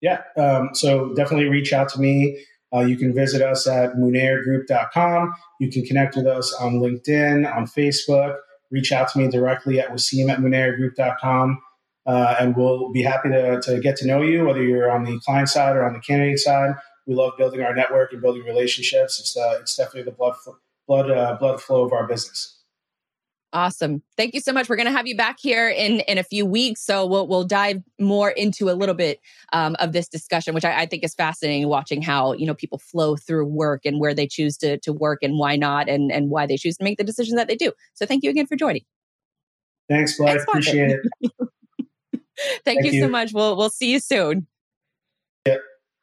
Yeah, 0.00 0.22
um, 0.38 0.70
so 0.72 1.12
definitely 1.12 1.50
reach 1.50 1.74
out 1.74 1.90
to 1.90 2.00
me. 2.00 2.42
Uh, 2.72 2.80
you 2.80 2.96
can 2.96 3.12
visit 3.12 3.42
us 3.42 3.66
at 3.66 3.94
munayyergroup.com. 3.94 5.34
You 5.58 5.70
can 5.70 5.84
connect 5.84 6.16
with 6.16 6.26
us 6.26 6.54
on 6.60 6.74
LinkedIn, 6.74 7.52
on 7.54 7.66
Facebook 7.66 8.36
reach 8.70 8.92
out 8.92 9.08
to 9.08 9.18
me 9.18 9.28
directly 9.28 9.80
at 9.80 9.90
wasim 9.90 10.30
at 10.30 10.38
munayyergroup.com. 10.38 11.60
Uh, 12.06 12.34
and 12.40 12.56
we'll 12.56 12.90
be 12.92 13.02
happy 13.02 13.28
to, 13.28 13.60
to 13.60 13.78
get 13.80 13.96
to 13.96 14.06
know 14.06 14.22
you, 14.22 14.44
whether 14.44 14.62
you're 14.62 14.90
on 14.90 15.04
the 15.04 15.20
client 15.20 15.48
side 15.48 15.76
or 15.76 15.84
on 15.84 15.92
the 15.92 16.00
candidate 16.00 16.38
side. 16.38 16.74
We 17.06 17.14
love 17.14 17.32
building 17.36 17.62
our 17.62 17.74
network 17.74 18.12
and 18.12 18.22
building 18.22 18.44
relationships. 18.44 19.20
It's, 19.20 19.36
uh, 19.36 19.58
it's 19.60 19.76
definitely 19.76 20.04
the 20.04 20.16
blood, 20.16 20.34
blood, 20.86 21.10
uh, 21.10 21.36
blood 21.38 21.60
flow 21.60 21.84
of 21.84 21.92
our 21.92 22.06
business. 22.06 22.59
Awesome. 23.52 24.02
Thank 24.16 24.34
you 24.34 24.40
so 24.40 24.52
much. 24.52 24.68
We're 24.68 24.76
going 24.76 24.86
to 24.86 24.92
have 24.92 25.08
you 25.08 25.16
back 25.16 25.38
here 25.40 25.68
in 25.68 26.00
in 26.00 26.18
a 26.18 26.22
few 26.22 26.46
weeks, 26.46 26.82
so 26.82 27.04
we'll 27.04 27.26
we'll 27.26 27.44
dive 27.44 27.82
more 27.98 28.30
into 28.30 28.70
a 28.70 28.74
little 28.74 28.94
bit 28.94 29.18
um, 29.52 29.74
of 29.80 29.92
this 29.92 30.08
discussion, 30.08 30.54
which 30.54 30.64
I, 30.64 30.82
I, 30.82 30.86
think 30.86 31.02
is 31.02 31.14
fascinating. 31.14 31.66
Watching 31.66 32.00
how 32.00 32.34
you 32.34 32.46
know 32.46 32.54
people 32.54 32.78
flow 32.78 33.16
through 33.16 33.46
work 33.46 33.82
and 33.84 33.98
where 33.98 34.14
they 34.14 34.28
choose 34.28 34.56
to 34.58 34.78
to 34.78 34.92
work 34.92 35.20
and 35.22 35.36
why 35.36 35.56
not, 35.56 35.88
and 35.88 36.12
and 36.12 36.30
why 36.30 36.46
they 36.46 36.56
choose 36.56 36.76
to 36.76 36.84
make 36.84 36.96
the 36.96 37.02
decisions 37.02 37.34
that 37.36 37.48
they 37.48 37.56
do. 37.56 37.72
So 37.94 38.06
thank 38.06 38.22
you 38.22 38.30
again 38.30 38.46
for 38.46 38.54
joining. 38.54 38.82
Thanks, 39.88 40.16
Blythe. 40.16 40.42
Appreciate 40.46 40.92
it. 40.92 41.00
thank, 42.64 42.64
thank 42.64 42.84
you, 42.84 42.92
you 42.92 43.00
so 43.00 43.08
much. 43.08 43.32
We'll 43.32 43.56
we'll 43.56 43.70
see 43.70 43.90
you 43.90 43.98
soon. 43.98 44.46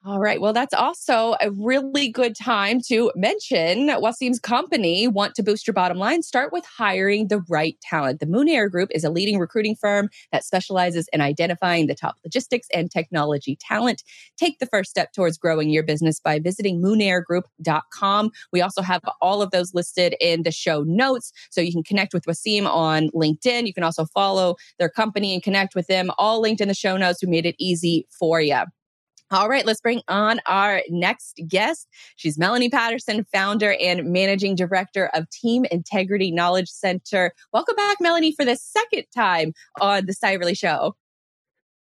All 0.08 0.22
right. 0.22 0.40
Well, 0.40 0.54
that's 0.54 0.74
also 0.74 1.36
a 1.42 1.52
really 1.52 2.08
good 2.08 2.34
time 2.34 2.80
to 2.88 3.12
mention 3.14 3.90
Wasim's 3.90 4.40
company 4.40 5.06
want 5.06 5.36
to 5.36 5.44
boost 5.44 5.68
your 5.68 5.74
bottom 5.74 5.98
line. 5.98 6.24
Start 6.24 6.54
with 6.54 6.64
hiring 6.64 7.28
the 7.28 7.42
right 7.50 7.76
talent. 7.82 8.22
The 8.22 8.26
Munayyer 8.26 8.72
Group 8.72 8.88
is 8.94 9.04
a 9.04 9.10
leading 9.10 9.38
recruiting 9.38 9.76
firm 9.76 10.08
that 10.32 10.46
specializes 10.46 11.10
in 11.12 11.20
identifying 11.20 11.88
the 11.88 11.94
top 11.94 12.16
logistics 12.24 12.70
and 12.74 12.90
technology 12.90 13.58
talent. 13.60 14.02
Take 14.38 14.60
the 14.60 14.66
first 14.68 14.90
step 14.92 15.12
towards 15.12 15.38
growing 15.38 15.72
your 15.72 15.84
business 15.84 16.22
by 16.22 16.40
visiting 16.40 16.82
munayyergroup.com. 16.82 18.32
We 18.54 18.62
also 18.62 18.82
have 18.84 19.02
all 19.20 19.42
of 19.42 19.52
those 19.52 19.74
listed 19.74 20.16
in 20.22 20.44
the 20.44 20.52
show 20.52 20.84
notes. 20.84 21.34
So 21.50 21.60
you 21.60 21.74
can 21.74 21.84
connect 21.84 22.14
with 22.14 22.24
Wasim 22.28 22.66
on 22.66 23.10
LinkedIn. 23.10 23.68
You 23.68 23.74
can 23.74 23.84
also 23.84 24.06
follow 24.06 24.56
their 24.80 24.90
company 24.90 25.34
and 25.34 25.44
connect 25.44 25.76
with 25.76 25.88
them, 25.88 26.12
all 26.18 26.40
linked 26.40 26.62
in 26.62 26.70
the 26.70 26.74
show 26.74 26.96
notes. 26.96 27.22
We 27.22 27.28
made 27.28 27.46
it 27.46 27.56
easy 27.60 28.08
for 28.18 28.40
you. 28.40 28.64
All 29.30 29.50
right, 29.50 29.66
let's 29.66 29.82
bring 29.82 30.02
on 30.08 30.40
our 30.46 30.82
next 30.90 31.42
guest. 31.50 31.90
She's 32.16 32.38
Melanie 32.38 32.70
Patterson, 32.70 33.26
founder 33.34 33.76
and 33.82 34.06
managing 34.06 34.56
director 34.56 35.10
of 35.14 35.30
Team 35.30 35.66
Integrity 35.70 36.32
Knowledge 36.32 36.70
Center. 36.70 37.34
Welcome 37.52 37.76
back, 37.76 37.98
Melanie, 38.00 38.32
for 38.32 38.46
the 38.46 38.56
second 38.56 39.04
time 39.14 39.52
on 39.82 40.06
the 40.06 40.14
Cyberly 40.14 40.58
Show. 40.58 40.96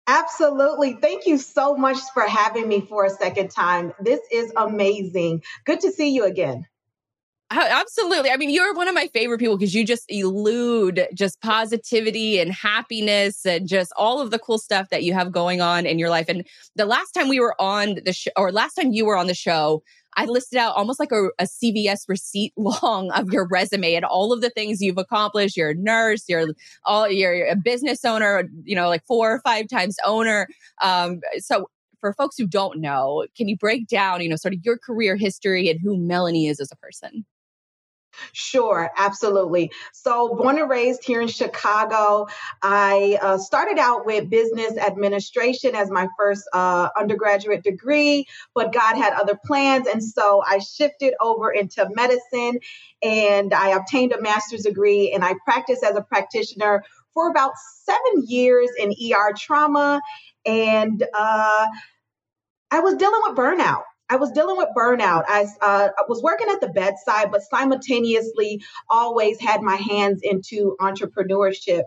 Absolutely. 0.07 0.93
Thank 0.95 1.27
you 1.27 1.39
so 1.39 1.75
much 1.75 1.99
for 2.13 2.23
having 2.23 2.69
me 2.69 2.83
for 2.83 3.05
a 3.05 3.11
second 3.11 3.51
time. 3.51 3.93
This 3.99 4.21
is 4.31 4.53
amazing. 4.57 5.43
Good 5.65 5.81
to 5.81 5.91
see 5.91 6.11
you 6.11 6.25
again. 6.25 6.67
Absolutely. 7.51 8.31
I 8.31 8.37
mean, 8.37 8.51
you're 8.51 8.75
one 8.75 8.89
of 8.89 8.95
my 8.95 9.07
favorite 9.09 9.39
people 9.39 9.57
because 9.57 9.75
you 9.75 9.85
just 9.85 10.05
elude 10.09 11.07
just 11.15 11.41
positivity 11.41 12.39
and 12.41 12.51
happiness 12.53 13.45
and 13.45 13.69
just 13.69 13.93
all 13.97 14.21
of 14.21 14.31
the 14.31 14.39
cool 14.39 14.59
stuff 14.59 14.89
that 14.89 15.05
you 15.05 15.13
have 15.13 15.31
going 15.31 15.61
on 15.61 15.87
in 15.87 15.99
your 15.99 16.09
life. 16.09 16.29
And 16.29 16.47
the 16.75 16.87
last 16.87 17.13
time 17.13 17.29
we 17.29 17.41
were 17.41 17.55
on 17.61 18.01
the 18.05 18.13
show, 18.13 18.31
or 18.37 18.51
last 18.51 18.75
time 18.75 18.93
you 18.93 19.05
were 19.05 19.17
on 19.17 19.27
the 19.27 19.35
show, 19.35 19.83
I 20.17 20.25
listed 20.25 20.59
out 20.59 20.75
almost 20.75 20.99
like 20.99 21.13
a, 21.13 21.27
a, 21.39 21.45
CVS 21.45 22.09
receipt 22.09 22.53
long 22.57 23.11
of 23.13 23.33
your 23.33 23.47
resume 23.49 23.95
and 23.95 24.05
all 24.05 24.33
of 24.33 24.41
the 24.41 24.51
things 24.51 24.81
you've 24.81 24.99
accomplished. 24.99 25.57
You're 25.57 25.71
a 25.71 25.75
nurse, 25.75 26.25
you're 26.29 26.49
all 26.85 27.09
you're 27.09 27.47
a 27.47 27.57
business 27.57 28.05
owner, 28.05 28.49
you 28.65 28.75
know, 28.75 28.89
like 28.89 29.05
four 29.07 29.35
or 29.35 29.41
five 29.41 29.69
times 29.69 29.97
owner. 30.05 30.49
Um, 30.81 31.21
so 31.39 31.69
for 32.01 32.13
folks 32.15 32.37
who 32.39 32.47
don't 32.47 32.81
know, 32.81 33.27
can 33.37 33.49
you 33.49 33.57
break 33.57 33.87
down, 33.87 34.21
you 34.23 34.29
know, 34.29 34.37
sort 34.37 34.55
of 34.55 34.61
your 34.63 34.79
career 34.79 35.17
history 35.17 35.69
and 35.69 35.81
who 35.81 35.97
Melanie 35.97 36.47
is 36.47 36.61
as 36.61 36.71
a 36.73 36.77
person? 36.77 37.25
Sure, 38.33 38.91
absolutely. 38.97 39.71
So, 39.93 40.35
born 40.37 40.59
and 40.59 40.69
raised 40.69 41.05
here 41.05 41.21
in 41.21 41.29
Chicago, 41.29 42.27
I 42.63 43.19
uh, 43.21 43.39
started 43.39 43.79
out 43.79 44.07
with 44.07 44.31
business 44.31 44.77
administration 44.77 45.75
as 45.75 45.91
my 45.91 46.09
first 46.19 46.49
uh, 46.53 46.89
undergraduate 46.99 47.63
degree, 47.63 48.27
but 48.55 48.73
God 48.73 48.97
had 48.97 49.13
other 49.15 49.39
plans. 49.45 49.87
And 49.87 50.03
so 50.03 50.43
I 50.47 50.59
shifted 50.59 51.15
over 51.21 51.51
into 51.51 51.89
medicine 51.95 52.61
and 53.03 53.53
I 53.53 53.71
obtained 53.71 54.13
a 54.13 54.21
master's 54.21 54.63
degree 54.63 55.13
and 55.13 55.25
I 55.25 55.35
practiced 55.45 55.85
as 55.85 55.97
a 55.97 56.03
practitioner 56.03 56.85
for 57.15 57.31
about 57.31 57.53
seven 57.85 58.25
years 58.27 58.71
in 58.79 58.93
ER 58.93 59.33
trauma. 59.39 60.01
And 60.45 61.03
uh, 61.15 61.67
I 62.71 62.81
was 62.81 62.97
dealing 62.97 63.21
with 63.25 63.37
burnout. 63.37 63.83
I 64.09 64.17
was 64.17 64.31
dealing 64.33 64.57
with 64.57 64.69
burnout. 64.77 65.25
I, 65.29 65.47
uh, 65.61 65.89
was 66.09 66.23
working 66.23 66.49
at 66.51 66.61
the 66.61 66.69
bedside, 66.69 67.31
but 67.31 67.43
simultaneously 67.43 68.63
always 68.89 69.41
had 69.41 69.63
my 69.63 69.77
hands 69.77 70.21
into 70.23 70.77
entrepreneurship. 70.81 71.85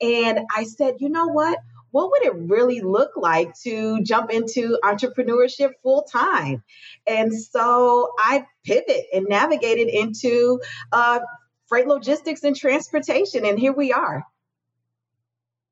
And 0.00 0.40
I 0.54 0.64
said, 0.64 0.96
you 0.98 1.08
know 1.08 1.28
what? 1.28 1.58
What 1.92 2.10
would 2.10 2.24
it 2.24 2.34
really 2.34 2.80
look 2.80 3.12
like 3.16 3.54
to 3.62 4.00
jump 4.02 4.30
into 4.30 4.78
entrepreneurship 4.84 5.72
full 5.82 6.02
time? 6.02 6.62
And 7.06 7.34
so 7.34 8.12
I 8.18 8.46
pivot 8.64 9.06
and 9.12 9.26
navigated 9.28 9.88
into 9.88 10.60
uh, 10.92 11.20
freight 11.66 11.86
logistics 11.86 12.44
and 12.44 12.54
transportation. 12.54 13.44
And 13.44 13.58
here 13.58 13.72
we 13.72 13.92
are. 13.92 14.24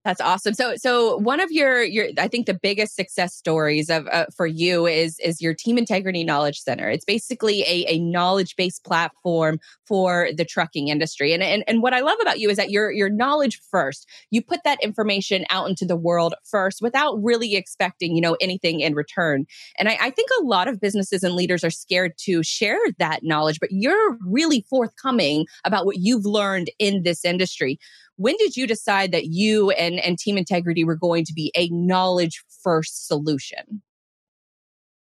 That's 0.05 0.21
awesome. 0.21 0.55
So, 0.55 0.77
so 0.77 1.17
one 1.19 1.41
of 1.41 1.51
your 1.51 1.83
your 1.83 2.07
I 2.19 2.29
think 2.29 2.47
the 2.47 2.55
biggest 2.55 2.95
success 2.95 3.35
stories 3.35 3.91
of 3.91 4.07
uh, 4.07 4.27
for 4.35 4.47
you 4.47 4.87
is 4.87 5.19
is 5.19 5.43
your 5.43 5.55
Team 5.55 5.77
Integrity 5.77 6.23
Knowledge 6.23 6.61
Center. 6.61 6.89
It's 6.89 7.05
basically 7.05 7.63
a, 7.63 7.85
a 7.89 7.99
knowledge 7.99 8.55
based 8.57 8.85
platform 8.85 9.59
for 9.87 10.29
the 10.35 10.45
trucking 10.45 10.89
industry. 10.89 11.33
And, 11.35 11.43
and 11.43 11.65
and 11.67 11.83
what 11.83 11.95
I 11.95 12.01
love 12.01 12.17
about 12.23 12.39
you 12.39 12.49
is 12.49 12.57
that 12.57 12.71
you're 12.71 12.93
you're 12.93 13.11
knowledge 13.11 13.61
first. 13.71 14.09
You 14.31 14.41
put 14.41 14.61
that 14.65 14.79
information 14.83 15.45
out 15.51 15.69
into 15.69 15.85
the 15.85 15.97
world 15.97 16.35
first 16.49 16.81
without 16.81 17.17
really 17.21 17.57
expecting 17.57 18.15
you 18.15 18.23
know 18.23 18.37
anything 18.41 18.81
in 18.81 18.95
return. 18.95 19.47
And 19.79 19.89
I, 19.89 19.99
I 20.01 20.11
think 20.11 20.29
a 20.41 20.45
lot 20.45 20.69
of 20.69 20.81
businesses 20.81 21.25
and 21.25 21.35
leaders 21.35 21.65
are 21.65 21.71
scared 21.71 22.13
to 22.19 22.45
share 22.45 22.79
that 22.99 23.25
knowledge, 23.25 23.59
but 23.59 23.73
you're 23.73 24.17
really 24.25 24.65
forthcoming 24.71 25.47
about 25.65 25.87
what 25.87 25.97
you've 25.99 26.25
learned 26.25 26.71
in 26.79 27.03
this 27.03 27.25
industry 27.25 27.81
when 28.19 28.37
did 28.37 28.57
you 28.57 28.67
decide 28.67 29.13
that 29.13 29.27
you 29.27 29.71
and, 29.71 29.99
and 30.01 30.19
Team 30.19 30.37
Integrity 30.37 30.85
were 30.85 30.97
going 30.97 31.25
to 31.25 31.33
be 31.33 31.53
a 31.57 31.69
knowledge 31.71 32.43
first 32.63 33.07
solution? 33.07 33.81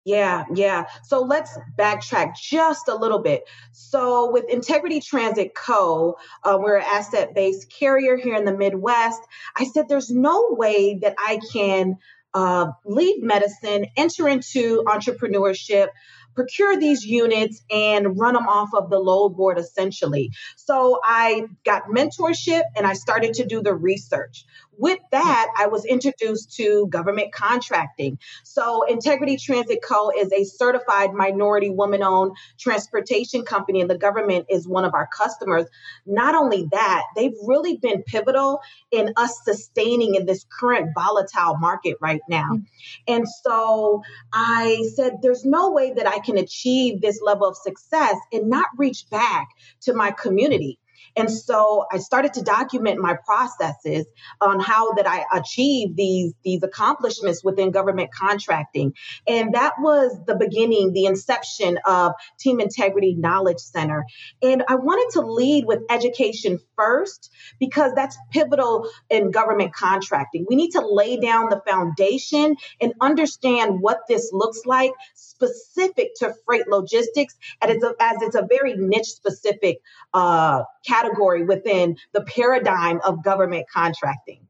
Yeah, 0.04 0.44
yeah. 0.54 0.84
So 1.04 1.20
let's 1.20 1.56
backtrack 1.78 2.36
just 2.36 2.88
a 2.88 2.94
little 2.94 3.20
bit. 3.20 3.44
So, 3.72 4.30
with 4.30 4.44
Integrity 4.50 5.00
Transit 5.00 5.54
Co., 5.54 6.18
uh, 6.42 6.58
we're 6.60 6.76
an 6.76 6.84
asset 6.86 7.34
based 7.34 7.72
carrier 7.72 8.16
here 8.16 8.34
in 8.34 8.44
the 8.44 8.54
Midwest. 8.54 9.22
I 9.56 9.64
said, 9.64 9.88
there's 9.88 10.10
no 10.10 10.48
way 10.50 10.98
that 11.00 11.14
I 11.18 11.40
can 11.54 11.96
uh, 12.34 12.72
leave 12.84 13.22
medicine, 13.22 13.86
enter 13.96 14.28
into 14.28 14.82
entrepreneurship, 14.86 15.88
procure 16.34 16.76
these 16.78 17.04
units 17.04 17.62
and 17.70 18.18
run 18.18 18.34
them 18.34 18.46
off 18.48 18.70
of 18.74 18.90
the 18.90 18.98
load 18.98 19.36
board 19.36 19.58
essentially. 19.58 20.30
So 20.56 21.00
I 21.04 21.46
got 21.64 21.84
mentorship 21.84 22.62
and 22.76 22.86
I 22.86 22.94
started 22.94 23.34
to 23.34 23.46
do 23.46 23.62
the 23.62 23.74
research. 23.74 24.44
With 24.78 24.98
that, 25.10 25.48
I 25.58 25.66
was 25.66 25.84
introduced 25.84 26.54
to 26.56 26.86
government 26.88 27.32
contracting. 27.32 28.18
So, 28.42 28.84
Integrity 28.84 29.36
Transit 29.36 29.80
Co. 29.82 30.10
is 30.10 30.32
a 30.32 30.44
certified 30.44 31.12
minority 31.12 31.70
woman 31.70 32.02
owned 32.02 32.36
transportation 32.58 33.44
company, 33.44 33.80
and 33.80 33.90
the 33.90 33.98
government 33.98 34.46
is 34.48 34.66
one 34.66 34.84
of 34.84 34.94
our 34.94 35.08
customers. 35.16 35.66
Not 36.06 36.34
only 36.34 36.68
that, 36.72 37.04
they've 37.16 37.34
really 37.44 37.76
been 37.76 38.02
pivotal 38.02 38.60
in 38.90 39.12
us 39.16 39.40
sustaining 39.44 40.14
in 40.14 40.26
this 40.26 40.44
current 40.60 40.90
volatile 40.94 41.56
market 41.58 41.96
right 42.00 42.22
now. 42.28 42.50
Mm-hmm. 42.52 43.14
And 43.14 43.26
so 43.28 44.02
I 44.32 44.84
said, 44.94 45.18
there's 45.22 45.44
no 45.44 45.70
way 45.70 45.92
that 45.92 46.06
I 46.06 46.18
can 46.18 46.38
achieve 46.38 47.00
this 47.00 47.20
level 47.22 47.48
of 47.48 47.56
success 47.56 48.16
and 48.32 48.48
not 48.48 48.66
reach 48.76 49.08
back 49.10 49.48
to 49.82 49.94
my 49.94 50.10
community. 50.10 50.78
And 51.16 51.30
so 51.30 51.86
I 51.90 51.98
started 51.98 52.34
to 52.34 52.42
document 52.42 53.00
my 53.00 53.16
processes 53.24 54.06
on 54.40 54.60
how 54.60 54.92
that 54.94 55.06
I 55.06 55.24
achieve 55.32 55.96
these, 55.96 56.32
these 56.44 56.62
accomplishments 56.62 57.42
within 57.44 57.70
government 57.70 58.10
contracting. 58.12 58.94
And 59.26 59.54
that 59.54 59.74
was 59.78 60.18
the 60.26 60.34
beginning, 60.34 60.92
the 60.92 61.06
inception 61.06 61.78
of 61.86 62.12
Team 62.38 62.60
Integrity 62.60 63.14
Knowledge 63.14 63.58
Center. 63.60 64.04
And 64.42 64.64
I 64.68 64.74
wanted 64.76 65.20
to 65.20 65.26
lead 65.26 65.64
with 65.66 65.80
education 65.90 66.60
first 66.76 67.30
because 67.58 67.92
that's 67.94 68.16
pivotal 68.30 68.88
in 69.10 69.30
government 69.30 69.74
contracting. 69.74 70.46
We 70.48 70.56
need 70.56 70.70
to 70.72 70.86
lay 70.86 71.16
down 71.18 71.50
the 71.50 71.62
foundation 71.66 72.56
and 72.80 72.92
understand 73.00 73.80
what 73.80 74.00
this 74.08 74.30
looks 74.32 74.62
like 74.66 74.92
specific 75.14 76.14
to 76.16 76.34
freight 76.44 76.68
logistics 76.68 77.34
as 77.62 77.70
it's 77.70 77.84
a, 77.84 77.94
as 78.00 78.22
it's 78.22 78.36
a 78.36 78.46
very 78.48 78.74
niche 78.76 79.06
specific 79.06 79.78
uh, 80.12 80.62
category 80.86 81.44
within 81.44 81.96
the 82.12 82.22
paradigm 82.22 83.00
of 83.04 83.22
government 83.22 83.66
contracting. 83.72 84.46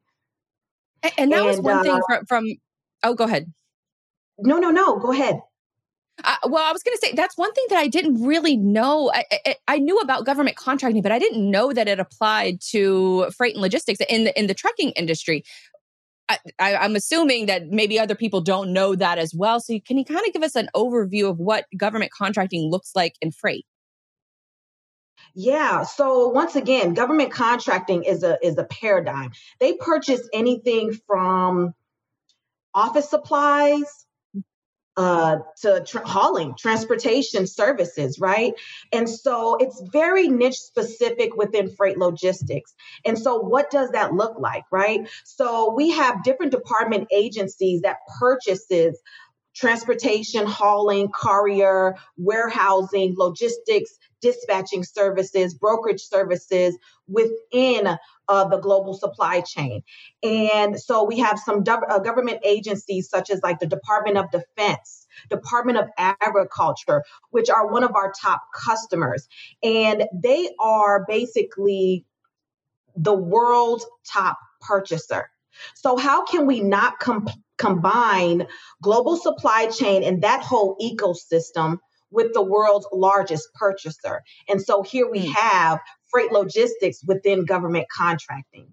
And, 1.03 1.13
and 1.19 1.33
that 1.33 1.39
and, 1.39 1.47
was 1.47 1.61
one 1.61 1.79
uh, 1.79 1.83
thing 1.83 2.01
from, 2.07 2.27
from, 2.27 2.45
oh, 3.03 3.15
go 3.15 3.25
ahead. 3.25 3.53
No, 4.39 4.59
no, 4.59 4.71
no, 4.71 4.99
go 4.99 5.13
ahead. 5.13 5.41
Well, 6.47 6.63
I 6.63 6.73
was 6.73 6.83
going 6.83 6.97
to 6.97 7.01
say 7.05 7.13
that's 7.15 7.37
one 7.37 7.53
thing 7.53 7.65
that 7.71 7.79
I 7.79 7.89
didn't 7.89 8.23
really 8.23 8.57
know. 8.57 9.11
I, 9.13 9.25
I, 9.47 9.57
I, 9.67 9.79
knew 9.79 9.99
about 9.99 10.25
government 10.25 10.57
contracting, 10.57 11.03
but 11.03 11.11
I 11.11 11.19
didn't 11.19 11.51
know 11.51 11.73
that 11.73 11.89
it 11.89 11.99
applied 11.99 12.61
to 12.71 13.31
freight 13.37 13.55
and 13.55 13.63
logistics 13.63 14.01
in 14.09 14.25
the 14.25 14.39
in 14.39 14.47
the 14.47 14.55
trucking 14.55 14.91
industry. 14.91 15.45
I, 16.29 16.39
am 16.59 16.97
assuming 16.97 17.47
that 17.47 17.69
maybe 17.69 17.99
other 17.99 18.15
people 18.15 18.41
don't 18.41 18.73
know 18.73 18.95
that 18.95 19.19
as 19.19 19.35
well. 19.35 19.61
So, 19.61 19.79
can 19.87 19.99
you 19.99 20.05
kind 20.05 20.25
of 20.27 20.33
give 20.33 20.43
us 20.43 20.55
an 20.55 20.69
overview 20.75 21.29
of 21.29 21.39
what 21.39 21.67
government 21.77 22.13
contracting 22.17 22.71
looks 22.71 22.93
like 22.95 23.15
in 23.21 23.33
freight? 23.33 23.67
Yeah. 25.35 25.83
So 25.83 26.29
once 26.29 26.55
again, 26.55 26.95
government 26.95 27.33
contracting 27.33 28.05
is 28.05 28.23
a 28.23 28.39
is 28.41 28.57
a 28.57 28.65
paradigm. 28.65 29.33
They 29.59 29.75
purchase 29.75 30.27
anything 30.33 30.97
from 31.07 31.75
office 32.73 33.11
supplies 33.11 34.04
uh, 34.97 35.39
to 35.63 35.85
tra- 35.87 36.07
hauling, 36.07 36.55
transportation 36.59 37.47
services, 37.47 38.19
right? 38.21 38.55
And 38.93 39.09
so 39.09 39.57
it's 39.57 39.83
very 39.93 40.29
niche 40.29 40.59
specific 40.59 41.37
within 41.37 41.75
freight 41.75 41.99
logistics. 41.99 42.75
And 43.05 43.19
so 43.19 43.39
what 43.39 43.71
does 43.71 43.91
that 43.91 44.15
look 44.15 44.39
like, 44.39 44.65
right? 44.71 45.09
So 45.25 45.73
we 45.75 45.91
have 45.91 46.23
different 46.23 46.53
department 46.53 47.09
agencies 47.13 47.83
that 47.83 47.99
purchases 48.21 49.01
transportation, 49.55 50.47
hauling, 50.47 51.09
courier, 51.09 51.95
warehousing, 52.17 53.15
logistics, 53.17 53.99
dispatching 54.25 54.83
services, 54.83 55.53
brokerage 55.53 56.01
services 56.01 56.77
within 57.07 57.99
uh, 58.29 58.49
the 58.49 58.57
global 58.57 58.95
supply 58.95 59.43
chain. 59.43 59.83
And 60.23 60.81
so 60.81 61.05
we 61.05 61.19
have 61.19 61.39
some 61.39 61.63
do- 61.63 61.73
uh, 61.73 61.99
government 61.99 62.41
agencies 62.43 63.11
such 63.11 63.29
as 63.29 63.43
like 63.43 63.61
the 63.61 63.67
Department 63.67 64.17
of 64.17 64.31
Defense, 64.31 65.07
Department 65.29 65.77
of 65.77 65.89
Agriculture, 65.99 67.05
which 67.31 67.51
are 67.51 67.71
one 67.71 67.85
of 67.85 67.95
our 67.95 68.13
top 68.19 68.41
customers. 68.55 69.29
And 69.63 70.05
they 70.15 70.49
are 70.59 71.05
basically 71.07 72.07
the 72.97 73.15
world's 73.15 73.85
top 74.11 74.39
purchaser. 74.63 75.29
So, 75.75 75.99
how 75.99 76.25
can 76.25 76.47
we 76.47 76.61
not 76.61 76.99
com- 76.99 77.29
combine 77.59 78.47
global 78.83 79.17
supply 79.17 79.67
chain 79.67 80.03
and 80.03 80.23
that 80.23 80.41
whole 80.43 80.77
ecosystem 80.81 81.79
with 82.11 82.33
the 82.33 82.43
world's 82.43 82.87
largest 82.93 83.49
purchaser. 83.55 84.23
And 84.49 84.63
so 84.63 84.83
here 84.83 85.11
we 85.11 85.27
hmm. 85.27 85.33
have 85.33 85.81
freight 86.07 86.33
logistics 86.33 87.01
within 87.07 87.45
government 87.45 87.87
contracting. 87.95 88.73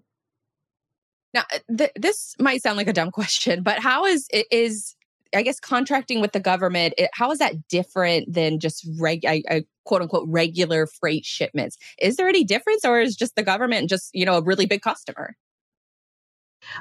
Now, 1.34 1.44
uh, 1.52 1.58
th- 1.76 1.92
this 1.96 2.34
might 2.38 2.62
sound 2.62 2.76
like 2.76 2.88
a 2.88 2.92
dumb 2.92 3.10
question, 3.12 3.62
but 3.62 3.78
how 3.78 4.04
is 4.04 4.28
is 4.50 4.94
I 5.34 5.42
guess 5.42 5.58
contracting 5.58 6.20
with 6.20 6.32
the 6.32 6.40
government? 6.40 6.94
It, 6.98 7.10
how 7.14 7.30
is 7.30 7.38
that 7.38 7.68
different 7.68 8.32
than 8.32 8.60
just 8.60 8.86
reg, 8.98 9.24
I, 9.24 9.42
I, 9.48 9.64
quote 9.84 10.02
unquote 10.02 10.28
regular 10.28 10.86
freight 10.86 11.24
shipments? 11.24 11.78
Is 11.98 12.16
there 12.16 12.28
any 12.28 12.44
difference, 12.44 12.84
or 12.84 13.00
is 13.00 13.16
just 13.16 13.34
the 13.34 13.42
government 13.42 13.88
just 13.88 14.10
you 14.12 14.26
know 14.26 14.36
a 14.36 14.42
really 14.42 14.66
big 14.66 14.82
customer? 14.82 15.34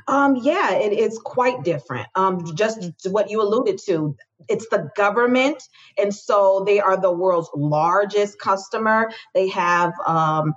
Um, 0.08 0.36
yeah, 0.36 0.76
it 0.76 0.94
is 0.94 1.20
quite 1.20 1.64
different. 1.64 2.08
Um, 2.16 2.56
just 2.56 2.80
mm. 2.80 3.12
what 3.12 3.30
you 3.30 3.42
alluded 3.42 3.80
to, 3.86 4.16
it's 4.48 4.68
the 4.70 4.90
government, 4.96 5.64
and 5.98 6.14
so 6.14 6.64
they 6.66 6.80
are 6.80 7.00
the 7.00 7.12
world's 7.12 7.50
largest 7.56 8.40
customer. 8.40 9.12
They 9.34 9.50
have 9.50 9.94
um, 10.06 10.54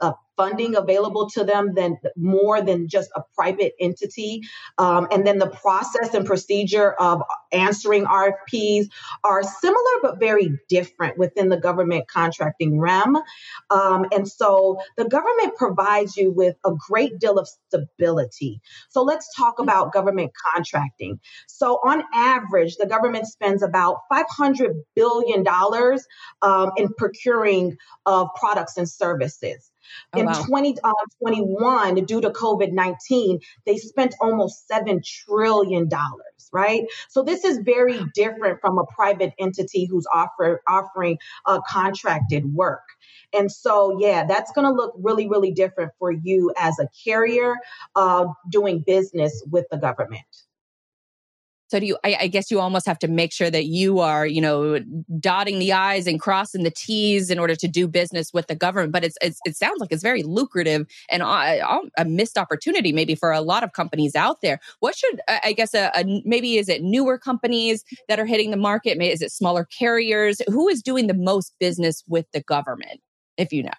a 0.00 0.14
funding 0.36 0.76
available 0.76 1.28
to 1.30 1.44
them 1.44 1.74
than 1.74 1.96
more 2.16 2.60
than 2.62 2.88
just 2.88 3.10
a 3.16 3.22
private 3.34 3.74
entity. 3.80 4.42
Um, 4.78 5.08
and 5.10 5.26
then 5.26 5.38
the 5.38 5.48
process 5.48 6.14
and 6.14 6.26
procedure 6.26 6.92
of 6.92 7.22
answering 7.52 8.04
RFPs 8.04 8.86
are 9.24 9.42
similar 9.42 10.00
but 10.02 10.20
very 10.20 10.50
different 10.68 11.18
within 11.18 11.48
the 11.48 11.56
government 11.56 12.08
contracting 12.08 12.78
realm. 12.78 13.16
Um, 13.70 14.06
and 14.12 14.28
so 14.28 14.78
the 14.96 15.08
government 15.08 15.56
provides 15.56 16.16
you 16.16 16.30
with 16.30 16.56
a 16.64 16.72
great 16.88 17.18
deal 17.18 17.38
of 17.38 17.48
stability. 17.48 18.60
So 18.90 19.02
let's 19.02 19.34
talk 19.34 19.54
mm-hmm. 19.54 19.68
about 19.68 19.92
government 19.92 20.32
contracting. 20.54 21.20
So 21.46 21.78
on 21.84 22.02
average, 22.14 22.76
the 22.76 22.86
government 22.86 23.26
spends 23.26 23.62
about 23.62 24.00
$500 24.12 24.74
billion 24.94 25.44
um, 26.42 26.70
in 26.76 26.88
procuring 26.96 27.76
of 28.04 28.28
products 28.34 28.76
and 28.76 28.88
services. 28.88 29.70
Oh, 30.12 30.20
in 30.20 30.26
wow. 30.26 30.32
2021, 30.32 31.98
uh, 31.98 32.04
due 32.04 32.20
to 32.20 32.30
COVID 32.30 32.72
19, 32.72 33.40
they 33.64 33.76
spent 33.76 34.14
almost 34.20 34.64
$7 34.70 35.02
trillion, 35.04 35.88
right? 36.52 36.84
So 37.08 37.22
this 37.22 37.44
is 37.44 37.58
very 37.58 38.00
different 38.14 38.60
from 38.60 38.78
a 38.78 38.84
private 38.86 39.32
entity 39.38 39.86
who's 39.86 40.06
offer, 40.12 40.62
offering 40.68 41.18
uh, 41.44 41.60
contracted 41.68 42.52
work. 42.54 42.82
And 43.32 43.50
so, 43.50 43.98
yeah, 44.00 44.24
that's 44.24 44.52
going 44.52 44.66
to 44.66 44.72
look 44.72 44.94
really, 44.98 45.28
really 45.28 45.52
different 45.52 45.92
for 45.98 46.10
you 46.10 46.52
as 46.56 46.78
a 46.78 46.88
carrier 47.04 47.56
uh, 47.94 48.26
doing 48.50 48.82
business 48.86 49.42
with 49.50 49.66
the 49.70 49.76
government. 49.76 50.24
So 51.76 51.80
do 51.80 51.84
you, 51.84 51.98
I, 52.04 52.16
I, 52.20 52.26
guess 52.28 52.50
you 52.50 52.58
almost 52.58 52.86
have 52.86 52.98
to 53.00 53.08
make 53.08 53.34
sure 53.34 53.50
that 53.50 53.66
you 53.66 53.98
are, 53.98 54.26
you 54.26 54.40
know, 54.40 54.82
dotting 55.20 55.58
the 55.58 55.74
I's 55.74 56.06
and 56.06 56.18
crossing 56.18 56.62
the 56.62 56.70
T's 56.70 57.28
in 57.28 57.38
order 57.38 57.54
to 57.54 57.68
do 57.68 57.86
business 57.86 58.32
with 58.32 58.46
the 58.46 58.54
government. 58.54 58.92
But 58.92 59.04
it's, 59.04 59.18
it's 59.20 59.38
it 59.44 59.58
sounds 59.58 59.78
like 59.78 59.92
it's 59.92 60.02
very 60.02 60.22
lucrative 60.22 60.86
and 61.10 61.22
uh, 61.22 61.26
a, 61.26 61.80
a, 61.98 62.04
missed 62.06 62.38
opportunity 62.38 62.92
maybe 62.92 63.14
for 63.14 63.30
a 63.30 63.42
lot 63.42 63.62
of 63.62 63.74
companies 63.74 64.14
out 64.14 64.40
there. 64.40 64.58
What 64.80 64.96
should, 64.96 65.20
I 65.28 65.52
guess, 65.52 65.74
a, 65.74 65.90
a, 65.94 66.22
maybe 66.24 66.56
is 66.56 66.70
it 66.70 66.82
newer 66.82 67.18
companies 67.18 67.84
that 68.08 68.18
are 68.18 68.24
hitting 68.24 68.52
the 68.52 68.56
market? 68.56 68.96
Is 69.02 69.20
it 69.20 69.30
smaller 69.30 69.66
carriers? 69.78 70.40
Who 70.48 70.68
is 70.68 70.80
doing 70.80 71.08
the 71.08 71.14
most 71.14 71.52
business 71.60 72.02
with 72.08 72.24
the 72.32 72.40
government, 72.40 73.02
if 73.36 73.52
you 73.52 73.64
know? 73.64 73.70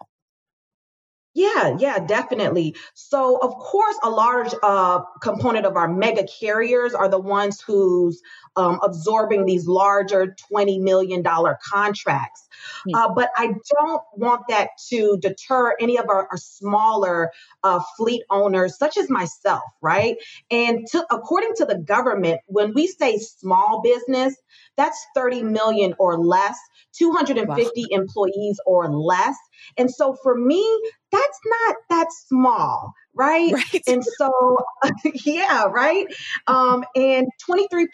Yeah, 1.37 1.75
yeah, 1.77 1.99
definitely. 1.99 2.75
So, 2.95 3.37
of 3.37 3.53
course, 3.57 3.95
a 4.01 4.09
large 4.09 4.51
uh, 4.63 5.01
component 5.21 5.67
of 5.67 5.75
our 5.75 5.87
mega 5.87 6.25
carriers 6.25 6.95
are 6.95 7.07
the 7.07 7.19
ones 7.19 7.61
who's 7.61 8.19
um, 8.55 8.79
absorbing 8.81 9.45
these 9.45 9.67
larger 9.67 10.35
$20 10.51 10.81
million 10.81 11.23
contracts. 11.23 12.46
Mm-hmm. 12.87 12.95
Uh, 12.95 13.13
but 13.13 13.31
I 13.35 13.47
don't 13.47 14.01
want 14.15 14.43
that 14.49 14.69
to 14.89 15.17
deter 15.21 15.75
any 15.79 15.97
of 15.97 16.09
our, 16.09 16.27
our 16.29 16.37
smaller 16.37 17.31
uh, 17.63 17.79
fleet 17.97 18.23
owners, 18.29 18.77
such 18.77 18.97
as 18.97 19.09
myself, 19.09 19.63
right? 19.81 20.17
And 20.51 20.85
to, 20.91 21.05
according 21.11 21.53
to 21.57 21.65
the 21.65 21.77
government, 21.77 22.41
when 22.47 22.73
we 22.73 22.87
say 22.87 23.17
small 23.17 23.81
business, 23.83 24.35
that's 24.75 25.05
30 25.15 25.43
million 25.43 25.93
or 25.99 26.17
less, 26.17 26.57
250 26.97 27.45
wow. 27.89 27.97
employees 27.97 28.59
or 28.65 28.93
less. 28.93 29.35
And 29.77 29.91
so 29.91 30.15
for 30.21 30.35
me, 30.35 30.63
that's 31.11 31.39
not 31.45 31.75
that 31.89 32.07
small, 32.27 32.93
right? 33.17 33.51
right. 33.53 33.83
And 33.87 34.03
so, 34.03 34.57
yeah, 35.25 35.63
right. 35.65 36.07
Um, 36.47 36.83
and 36.95 37.27
23% 37.49 37.87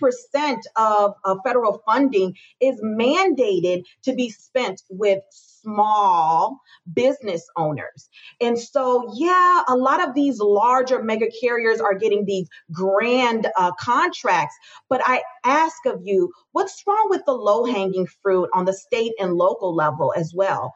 of, 0.75 1.13
of 1.23 1.37
federal 1.45 1.81
funding 1.85 2.35
is 2.59 2.79
mandated 2.81 3.83
to 4.03 4.13
be 4.13 4.29
spent 4.29 4.81
with 4.89 5.19
small 5.31 6.59
business 6.93 7.47
owners. 7.55 8.09
And 8.41 8.59
so, 8.59 9.11
yeah, 9.15 9.63
a 9.67 9.75
lot 9.75 10.05
of 10.07 10.13
these 10.13 10.39
larger 10.39 11.01
mega 11.01 11.27
carriers 11.41 11.79
are 11.79 11.93
getting 11.93 12.25
these 12.25 12.47
grand 12.71 13.47
uh, 13.57 13.71
contracts. 13.79 14.55
But 14.89 15.01
I 15.05 15.23
ask 15.45 15.85
of 15.85 16.01
you, 16.03 16.31
what's 16.51 16.83
wrong 16.85 17.07
with 17.09 17.23
the 17.25 17.33
low 17.33 17.65
hanging 17.65 18.07
fruit 18.21 18.49
on 18.53 18.65
the 18.65 18.73
state 18.73 19.13
and 19.19 19.33
local 19.35 19.73
level 19.73 20.13
as 20.15 20.33
well? 20.35 20.73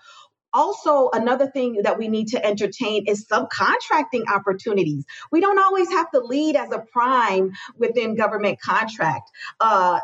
Also 0.58 1.10
another 1.14 1.48
thing 1.48 1.82
that 1.84 1.98
we 1.98 2.08
need 2.08 2.30
to 2.30 2.44
entertain 2.44 3.06
is 3.08 3.26
subcontracting 3.26 4.24
opportunities. 4.28 5.06
We 5.32 5.40
don't 5.40 5.60
always 5.60 5.90
have 5.90 6.10
to 6.12 6.20
lead 6.20 6.56
as 6.56 6.72
a 6.72 6.80
prime 6.80 7.52
within 7.78 8.16
government 8.16 8.60
contract. 8.60 9.30
Uh, 9.60 10.00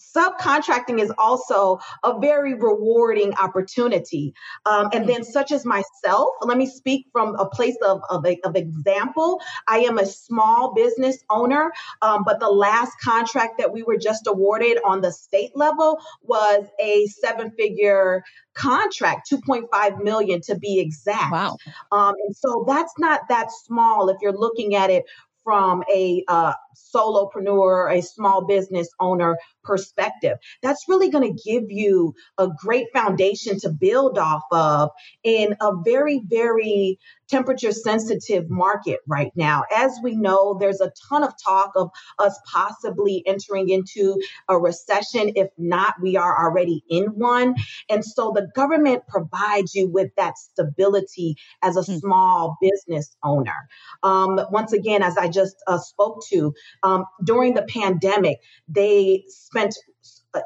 subcontracting 0.00 1.00
is 1.00 1.12
also 1.18 1.78
a 2.02 2.18
very 2.18 2.54
rewarding 2.54 3.34
opportunity. 3.34 4.34
Um, 4.66 4.88
and 4.92 5.08
then, 5.08 5.24
such 5.24 5.52
as 5.52 5.64
myself, 5.64 6.30
let 6.42 6.56
me 6.56 6.66
speak 6.66 7.06
from 7.12 7.36
a 7.36 7.46
place 7.46 7.76
of, 7.84 8.00
of, 8.10 8.24
of 8.44 8.56
example. 8.56 9.40
I 9.68 9.78
am 9.80 9.98
a 9.98 10.06
small 10.06 10.74
business 10.74 11.22
owner, 11.30 11.72
um, 12.02 12.24
but 12.24 12.40
the 12.40 12.50
last 12.50 12.92
contract 13.02 13.58
that 13.58 13.72
we 13.72 13.82
were 13.82 13.98
just 13.98 14.26
awarded 14.26 14.78
on 14.84 15.00
the 15.00 15.12
state 15.12 15.52
level 15.54 16.00
was 16.22 16.66
a 16.80 17.06
seven 17.06 17.50
figure 17.52 18.22
contract 18.54 19.30
2.5 19.30 20.02
million 20.02 20.40
to 20.40 20.58
be 20.58 20.80
exact 20.80 21.32
wow 21.32 21.56
um, 21.92 22.14
and 22.26 22.36
so 22.36 22.64
that's 22.66 22.92
not 22.98 23.20
that 23.28 23.50
small 23.52 24.08
if 24.08 24.16
you're 24.20 24.36
looking 24.36 24.74
at 24.74 24.90
it 24.90 25.04
from 25.44 25.82
a 25.92 26.24
uh, 26.28 26.52
solopreneur, 26.74 27.96
a 27.96 28.02
small 28.02 28.46
business 28.46 28.88
owner 28.98 29.36
perspective. 29.62 30.38
That's 30.62 30.88
really 30.88 31.10
going 31.10 31.36
to 31.36 31.42
give 31.42 31.70
you 31.70 32.14
a 32.38 32.48
great 32.48 32.86
foundation 32.92 33.58
to 33.60 33.70
build 33.70 34.18
off 34.18 34.42
of 34.50 34.90
in 35.22 35.56
a 35.60 35.72
very, 35.84 36.20
very 36.24 36.98
temperature 37.30 37.72
sensitive 37.72 38.50
market 38.50 39.00
right 39.06 39.30
now. 39.36 39.62
As 39.74 39.98
we 40.02 40.16
know, 40.16 40.56
there's 40.58 40.80
a 40.80 40.92
ton 41.08 41.22
of 41.22 41.32
talk 41.42 41.72
of 41.76 41.90
us 42.18 42.38
possibly 42.52 43.22
entering 43.24 43.68
into 43.68 44.20
a 44.48 44.58
recession. 44.58 45.32
If 45.36 45.48
not, 45.56 45.94
we 46.02 46.16
are 46.16 46.44
already 46.44 46.82
in 46.90 47.04
one. 47.04 47.54
And 47.88 48.04
so 48.04 48.32
the 48.34 48.48
government 48.54 49.04
provides 49.08 49.74
you 49.74 49.88
with 49.88 50.10
that 50.16 50.38
stability 50.38 51.36
as 51.62 51.76
a 51.76 51.82
hmm. 51.82 51.98
small 51.98 52.58
business 52.60 53.16
owner. 53.22 53.68
Um, 54.02 54.40
once 54.50 54.72
again, 54.72 55.02
as 55.02 55.16
I 55.16 55.28
just 55.28 55.56
uh, 55.66 55.78
spoke 55.78 56.24
to, 56.30 56.52
um, 56.82 57.04
during 57.22 57.54
the 57.54 57.62
pandemic, 57.62 58.38
they 58.68 59.24
spent 59.28 59.74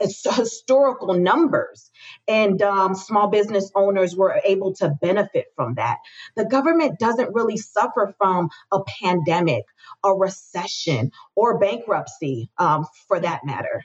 historical 0.00 1.14
numbers 1.14 1.90
and 2.26 2.62
um, 2.62 2.94
small 2.94 3.28
business 3.28 3.70
owners 3.74 4.16
were 4.16 4.40
able 4.44 4.74
to 4.74 4.88
benefit 5.02 5.46
from 5.56 5.74
that. 5.74 5.98
The 6.36 6.46
government 6.46 6.98
doesn't 6.98 7.34
really 7.34 7.58
suffer 7.58 8.14
from 8.16 8.48
a 8.72 8.80
pandemic 9.02 9.64
a 10.02 10.14
recession 10.14 11.10
or 11.34 11.58
bankruptcy 11.58 12.50
um, 12.58 12.86
for 13.08 13.20
that 13.20 13.44
matter 13.44 13.84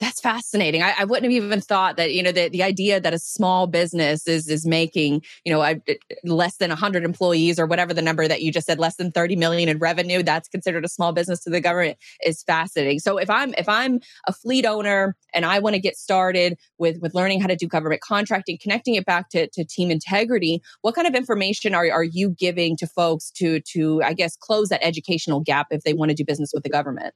that's 0.00 0.20
fascinating. 0.20 0.82
I, 0.82 0.94
I, 1.00 1.04
wouldn't 1.04 1.30
have 1.30 1.44
even 1.44 1.60
thought 1.60 1.98
that, 1.98 2.14
you 2.14 2.22
know, 2.22 2.32
the, 2.32 2.48
the 2.48 2.62
idea 2.62 3.00
that 3.00 3.12
a 3.12 3.18
small 3.18 3.66
business 3.66 4.26
is 4.26 4.48
is 4.48 4.66
making, 4.66 5.22
you 5.44 5.52
know, 5.52 5.60
I, 5.60 5.82
less 6.24 6.56
than 6.56 6.70
100 6.70 7.04
employees 7.04 7.58
or 7.58 7.66
whatever 7.66 7.92
the 7.92 8.00
number 8.00 8.26
that 8.26 8.40
you 8.40 8.50
just 8.50 8.66
said, 8.66 8.78
less 8.78 8.96
than 8.96 9.12
30 9.12 9.36
million 9.36 9.68
in 9.68 9.78
revenue, 9.78 10.22
that's 10.22 10.48
considered 10.48 10.86
a 10.86 10.88
small 10.88 11.12
business 11.12 11.40
to 11.44 11.50
the 11.50 11.60
government 11.60 11.98
is 12.24 12.42
fascinating. 12.42 12.98
So 12.98 13.18
if 13.18 13.28
I'm 13.28 13.52
if 13.58 13.68
I'm 13.68 14.00
a 14.26 14.32
fleet 14.32 14.64
owner 14.64 15.16
and 15.34 15.44
I 15.44 15.58
want 15.58 15.74
to 15.74 15.80
get 15.80 15.96
started 15.96 16.56
with 16.78 16.96
with 17.02 17.14
learning 17.14 17.42
how 17.42 17.48
to 17.48 17.56
do 17.56 17.68
government 17.68 18.00
contracting, 18.00 18.58
connecting 18.60 18.94
it 18.94 19.04
back 19.04 19.28
to, 19.30 19.48
to 19.50 19.64
team 19.66 19.90
integrity, 19.90 20.62
what 20.80 20.94
kind 20.94 21.06
of 21.06 21.14
information 21.14 21.74
are, 21.74 21.90
are 21.90 22.04
you 22.04 22.30
giving 22.30 22.74
to 22.78 22.86
folks 22.86 23.30
to 23.32 23.60
to 23.72 24.02
I 24.02 24.14
guess 24.14 24.34
close 24.34 24.70
that 24.70 24.82
educational 24.82 25.40
gap 25.40 25.66
if 25.70 25.82
they 25.82 25.92
want 25.92 26.08
to 26.08 26.14
do 26.14 26.24
business 26.24 26.52
with 26.54 26.62
the 26.62 26.70
government? 26.70 27.12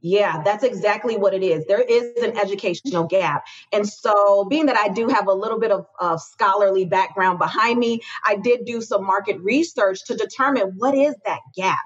Yeah, 0.00 0.42
that's 0.42 0.64
exactly 0.64 1.16
what 1.16 1.34
it 1.34 1.42
is. 1.42 1.66
There 1.66 1.80
is 1.80 2.22
an 2.22 2.38
educational 2.38 3.04
gap. 3.04 3.44
And 3.72 3.88
so, 3.88 4.44
being 4.44 4.66
that 4.66 4.76
I 4.76 4.88
do 4.88 5.08
have 5.08 5.26
a 5.26 5.32
little 5.32 5.58
bit 5.58 5.70
of, 5.70 5.86
of 5.98 6.20
scholarly 6.20 6.84
background 6.84 7.38
behind 7.38 7.78
me, 7.78 8.00
I 8.24 8.36
did 8.36 8.64
do 8.64 8.80
some 8.80 9.04
market 9.04 9.40
research 9.40 10.04
to 10.06 10.16
determine 10.16 10.74
what 10.76 10.94
is 10.94 11.14
that 11.24 11.40
gap. 11.56 11.78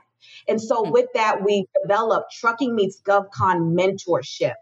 And 0.49 0.61
so, 0.61 0.90
with 0.90 1.07
that, 1.14 1.45
we 1.45 1.66
developed 1.82 2.32
Trucking 2.32 2.74
Meets 2.74 3.01
GovCon 3.07 3.74
mentorship. 3.76 4.55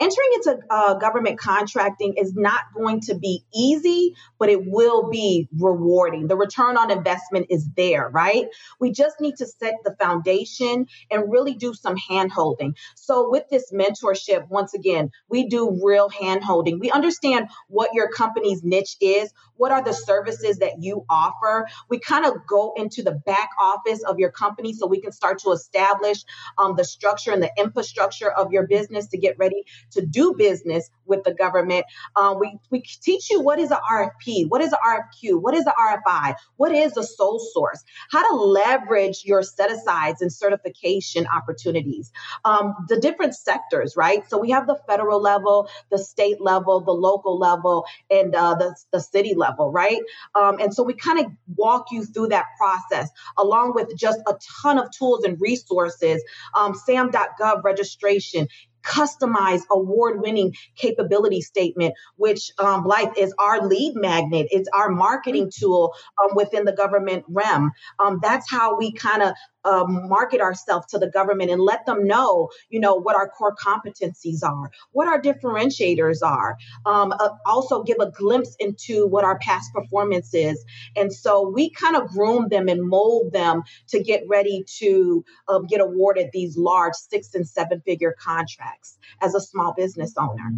Entering 0.00 0.28
into 0.34 0.58
uh, 0.70 0.94
government 0.94 1.38
contracting 1.38 2.14
is 2.16 2.34
not 2.34 2.60
going 2.74 3.00
to 3.02 3.14
be 3.14 3.44
easy, 3.54 4.14
but 4.38 4.48
it 4.48 4.60
will 4.66 5.08
be 5.08 5.48
rewarding. 5.56 6.26
The 6.26 6.36
return 6.36 6.76
on 6.76 6.90
investment 6.90 7.46
is 7.50 7.68
there, 7.76 8.08
right? 8.08 8.46
We 8.80 8.90
just 8.90 9.20
need 9.20 9.36
to 9.36 9.46
set 9.46 9.74
the 9.84 9.94
foundation 10.00 10.86
and 11.10 11.30
really 11.30 11.54
do 11.54 11.74
some 11.74 11.96
hand 11.96 12.32
holding. 12.32 12.74
So, 12.96 13.30
with 13.30 13.44
this 13.50 13.72
mentorship, 13.72 14.48
once 14.48 14.74
again, 14.74 15.10
we 15.28 15.46
do 15.46 15.80
real 15.82 16.08
hand 16.08 16.42
holding. 16.42 16.80
We 16.80 16.90
understand 16.90 17.48
what 17.68 17.90
your 17.94 18.08
company's 18.08 18.62
niche 18.64 18.96
is, 19.00 19.32
what 19.56 19.70
are 19.70 19.82
the 19.82 19.92
services 19.92 20.58
that 20.58 20.80
you 20.80 21.04
offer. 21.08 21.68
We 21.88 22.00
kind 22.00 22.26
of 22.26 22.46
go 22.48 22.72
into 22.76 23.02
the 23.02 23.12
back 23.12 23.50
office 23.60 24.02
of 24.02 24.18
your 24.18 24.30
company 24.30 24.72
so 24.72 24.86
we 24.86 25.00
can 25.00 25.12
start 25.22 25.38
to 25.38 25.52
establish 25.52 26.24
um, 26.58 26.74
the 26.74 26.84
structure 26.84 27.30
and 27.30 27.40
the 27.40 27.50
infrastructure 27.56 28.28
of 28.28 28.50
your 28.50 28.66
business 28.66 29.06
to 29.06 29.16
get 29.16 29.38
ready 29.38 29.62
to 29.92 30.04
do 30.04 30.34
business 30.36 30.90
with 31.06 31.22
the 31.22 31.32
government. 31.32 31.84
Um, 32.16 32.40
we, 32.40 32.58
we 32.70 32.80
teach 32.80 33.30
you 33.30 33.40
what 33.40 33.60
is 33.60 33.70
an 33.70 33.78
RFP, 33.88 34.48
what 34.48 34.62
is 34.62 34.72
an 34.72 34.78
RFQ, 34.84 35.40
what 35.40 35.54
is 35.54 35.64
an 35.64 35.74
RFI, 35.78 36.34
what 36.56 36.72
is 36.72 36.96
a 36.96 37.04
sole 37.04 37.38
source, 37.38 37.84
how 38.10 38.28
to 38.28 38.34
leverage 38.34 39.22
your 39.24 39.44
set 39.44 39.70
asides 39.70 40.22
and 40.22 40.32
certification 40.32 41.26
opportunities, 41.32 42.10
um, 42.44 42.74
the 42.88 42.98
different 42.98 43.36
sectors, 43.36 43.94
right? 43.96 44.28
So 44.28 44.38
we 44.38 44.50
have 44.50 44.66
the 44.66 44.78
federal 44.88 45.20
level, 45.20 45.68
the 45.92 45.98
state 45.98 46.40
level, 46.40 46.80
the 46.80 46.92
local 46.92 47.38
level, 47.38 47.84
and 48.10 48.34
uh, 48.34 48.56
the, 48.56 48.74
the 48.90 49.00
city 49.00 49.34
level, 49.36 49.70
right? 49.70 50.00
Um, 50.34 50.58
and 50.58 50.74
so 50.74 50.82
we 50.82 50.94
kind 50.94 51.20
of 51.20 51.26
walk 51.54 51.86
you 51.92 52.04
through 52.04 52.28
that 52.28 52.46
process 52.58 53.08
along 53.38 53.74
with 53.74 53.96
just 53.96 54.18
a 54.26 54.34
ton 54.62 54.78
of 54.78 54.90
tools 54.90 55.11
and 55.24 55.40
resources. 55.40 56.22
Um, 56.54 56.74
SAM.gov 56.74 57.62
registration, 57.64 58.48
customized 58.82 59.62
award 59.70 60.20
winning 60.20 60.54
capability 60.76 61.40
statement, 61.40 61.94
which 62.16 62.50
um, 62.58 62.82
Blythe 62.82 63.12
is 63.16 63.34
our 63.38 63.66
lead 63.66 63.94
magnet. 63.94 64.48
It's 64.50 64.68
our 64.74 64.90
marketing 64.90 65.50
tool 65.56 65.94
um, 66.22 66.34
within 66.34 66.64
the 66.64 66.72
government 66.72 67.24
rem 67.28 67.70
Um, 67.98 68.18
that's 68.22 68.50
how 68.50 68.76
we 68.76 68.92
kind 68.92 69.22
of 69.22 69.34
uh, 69.64 69.84
market 69.86 70.40
ourselves 70.40 70.86
to 70.88 70.98
the 70.98 71.08
government 71.08 71.50
and 71.50 71.60
let 71.60 71.86
them 71.86 72.06
know, 72.06 72.50
you 72.68 72.80
know, 72.80 72.94
what 72.94 73.16
our 73.16 73.28
core 73.28 73.54
competencies 73.54 74.42
are, 74.42 74.70
what 74.92 75.06
our 75.06 75.20
differentiators 75.20 76.18
are. 76.22 76.56
Um, 76.86 77.12
uh, 77.12 77.30
also, 77.46 77.82
give 77.82 77.98
a 78.00 78.10
glimpse 78.10 78.56
into 78.58 79.06
what 79.06 79.24
our 79.24 79.38
past 79.38 79.72
performance 79.72 80.34
is, 80.34 80.64
and 80.96 81.12
so 81.12 81.48
we 81.48 81.70
kind 81.70 81.96
of 81.96 82.08
groom 82.08 82.48
them 82.48 82.68
and 82.68 82.82
mold 82.82 83.32
them 83.32 83.62
to 83.88 84.02
get 84.02 84.22
ready 84.28 84.64
to 84.78 85.24
uh, 85.48 85.60
get 85.60 85.80
awarded 85.80 86.30
these 86.32 86.56
large 86.56 86.94
six 86.94 87.34
and 87.34 87.48
seven 87.48 87.80
figure 87.80 88.14
contracts 88.18 88.98
as 89.20 89.34
a 89.34 89.40
small 89.40 89.74
business 89.74 90.14
owner. 90.18 90.52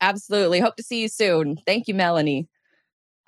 Absolutely. 0.00 0.60
Hope 0.60 0.76
to 0.76 0.82
see 0.82 1.02
you 1.02 1.08
soon. 1.08 1.58
Thank 1.66 1.88
you, 1.88 1.94
Melanie. 1.94 2.48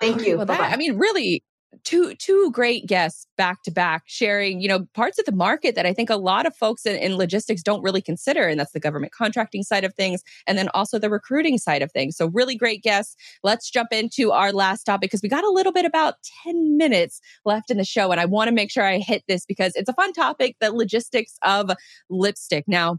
Thank 0.01 0.25
you. 0.25 0.37
Well, 0.37 0.45
that, 0.47 0.73
I 0.73 0.75
mean, 0.77 0.97
really, 0.97 1.43
two 1.83 2.15
two 2.15 2.51
great 2.51 2.85
guests 2.85 3.25
back 3.37 3.63
to 3.63 3.71
back 3.71 4.03
sharing 4.05 4.59
you 4.59 4.67
know 4.67 4.85
parts 4.93 5.17
of 5.17 5.25
the 5.25 5.31
market 5.31 5.73
that 5.73 5.85
i 5.85 5.93
think 5.93 6.09
a 6.09 6.17
lot 6.17 6.45
of 6.45 6.55
folks 6.55 6.85
in, 6.85 6.95
in, 6.97 7.15
logistics 7.15 7.63
don't 7.63 7.81
really 7.81 8.01
consider 8.01 8.47
and 8.47 8.59
that's 8.59 8.73
the 8.73 8.79
government 8.79 9.13
contracting 9.13 9.63
side 9.63 9.83
of 9.83 9.93
things 9.93 10.21
and 10.47 10.57
then 10.57 10.69
also 10.73 10.99
the 10.99 11.09
recruiting 11.09 11.57
side 11.57 11.81
of 11.81 11.91
things. 11.91 12.17
So 12.17 12.27
really 12.27 12.55
great 12.55 12.83
guests. 12.83 13.15
Let's 13.43 13.69
jump 13.69 13.89
into 13.91 14.31
our 14.31 14.51
last 14.51 14.83
topic 14.83 15.09
because 15.09 15.21
we 15.21 15.29
got 15.29 15.43
a 15.43 15.49
little 15.49 15.71
bit 15.71 15.85
about 15.85 16.15
10 16.43 16.77
minutes 16.77 17.21
left 17.45 17.71
in 17.71 17.77
the 17.77 17.85
show 17.85 18.11
and 18.11 18.19
i 18.19 18.25
want 18.25 18.47
to 18.49 18.53
make 18.53 18.71
sure 18.71 18.83
i 18.83 18.97
hit 18.97 19.23
this 19.27 19.45
because 19.45 19.73
it's 19.75 19.89
a 19.89 19.93
fun 19.93 20.13
topic 20.13 20.57
the 20.59 20.71
logistics 20.71 21.37
of 21.41 21.71
lipstick. 22.09 22.65
Now 22.67 22.97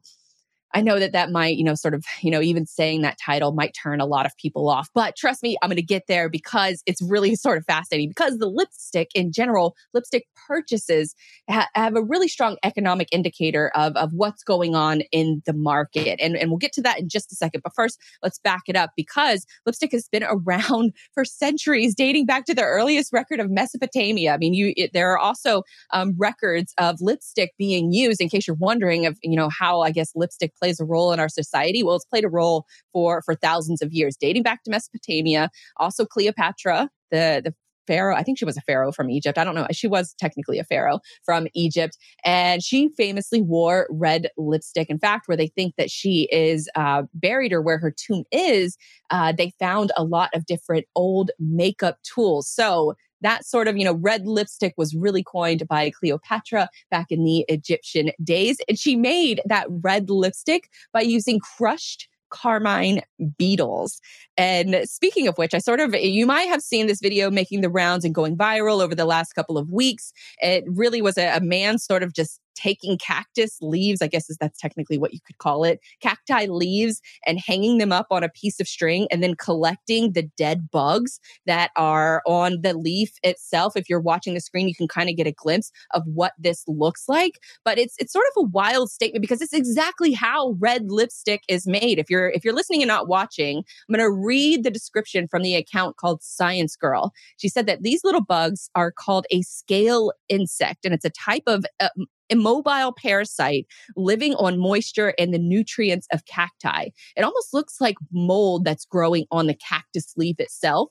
I 0.75 0.81
know 0.81 0.99
that 0.99 1.13
that 1.13 1.31
might, 1.31 1.57
you 1.57 1.65
know, 1.65 1.75
sort 1.75 1.95
of, 1.95 2.05
you 2.23 2.31
know, 2.31 2.41
even 2.41 2.67
saying 2.67 3.03
that 3.03 3.19
title 3.23 3.53
might 3.53 3.75
turn 3.81 4.01
a 4.01 4.07
lot 4.07 4.27
of 4.27 4.37
people 4.37 4.69
off. 4.69 4.89
But 4.95 5.17
trust 5.17 5.43
me, 5.43 5.57
I'm 5.63 5.69
going 5.69 5.77
to 5.77 5.83
get 5.83 6.07
there 6.09 6.29
because 6.29 6.83
it's 6.87 7.03
really 7.03 7.35
sort 7.37 7.59
of 7.59 7.65
fascinating. 7.65 8.09
Because 8.09 8.39
the 8.39 8.49
lipstick 8.49 9.11
in 9.15 9.33
general, 9.33 9.75
lipstick 9.93 10.27
purchases 10.47 11.15
ha- 11.49 11.69
have 11.75 11.97
a 11.97 12.03
really 12.03 12.29
strong 12.29 12.57
economic 12.63 13.09
indicator 13.13 13.71
of, 13.75 13.95
of 13.97 14.13
what's 14.13 14.43
going 14.43 14.75
on 14.75 15.03
in 15.13 15.43
the 15.47 15.53
market. 15.53 16.21
And, 16.21 16.37
and 16.37 16.51
we'll 16.51 16.59
get 16.59 16.73
to 16.75 16.83
that 16.83 17.01
in 17.01 17.09
just 17.09 17.33
a 17.33 17.37
second. 17.37 17.63
But 17.63 17.75
first, 17.75 18.01
let's 18.23 18.39
back 18.39 18.63
it 18.69 18.77
up 18.77 18.91
because 18.97 19.47
lipstick 19.67 19.93
has 19.93 20.09
been 20.09 20.25
around 20.29 20.93
for 21.15 21.25
centuries, 21.25 21.95
dating 21.95 22.27
back 22.27 22.45
to 22.47 22.55
the 22.55 22.63
earliest 22.63 23.13
record 23.13 23.41
of 23.41 23.51
Mesopotamia. 23.51 24.33
I 24.33 24.39
mean, 24.39 24.55
you 24.55 24.73
it, 24.77 24.93
there 24.93 25.11
are 25.13 25.19
also 25.19 25.63
um, 25.91 26.15
records 26.17 26.73
of 26.79 27.01
lipstick 27.01 27.53
being 27.59 27.93
used. 27.93 28.21
In 28.21 28.29
case 28.29 28.47
you're 28.47 28.57
wondering 28.57 29.07
of 29.07 29.19
you 29.23 29.37
know 29.37 29.49
how 29.49 29.81
I 29.81 29.91
guess 29.91 30.13
lipstick 30.15 30.53
plays 30.63 30.81
a 30.81 30.85
role 30.85 31.13
in 31.13 31.21
our 31.21 31.29
society? 31.29 31.83
Well, 31.83 31.97
it's 31.97 32.05
played 32.05 32.25
a 32.25 32.29
role 32.29 32.67
for 32.93 33.23
for 33.23 33.35
thousands 33.35 33.83
of 33.83 33.93
years, 33.93 34.17
dating 34.17 34.45
back 34.45 34.63
to 34.65 34.71
Mesopotamia. 34.71 35.51
Also, 35.79 36.05
Cleopatra, 36.07 36.89
the 37.11 37.43
the 37.45 37.55
pharaoh 37.89 38.15
i 38.15 38.23
think 38.23 38.39
she 38.39 38.45
was 38.45 38.57
a 38.57 38.61
pharaoh 38.61 38.93
from 38.93 39.11
egypt. 39.11 39.37
I 39.39 39.43
don't 39.45 39.57
know. 39.57 39.67
She 39.73 39.89
was 39.89 40.15
technically 40.19 40.61
a 40.61 40.65
pharaoh 40.65 41.01
from 41.25 41.49
egypt. 41.55 41.99
And 42.25 42.63
she 42.63 42.91
famously 42.97 43.43
wore 43.43 43.89
red 43.91 44.29
lipstick. 44.37 44.89
In 44.89 45.01
fact 45.01 45.27
where 45.27 45.37
they 45.37 45.49
think 45.49 45.75
that 45.79 45.91
she 45.91 46.29
is 46.31 46.69
uh, 46.77 47.03
buried 47.13 47.53
or 47.53 47.61
where 47.61 47.79
her 47.79 47.91
tomb 47.91 48.23
is 48.31 48.77
uh, 49.11 49.33
they 49.33 49.53
found 49.59 49.91
a 49.97 50.05
lot 50.05 50.31
of 50.33 50.47
different 50.47 50.87
old 50.95 51.33
makeup 51.41 51.99
tools. 52.05 52.49
So 52.49 52.95
that 53.23 53.45
sort 53.45 53.69
of, 53.69 53.77
you 53.77 53.85
know, 53.85 53.95
red 53.95 54.27
lipstick 54.27 54.75
was 54.77 54.95
really 54.95 55.23
coined 55.23 55.67
by 55.69 55.91
Cleopatra 55.91 56.69
back 56.91 57.07
in 57.11 57.25
the 57.25 57.45
Egyptian 57.49 58.11
days. 58.23 58.59
And 58.69 58.79
she 58.79 58.97
made 58.97 59.41
that 59.47 59.67
red 59.69 60.11
lipstick 60.11 60.69
by 60.93 61.01
using 61.01 61.41
crushed 61.41 62.09
carmine 62.33 63.03
beetles. 63.37 64.01
And 64.37 64.81
speaking 64.85 65.29
of 65.29 65.37
which, 65.37 65.55
I 65.55 65.59
sort 65.59 65.81
of, 65.81 65.95
you 65.95 66.27
might 66.27 66.49
have 66.49 66.63
seen 66.63 66.87
this 66.87 67.01
video 67.01 67.31
making 67.31 67.61
the 67.61 67.69
rounds 67.69 68.05
and 68.05 68.15
going 68.15 68.37
viral 68.37 68.83
over 68.83 68.95
the 68.95 69.05
last 69.05 69.35
couple 69.35 69.59
of 69.59 69.71
weeks. 69.71 70.13
It 70.39 70.65
really 70.67 71.03
was 71.03 71.19
a, 71.19 71.37
a 71.37 71.41
man 71.41 71.79
sort 71.79 72.03
of 72.03 72.15
just 72.15 72.41
taking 72.55 72.99
cactus 72.99 73.59
leaves, 73.61 74.03
I 74.03 74.07
guess 74.07 74.31
is 74.31 74.37
that's 74.41 74.61
technically 74.61 74.99
what 74.99 75.13
you 75.13 75.21
could 75.27 75.39
call 75.39 75.65
it, 75.65 75.81
cacti 76.01 76.47
leaves 76.47 77.01
and 77.27 77.39
hanging 77.39 77.79
them 77.79 77.93
up 77.93 78.07
on 78.11 78.23
a 78.23 78.29
piece 78.29 78.61
of 78.61 78.69
string 78.69 79.07
and 79.11 79.23
then 79.23 79.35
collecting 79.35 80.13
the 80.13 80.23
dead 80.37 80.71
bugs 80.71 81.21
that 81.47 81.71
are 81.77 82.23
on 82.27 82.61
the 82.63 82.75
leaf 82.75 83.13
itself. 83.23 83.77
If 83.77 83.89
you're 83.89 84.01
watching 84.01 84.35
the 84.35 84.41
screen, 84.41 84.69
you 84.69 84.75
can 84.75 84.89
kind 84.89 85.09
of 85.09 85.17
get 85.17 85.27
a 85.27 85.33
glimpse 85.33 85.71
of 85.93 86.03
what 86.07 86.33
this 86.39 86.65
looks 86.67 87.09
like. 87.09 87.39
But 87.65 87.79
it's 87.79 87.95
it's 87.99 88.13
sort 88.13 88.27
of 88.37 88.45
a 88.45 88.49
wild 88.49 88.91
statement 88.91 89.23
because 89.23 89.41
it's 89.41 89.53
exactly 89.53 90.13
how 90.13 90.57
red 90.59 90.91
lipstick 90.91 91.43
is 91.49 91.67
made. 91.67 91.99
If 91.99 92.11
you're 92.11 92.31
if 92.31 92.45
you're 92.45 92.55
listening 92.55 92.83
and 92.83 92.89
not 92.89 93.09
watching, 93.09 93.59
I'm 93.59 93.95
going 93.95 94.05
to 94.05 94.11
read 94.11 94.65
the 94.65 94.71
description 94.71 95.29
from 95.29 95.43
the 95.43 95.55
account 95.55 95.97
called 95.97 96.23
Science 96.23 96.77
Girl. 96.77 97.13
She 97.37 97.49
said 97.49 97.67
that 97.67 97.83
these 97.83 98.05
little 98.05 98.25
bugs 98.25 98.71
are 98.75 98.93
called 98.93 99.27
a 99.31 99.43
scale 99.43 100.13
insect 100.29 100.85
and 100.85 100.95
it's 100.95 101.05
a 101.05 101.11
type 101.11 101.45
of 101.47 101.65
uh, 101.81 101.89
immobile 102.31 102.93
parasite 102.93 103.67
living 103.97 104.35
on 104.35 104.59
moisture 104.59 105.15
and 105.19 105.33
the 105.33 105.39
nutrients 105.39 106.07
of 106.13 106.25
cacti. 106.27 106.89
It 107.17 107.23
almost 107.23 107.53
looks 107.53 107.81
like 107.81 107.97
mold 108.13 108.65
that's 108.65 108.85
growing 108.85 109.27
on 109.31 109.47
the 109.47 109.55
cactus 109.55 110.15
leaf 110.17 110.37
itself. 110.39 110.91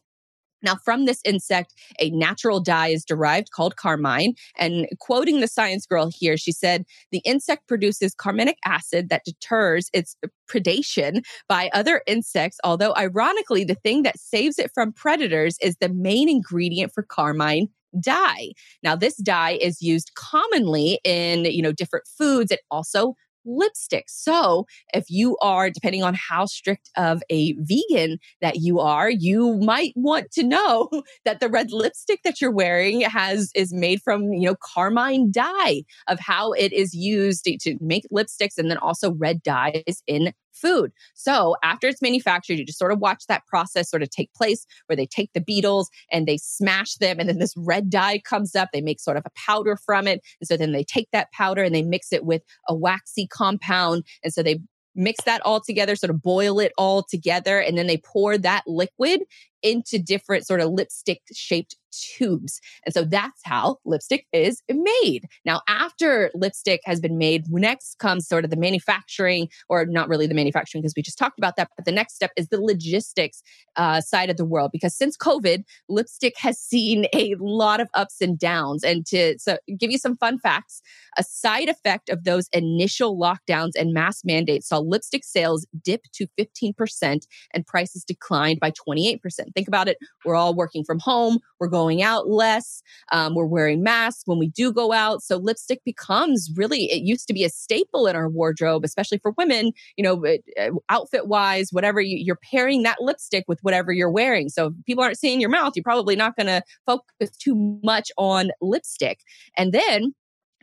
Now, 0.64 0.76
from 0.76 1.06
this 1.06 1.22
insect, 1.26 1.74
a 2.00 2.12
natural 2.12 2.60
dye 2.60 2.90
is 2.90 3.04
derived 3.04 3.52
called 3.52 3.78
carmine. 3.78 4.36
And 4.58 4.88
quoting 5.00 5.40
the 5.40 5.48
science 5.48 5.86
girl 5.86 6.12
here, 6.14 6.38
she 6.38 6.52
said, 6.52 6.86
the 7.12 7.22
insect 7.26 7.68
produces 7.68 8.14
carminic 8.14 8.58
acid 8.66 9.10
that 9.10 9.24
deters 9.26 9.90
its 9.94 10.16
predation 10.50 11.24
by 11.50 11.70
other 11.74 12.04
insects. 12.06 12.60
Although, 12.64 12.94
ironically, 12.96 13.64
the 13.64 13.76
thing 13.76 14.04
that 14.04 14.20
saves 14.20 14.60
it 14.60 14.72
from 14.74 14.94
predators 14.94 15.58
is 15.62 15.78
the 15.78 15.90
main 15.90 16.30
ingredient 16.30 16.94
for 16.94 17.04
carmine 17.04 17.70
dye. 18.00 18.52
Now, 18.84 18.96
this 18.96 19.16
dye 19.18 19.58
is 19.62 19.82
used 19.82 20.12
commonly 20.16 21.00
in, 21.04 21.46
you 21.46 21.62
know, 21.62 21.72
different 21.72 22.06
foods. 22.18 22.52
It 22.52 22.62
also 22.70 23.16
lipstick. 23.46 24.06
So, 24.08 24.66
if 24.94 25.06
you 25.10 25.38
are, 25.42 25.70
depending 25.70 26.04
on 26.04 26.14
how 26.14 26.46
strict 26.46 26.90
of 26.98 27.22
a 27.30 27.54
vegan 27.54 28.20
that 28.42 28.58
you 28.58 28.80
are, 28.80 29.10
you 29.10 29.58
might 29.60 29.94
want 29.96 30.32
to 30.34 30.44
know 30.44 30.90
that 31.26 31.40
the 31.40 31.50
red 31.50 31.72
lipstick 31.72 32.22
that 32.24 32.42
you're 32.42 32.52
wearing 32.52 33.02
has 33.02 33.52
is 33.56 33.74
made 33.74 34.02
from, 34.02 34.34
you 34.34 34.48
know, 34.48 34.56
carmine 34.74 35.32
dye 35.32 35.84
of 36.08 36.20
how 36.20 36.52
it 36.54 36.74
is 36.74 36.94
used 36.94 37.46
to 37.46 37.78
make 37.80 38.06
lipsticks 38.14 38.58
and 38.58 38.70
then 38.70 38.78
also 38.78 39.14
red 39.14 39.42
dyes 39.44 40.04
in 40.08 40.34
food. 40.54 40.92
So 41.14 41.56
after 41.64 41.88
it's 41.88 42.02
manufactured, 42.02 42.60
you 42.60 42.66
just 42.66 42.80
sort 42.80 42.92
of 42.92 43.00
watch 43.00 43.26
that 43.28 43.46
process 43.48 43.90
sort 43.90 44.04
of 44.04 44.10
take 44.10 44.34
place 44.34 44.66
where 44.88 44.96
they 44.96 45.06
take 45.06 45.32
the 45.34 45.42
beetles 45.42 45.90
and 46.12 46.28
they 46.28 46.38
smash 46.38 46.96
them 46.96 47.20
and 47.20 47.28
then 47.28 47.40
this 47.40 47.56
red 47.58 47.90
dye 47.90 48.20
comes 48.20 48.56
up. 48.56 48.70
They 48.72 48.82
make 48.82 49.00
sort 49.00 49.18
of 49.18 49.24
a 49.26 49.32
powder 49.36 49.76
from 49.76 50.08
it. 50.08 50.22
And 50.40 50.48
so 50.48 50.58
then 50.58 50.72
they 50.72 50.84
take 50.84 51.10
that 51.12 51.32
powder 51.32 51.64
and 51.64 51.74
they 51.74 51.84
mix 51.84 52.12
it 52.12 52.26
with 52.26 52.42
a 52.68 52.76
waxy 52.76 53.28
compound. 53.28 54.04
And 54.24 54.34
so 54.34 54.44
they 54.44 54.60
mix 54.96 55.24
that 55.24 55.42
all 55.46 55.62
together, 55.62 55.96
sort 55.96 56.10
of 56.10 56.22
boil 56.22 56.60
it 56.60 56.74
all 56.78 57.04
together, 57.04 57.60
and 57.60 57.78
then 57.78 57.88
they 57.88 57.98
pour 57.98 58.38
that 58.38 58.64
liquid 58.68 59.22
into 59.64 60.00
different 60.00 60.46
sort 60.46 60.62
of 60.62 60.72
lipstick 60.72 61.22
shaped 61.34 61.76
tubes. 61.92 62.60
And 62.86 62.94
so 62.94 63.04
that's 63.04 63.42
how 63.44 63.78
lipstick 63.86 64.26
is 64.32 64.62
made. 64.70 65.28
Now, 65.46 65.62
after 65.68 66.32
lipstick 66.34 66.82
has 66.86 67.00
been 67.00 67.18
made, 67.18 67.46
next 67.50 68.00
comes 68.00 68.28
sort 68.28 68.44
of 68.44 68.50
the 68.50 68.58
manufacturing, 68.58 69.50
or 69.70 69.86
not 69.86 70.10
really 70.10 70.28
the 70.28 70.34
manufacturing, 70.34 70.82
because 70.82 70.94
we 70.96 71.02
just 71.02 71.18
talked 71.18 71.38
about 71.38 71.56
that. 71.58 71.70
But 71.76 71.86
the 71.86 71.92
next 71.92 72.16
step 72.16 72.32
is 72.38 72.48
the 72.48 72.62
logistics 72.62 73.42
uh, 73.76 74.02
side 74.02 74.30
of 74.30 74.38
the 74.38 74.46
world. 74.46 74.72
Because 74.72 74.96
since 74.96 75.18
COVID, 75.18 75.64
lipstick 75.90 76.34
has 76.38 76.60
seen 76.60 77.06
a 77.14 77.36
lot 77.40 77.80
of 77.80 77.90
ups 77.94 78.22
and 78.22 78.38
downs. 78.38 78.84
And 78.84 79.06
to 79.08 79.38
so 79.38 79.58
give 79.78 79.92
you 79.92 79.98
some 79.98 80.18
fun 80.18 80.40
facts, 80.40 80.82
a 81.18 81.24
side 81.24 81.70
effect 81.70 82.10
of 82.10 82.24
those 82.24 82.48
initial 82.54 83.18
lockdowns 83.18 83.72
and 83.78 83.94
mass 83.94 84.24
mandates 84.24 84.70
saw 84.70 84.80
lipstick 84.80 85.24
sales 85.24 85.66
dip 85.84 86.04
to 86.14 86.28
15% 86.40 87.26
and 87.54 87.68
prices 87.68 88.04
declined 88.04 88.60
by 88.60 88.72
28%. 88.72 89.20
Think 89.54 89.68
about 89.68 89.88
it. 89.88 89.98
We're 90.26 90.36
all 90.36 90.54
working 90.54 90.84
from 90.84 91.00
home. 91.00 91.40
We're 91.60 91.68
going 91.68 92.02
out 92.02 92.28
less. 92.28 92.82
Um, 93.12 93.36
we're 93.36 93.46
wearing 93.46 93.84
masks 93.84 94.24
when 94.26 94.40
we 94.40 94.48
do 94.48 94.72
go 94.72 94.92
out. 94.92 95.22
So 95.22 95.38
lipstick 95.38 95.82
becomes 95.86 96.52
really, 96.56 96.86
it 96.92 97.04
used 97.04 97.28
to 97.28 97.34
be 97.34 97.44
a 97.44 97.50
staple 97.50 98.08
in 98.08 98.16
our 98.16 98.30
wardrobe, 98.30 98.84
especially 98.84 99.20
for 99.20 99.34
women, 99.38 99.72
you 99.98 100.04
know, 100.04 100.26
uh, 100.26 100.70
outfit 100.90 101.28
wise, 101.28 101.70
whatever 101.72 102.02
you, 102.02 102.18
you're 102.18 102.40
pairing 102.52 102.84
that 102.84 103.02
lipstick 103.02 103.46
with 103.48 103.60
whatever 103.62 103.92
you're 103.92 104.12
wearing. 104.12 104.50
So 104.50 104.68
if 104.68 104.74
people 104.86 105.04
aren't 105.04 105.20
seeing 105.20 105.42
your 105.42 105.50
mouth, 105.50 105.74
you're 105.76 105.84
probably 105.84 106.16
not 106.16 106.36
going 106.36 106.48
to 106.48 106.62
focus 106.86 107.36
too 107.38 107.80
much 107.84 108.12
on 108.18 108.52
lipstick. 108.62 109.20
And 109.58 109.74
then 109.74 110.14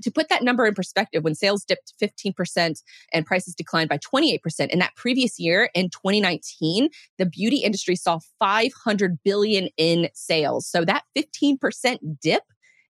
to 0.02 0.10
put 0.10 0.28
that 0.28 0.42
number 0.42 0.66
in 0.66 0.74
perspective, 0.74 1.24
when 1.24 1.34
sales 1.34 1.64
dipped 1.64 1.94
15% 2.00 2.82
and 3.12 3.26
prices 3.26 3.54
declined 3.54 3.88
by 3.88 3.98
28%, 3.98 4.68
in 4.68 4.78
that 4.78 4.94
previous 4.96 5.38
year 5.38 5.70
in 5.74 5.90
2019, 5.90 6.88
the 7.18 7.26
beauty 7.26 7.58
industry 7.58 7.96
saw 7.96 8.18
500 8.38 9.18
billion 9.24 9.68
in 9.76 10.08
sales. 10.14 10.66
So 10.66 10.84
that 10.84 11.04
15% 11.16 11.98
dip 12.20 12.42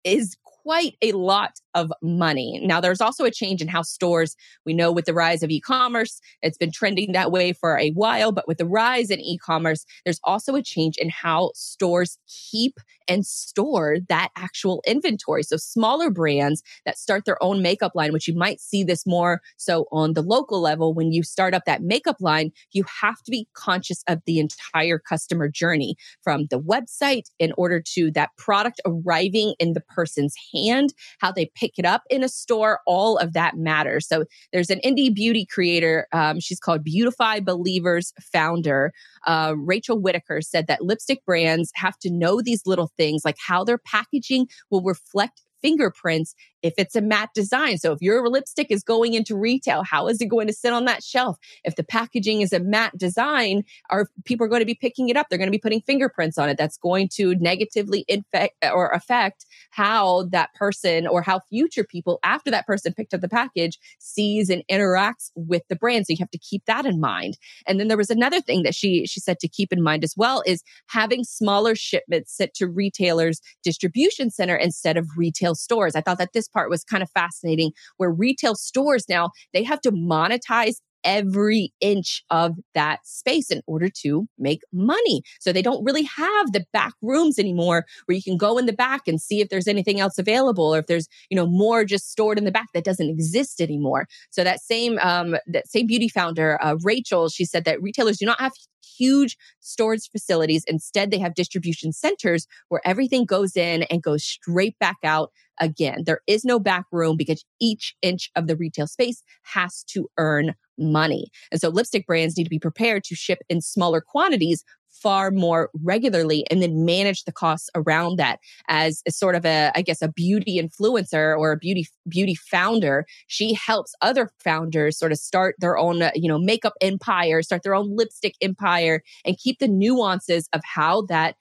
is 0.04 0.36
quite 0.44 0.96
a 1.02 1.12
lot 1.14 1.60
of 1.74 1.92
money. 2.02 2.60
Now, 2.64 2.82
there's 2.82 3.02
also 3.02 3.26
a 3.26 3.32
change 3.32 3.62
in 3.62 3.68
how 3.68 3.82
stores, 3.82 4.36
we 4.66 4.74
know 4.74 4.92
with 4.92 5.06
the 5.06 5.14
rise 5.14 5.44
of 5.44 5.50
e 5.50 5.60
commerce, 5.60 6.20
it's 6.42 6.58
been 6.58 6.72
trending 6.72 7.12
that 7.12 7.32
way 7.32 7.54
for 7.54 7.78
a 7.78 7.92
while, 7.92 8.32
but 8.32 8.48
with 8.48 8.58
the 8.58 8.66
rise 8.66 9.10
in 9.10 9.20
e 9.20 9.38
commerce, 9.38 9.86
there's 10.06 10.20
also 10.24 10.56
a 10.56 10.64
change 10.64 10.98
in 10.98 11.10
how 11.10 11.52
stores 11.56 12.18
keep 12.28 12.80
and 13.08 13.26
store 13.26 13.98
that 14.10 14.30
actual 14.38 14.82
inventory. 14.88 15.44
So, 15.44 15.58
smaller 15.58 16.10
brands 16.10 16.64
that 16.86 16.98
start 16.98 17.26
their 17.26 17.42
own 17.44 17.62
makeup 17.62 17.94
line, 17.96 18.14
which 18.14 18.28
you 18.28 18.36
might 18.36 18.62
see 18.62 18.84
this 18.84 19.06
more 19.06 19.42
so 19.58 19.86
on 19.92 20.14
the 20.14 20.22
local 20.22 20.62
level, 20.62 20.94
when 20.94 21.12
you 21.12 21.24
start 21.24 21.54
up 21.54 21.64
that 21.66 21.82
makeup 21.82 22.18
line, 22.20 22.52
you 22.72 22.84
have 23.02 23.22
to 23.24 23.32
be 23.32 23.48
conscious 23.54 24.04
of 24.08 24.22
the 24.26 24.40
entire 24.40 25.00
customer 25.00 25.50
journey 25.50 25.96
from 26.24 26.46
the 26.50 26.60
website 26.60 27.30
in 27.40 27.52
order 27.58 27.82
to 27.94 28.12
that 28.12 28.30
product 28.38 28.82
arriving 28.86 29.54
in 29.60 29.74
the 29.74 29.82
person's 29.82 30.36
hand, 30.54 30.94
how 31.20 31.32
they 31.32 31.52
pick 31.62 31.78
it 31.78 31.86
up 31.86 32.02
in 32.10 32.24
a 32.24 32.30
store, 32.30 32.80
all 32.88 33.18
of 33.18 33.34
that 33.34 33.56
matters. 33.56 34.08
So 34.08 34.26
there's 34.52 34.72
an 34.72 34.80
indie 34.84 35.14
beauty 35.14 35.46
creator. 35.46 36.08
Um, 36.12 36.40
she's 36.40 36.60
called 36.60 36.84
Beautify 36.84 37.42
Believers 37.42 38.14
founder. 38.20 38.92
Uh, 39.28 39.54
Rachel 39.56 40.00
Whitaker 40.00 40.42
said 40.42 40.66
that 40.68 40.82
lipstick 40.82 41.24
brands 41.26 41.72
have 41.76 41.98
to 42.00 42.10
know 42.10 42.42
these 42.42 42.64
little 42.66 42.92
things 42.98 43.22
like 43.24 43.38
how 43.46 43.64
their 43.64 43.78
packaging 43.78 44.48
will 44.72 44.82
reflect 44.82 45.44
fingerprints 45.62 46.34
if 46.62 46.74
it's 46.78 46.96
a 46.96 47.02
matte 47.02 47.34
design. 47.34 47.78
So 47.78 47.92
if 47.92 48.02
your 48.02 48.28
lipstick 48.28 48.68
is 48.70 48.84
going 48.84 49.14
into 49.14 49.36
retail, 49.36 49.84
how 49.84 50.08
is 50.08 50.22
it 50.22 50.28
going 50.28 50.48
to 50.48 50.54
sit 50.54 50.74
on 50.74 50.86
that 50.86 51.04
shelf? 51.04 51.38
If 51.64 51.76
the 51.76 51.84
packaging 51.84 52.42
is 52.42 52.54
a 52.54 52.60
matte 52.60 52.98
design, 52.98 53.64
are 53.90 54.08
people 54.26 54.48
going 54.48 54.62
to 54.62 54.66
be 54.66 54.76
picking 54.76 55.10
it 55.10 55.18
up? 55.18 55.28
They're 55.30 55.38
going 55.38 55.48
to 55.48 55.52
be 55.52 55.58
putting 55.58 55.82
fingerprints 55.82 56.38
on 56.38 56.50
it. 56.50 56.58
That's 56.58 56.78
going 56.78 57.10
to 57.14 57.36
negatively 57.36 58.06
infect 58.08 58.64
or 58.64 58.90
affect 58.90 59.46
how 59.72 60.24
that 60.32 60.54
person 60.54 61.08
or 61.08 61.22
how 61.22 61.40
future 61.40 61.84
people 61.84 62.20
after 62.24 62.52
that 62.52 62.68
person 62.68 62.94
picked 62.94 63.14
up 63.14 63.22
the 63.22 63.30
package 63.30 63.80
sees 64.00 64.50
and 64.50 64.64
interacts 64.70 65.32
with 65.36 65.64
the 65.70 65.76
brand. 65.76 66.06
So 66.06 66.14
you 66.14 66.18
have 66.20 66.32
to 66.32 66.38
keep 66.38 66.66
that 66.66 66.86
in 66.86 67.00
mind. 67.00 67.38
And 67.68 67.80
then 67.80 67.88
there 67.88 67.98
was 67.98 68.10
another 68.10 68.42
thing 68.42 68.64
that 68.64 68.76
she 68.76 69.06
she 69.06 69.20
said 69.20 69.40
to 69.40 69.48
keep 69.48 69.74
in 69.74 69.82
mind 69.82 70.04
as 70.04 70.16
well 70.18 70.44
is 70.46 70.64
having 70.88 71.24
smaller 71.24 71.76
shipments 71.76 72.36
sent 72.36 72.54
to 72.56 72.68
retailers 72.68 73.42
distribution 73.64 74.30
center 74.30 74.56
instead 74.56 74.98
of 74.98 75.08
retail 75.18 75.56
stores. 75.56 75.96
I 75.96 76.02
thought 76.02 76.18
that 76.18 76.34
this 76.34 76.48
part 76.54 76.70
was 76.70 76.84
kind 76.84 77.04
of 77.04 77.10
fascinating 77.12 77.72
where 77.98 78.12
retail 78.12 78.56
stores 78.56 79.06
now 79.10 79.30
they 79.54 79.64
have 79.64 79.82
to 79.82 79.92
monetize 79.92 80.76
every 81.04 81.74
inch 81.82 82.24
of 82.30 82.56
that 82.74 83.06
space 83.06 83.50
in 83.52 83.62
order 83.68 83.90
to 84.02 84.28
make 84.38 84.62
money. 84.72 85.24
So 85.40 85.52
they 85.52 85.62
don't 85.62 85.84
really 85.84 86.04
have 86.04 86.52
the 86.54 86.66
back 86.74 86.94
rooms 87.02 87.40
anymore 87.40 87.86
where 88.06 88.16
you 88.16 88.24
can 88.24 88.38
go 88.38 88.58
in 88.58 88.66
the 88.66 88.74
back 88.74 89.08
and 89.08 89.22
see 89.22 89.42
if 89.42 89.50
there's 89.50 89.68
anything 89.68 90.00
else 90.00 90.18
available 90.18 90.76
or 90.76 90.80
if 90.80 90.88
there's, 90.88 91.08
you 91.30 91.36
know, 91.36 91.48
more 91.48 91.86
just 91.86 92.12
stored 92.12 92.38
in 92.38 92.46
the 92.46 92.52
back 92.52 92.68
that 92.74 92.84
doesn't 92.84 93.10
exist 93.10 93.62
anymore. 93.62 94.08
So 94.30 94.44
that 94.44 94.62
same 94.62 95.00
um 95.00 95.36
that 95.48 95.68
same 95.68 95.88
beauty 95.88 96.10
founder, 96.10 96.62
uh, 96.62 96.76
Rachel, 96.84 97.30
she 97.30 97.46
said 97.46 97.66
that 97.66 97.82
retailers 97.82 98.18
do 98.18 98.26
not 98.26 98.40
have 98.40 98.54
huge 98.98 99.38
storage 99.60 100.10
facilities. 100.12 100.64
Instead, 100.68 101.12
they 101.12 101.20
have 101.20 101.34
distribution 101.34 101.92
centers 101.92 102.48
where 102.70 102.82
everything 102.86 103.26
goes 103.26 103.56
in 103.56 103.84
and 103.84 104.04
goes 104.04 104.24
straight 104.24 104.78
back 104.80 104.98
out 105.04 105.32
again. 105.60 106.04
There 106.06 106.22
is 106.28 106.44
no 106.44 106.60
back 106.60 106.86
room 106.92 107.18
because 107.18 107.44
each 107.60 107.96
inch 108.02 108.30
of 108.36 108.48
the 108.48 108.56
retail 108.56 108.88
space 108.88 109.24
has 109.44 109.84
to 109.90 110.08
earn 110.18 110.54
money. 110.82 111.28
And 111.52 111.62
so 111.62 111.70
lipstick 111.70 112.06
brands 112.08 112.38
need 112.38 112.46
to 112.46 112.50
be 112.50 112.60
prepared 112.60 113.04
to 113.06 113.16
ship 113.16 113.40
in 113.50 113.62
smaller 113.62 114.02
quantities 114.02 114.64
far 114.92 115.32
more 115.32 115.70
regularly 115.82 116.46
and 116.52 116.62
then 116.62 116.86
manage 116.86 117.24
the 117.24 117.32
costs 117.32 117.70
around 117.76 118.18
that 118.18 118.40
as 118.68 119.02
a 119.08 119.12
sort 119.12 119.36
of 119.36 119.46
a 119.46 119.72
i 119.74 119.82
guess 119.82 120.02
a 120.02 120.10
beauty 120.10 120.62
influencer 120.62 121.38
or 121.38 121.54
a 121.54 121.58
beauty 121.58 121.88
beauty 122.08 122.36
founder 122.36 123.06
she 123.28 123.54
helps 123.54 123.96
other 124.02 124.30
founders 124.44 124.98
sort 124.98 125.12
of 125.12 125.18
start 125.18 125.56
their 125.60 125.78
own 125.78 126.02
uh, 126.02 126.12
you 126.14 126.28
know 126.28 126.38
makeup 126.38 126.74
empire 126.82 127.42
start 127.42 127.64
their 127.64 127.76
own 127.76 127.96
lipstick 127.96 128.36
empire 128.42 129.02
and 129.26 129.38
keep 129.38 129.60
the 129.60 129.68
nuances 129.68 130.50
of 130.54 130.62
how 130.64 131.02
that 131.04 131.36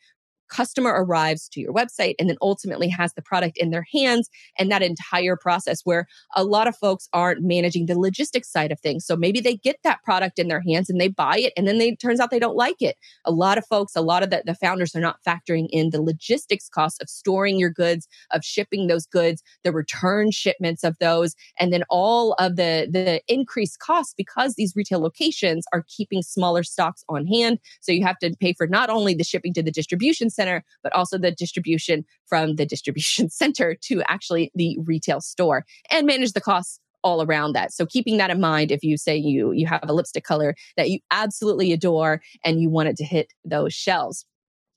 customer 0.50 0.90
arrives 0.90 1.48
to 1.50 1.60
your 1.60 1.72
website 1.72 2.14
and 2.18 2.28
then 2.28 2.36
ultimately 2.42 2.88
has 2.88 3.14
the 3.14 3.22
product 3.22 3.56
in 3.56 3.70
their 3.70 3.86
hands 3.92 4.28
and 4.58 4.70
that 4.70 4.82
entire 4.82 5.36
process 5.36 5.80
where 5.84 6.06
a 6.36 6.44
lot 6.44 6.66
of 6.66 6.76
folks 6.76 7.08
aren't 7.12 7.42
managing 7.42 7.86
the 7.86 7.98
logistics 7.98 8.50
side 8.50 8.72
of 8.72 8.80
things. 8.80 9.06
So 9.06 9.16
maybe 9.16 9.40
they 9.40 9.56
get 9.56 9.76
that 9.84 10.02
product 10.04 10.38
in 10.38 10.48
their 10.48 10.60
hands 10.60 10.90
and 10.90 11.00
they 11.00 11.08
buy 11.08 11.38
it 11.38 11.52
and 11.56 11.66
then 11.66 11.78
they 11.78 11.94
turns 11.94 12.20
out 12.20 12.30
they 12.30 12.38
don't 12.38 12.56
like 12.56 12.80
it. 12.80 12.96
A 13.24 13.30
lot 13.30 13.58
of 13.58 13.66
folks, 13.66 13.96
a 13.96 14.00
lot 14.00 14.22
of 14.22 14.30
the, 14.30 14.42
the 14.44 14.54
founders 14.54 14.94
are 14.94 15.00
not 15.00 15.18
factoring 15.26 15.68
in 15.70 15.90
the 15.90 16.02
logistics 16.02 16.68
costs 16.68 17.00
of 17.00 17.08
storing 17.08 17.58
your 17.58 17.70
goods, 17.70 18.08
of 18.32 18.44
shipping 18.44 18.86
those 18.86 19.06
goods, 19.06 19.42
the 19.64 19.72
return 19.72 20.30
shipments 20.30 20.84
of 20.84 20.96
those, 20.98 21.34
and 21.58 21.72
then 21.72 21.84
all 21.88 22.34
of 22.34 22.56
the 22.56 22.88
the 22.90 23.22
increased 23.28 23.78
costs 23.78 24.14
because 24.16 24.54
these 24.54 24.74
retail 24.74 25.00
locations 25.00 25.64
are 25.72 25.84
keeping 25.88 26.22
smaller 26.22 26.62
stocks 26.62 27.04
on 27.08 27.26
hand. 27.26 27.58
So 27.80 27.92
you 27.92 28.04
have 28.04 28.18
to 28.18 28.34
pay 28.40 28.52
for 28.52 28.66
not 28.66 28.90
only 28.90 29.14
the 29.14 29.24
shipping 29.24 29.54
to 29.54 29.62
the 29.62 29.70
distribution 29.70 30.30
center, 30.30 30.39
but 30.82 30.92
also 30.92 31.18
the 31.18 31.30
distribution 31.30 32.04
from 32.26 32.56
the 32.56 32.66
distribution 32.66 33.28
center 33.40 33.76
to 33.82 34.02
actually 34.08 34.50
the 34.54 34.78
retail 34.84 35.20
store 35.20 35.64
and 35.90 36.06
manage 36.06 36.32
the 36.32 36.40
costs 36.40 36.80
all 37.02 37.22
around 37.22 37.54
that. 37.54 37.72
So 37.72 37.86
keeping 37.86 38.18
that 38.18 38.30
in 38.30 38.40
mind 38.40 38.70
if 38.70 38.82
you 38.82 38.96
say 38.96 39.16
you 39.16 39.52
you 39.52 39.66
have 39.66 39.88
a 39.88 39.92
lipstick 39.92 40.24
color 40.24 40.54
that 40.76 40.90
you 40.90 40.98
absolutely 41.10 41.72
adore 41.72 42.20
and 42.44 42.60
you 42.60 42.68
want 42.68 42.88
it 42.88 42.96
to 42.96 43.04
hit 43.04 43.32
those 43.44 43.72
shelves. 43.72 44.26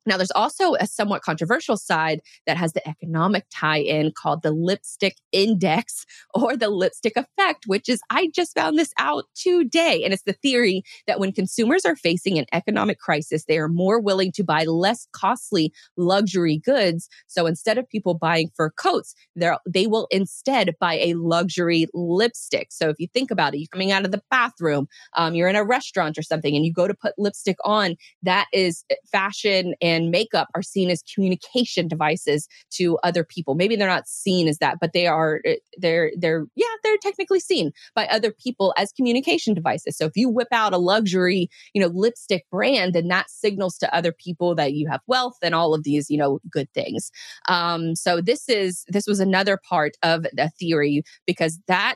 Now, 0.05 0.17
there's 0.17 0.31
also 0.31 0.75
a 0.75 0.87
somewhat 0.87 1.21
controversial 1.21 1.77
side 1.77 2.21
that 2.45 2.57
has 2.57 2.73
the 2.73 2.87
economic 2.87 3.45
tie 3.53 3.79
in 3.79 4.11
called 4.11 4.43
the 4.43 4.51
lipstick 4.51 5.17
index 5.31 6.05
or 6.33 6.55
the 6.55 6.69
lipstick 6.69 7.13
effect, 7.15 7.65
which 7.67 7.89
is, 7.89 8.01
I 8.09 8.29
just 8.33 8.53
found 8.53 8.77
this 8.77 8.93
out 8.97 9.25
today. 9.35 10.03
And 10.03 10.13
it's 10.13 10.23
the 10.23 10.33
theory 10.33 10.83
that 11.07 11.19
when 11.19 11.31
consumers 11.31 11.85
are 11.85 11.95
facing 11.95 12.37
an 12.37 12.45
economic 12.51 12.99
crisis, 12.99 13.45
they 13.45 13.57
are 13.57 13.67
more 13.67 13.99
willing 13.99 14.31
to 14.33 14.43
buy 14.43 14.65
less 14.65 15.07
costly 15.13 15.71
luxury 15.97 16.57
goods. 16.57 17.09
So 17.27 17.45
instead 17.45 17.77
of 17.77 17.89
people 17.89 18.13
buying 18.13 18.49
fur 18.55 18.71
coats, 18.71 19.15
they 19.35 19.87
will 19.87 20.07
instead 20.11 20.75
buy 20.79 20.95
a 20.95 21.13
luxury 21.15 21.87
lipstick. 21.93 22.71
So 22.71 22.89
if 22.89 22.97
you 22.99 23.07
think 23.13 23.31
about 23.31 23.53
it, 23.53 23.59
you're 23.59 23.67
coming 23.71 23.91
out 23.91 24.05
of 24.05 24.11
the 24.11 24.21
bathroom, 24.29 24.87
um, 25.15 25.35
you're 25.35 25.47
in 25.47 25.55
a 25.55 25.63
restaurant 25.63 26.17
or 26.17 26.21
something, 26.23 26.55
and 26.55 26.65
you 26.65 26.73
go 26.73 26.87
to 26.87 26.93
put 26.93 27.13
lipstick 27.17 27.57
on, 27.63 27.95
that 28.21 28.47
is 28.53 28.83
eh, 28.89 28.95
fashion 29.11 29.73
and 29.81 29.92
and 29.93 30.11
makeup 30.11 30.49
are 30.55 30.61
seen 30.61 30.89
as 30.89 31.03
communication 31.13 31.87
devices 31.87 32.47
to 32.71 32.97
other 33.03 33.23
people. 33.23 33.55
Maybe 33.55 33.75
they're 33.75 33.87
not 33.87 34.07
seen 34.07 34.47
as 34.47 34.57
that, 34.57 34.77
but 34.81 34.93
they 34.93 35.07
are 35.07 35.41
eh, 35.45 35.55
they're 35.77 36.11
they're 36.17 36.45
yeah, 36.55 36.65
they're 36.83 36.97
technically 36.97 37.39
seen 37.39 37.71
by 37.95 38.07
other 38.07 38.31
people 38.31 38.73
as 38.77 38.91
communication 38.91 39.53
devices. 39.53 39.97
So 39.97 40.05
if 40.05 40.13
you 40.15 40.29
whip 40.29 40.49
out 40.51 40.73
a 40.73 40.77
luxury, 40.77 41.49
you 41.73 41.81
know, 41.81 41.87
lipstick 41.87 42.45
brand, 42.51 42.93
then 42.93 43.07
that 43.07 43.29
signals 43.29 43.77
to 43.77 43.95
other 43.95 44.11
people 44.11 44.55
that 44.55 44.73
you 44.73 44.87
have 44.89 45.01
wealth 45.07 45.37
and 45.41 45.55
all 45.55 45.73
of 45.73 45.83
these, 45.83 46.09
you 46.09 46.17
know, 46.17 46.39
good 46.49 46.67
things. 46.73 47.11
Um, 47.47 47.95
so 47.95 48.21
this 48.21 48.49
is 48.49 48.83
this 48.89 49.07
was 49.07 49.19
another 49.19 49.59
part 49.69 49.93
of 50.03 50.23
the 50.33 50.51
theory 50.59 51.03
because 51.25 51.59
that 51.67 51.95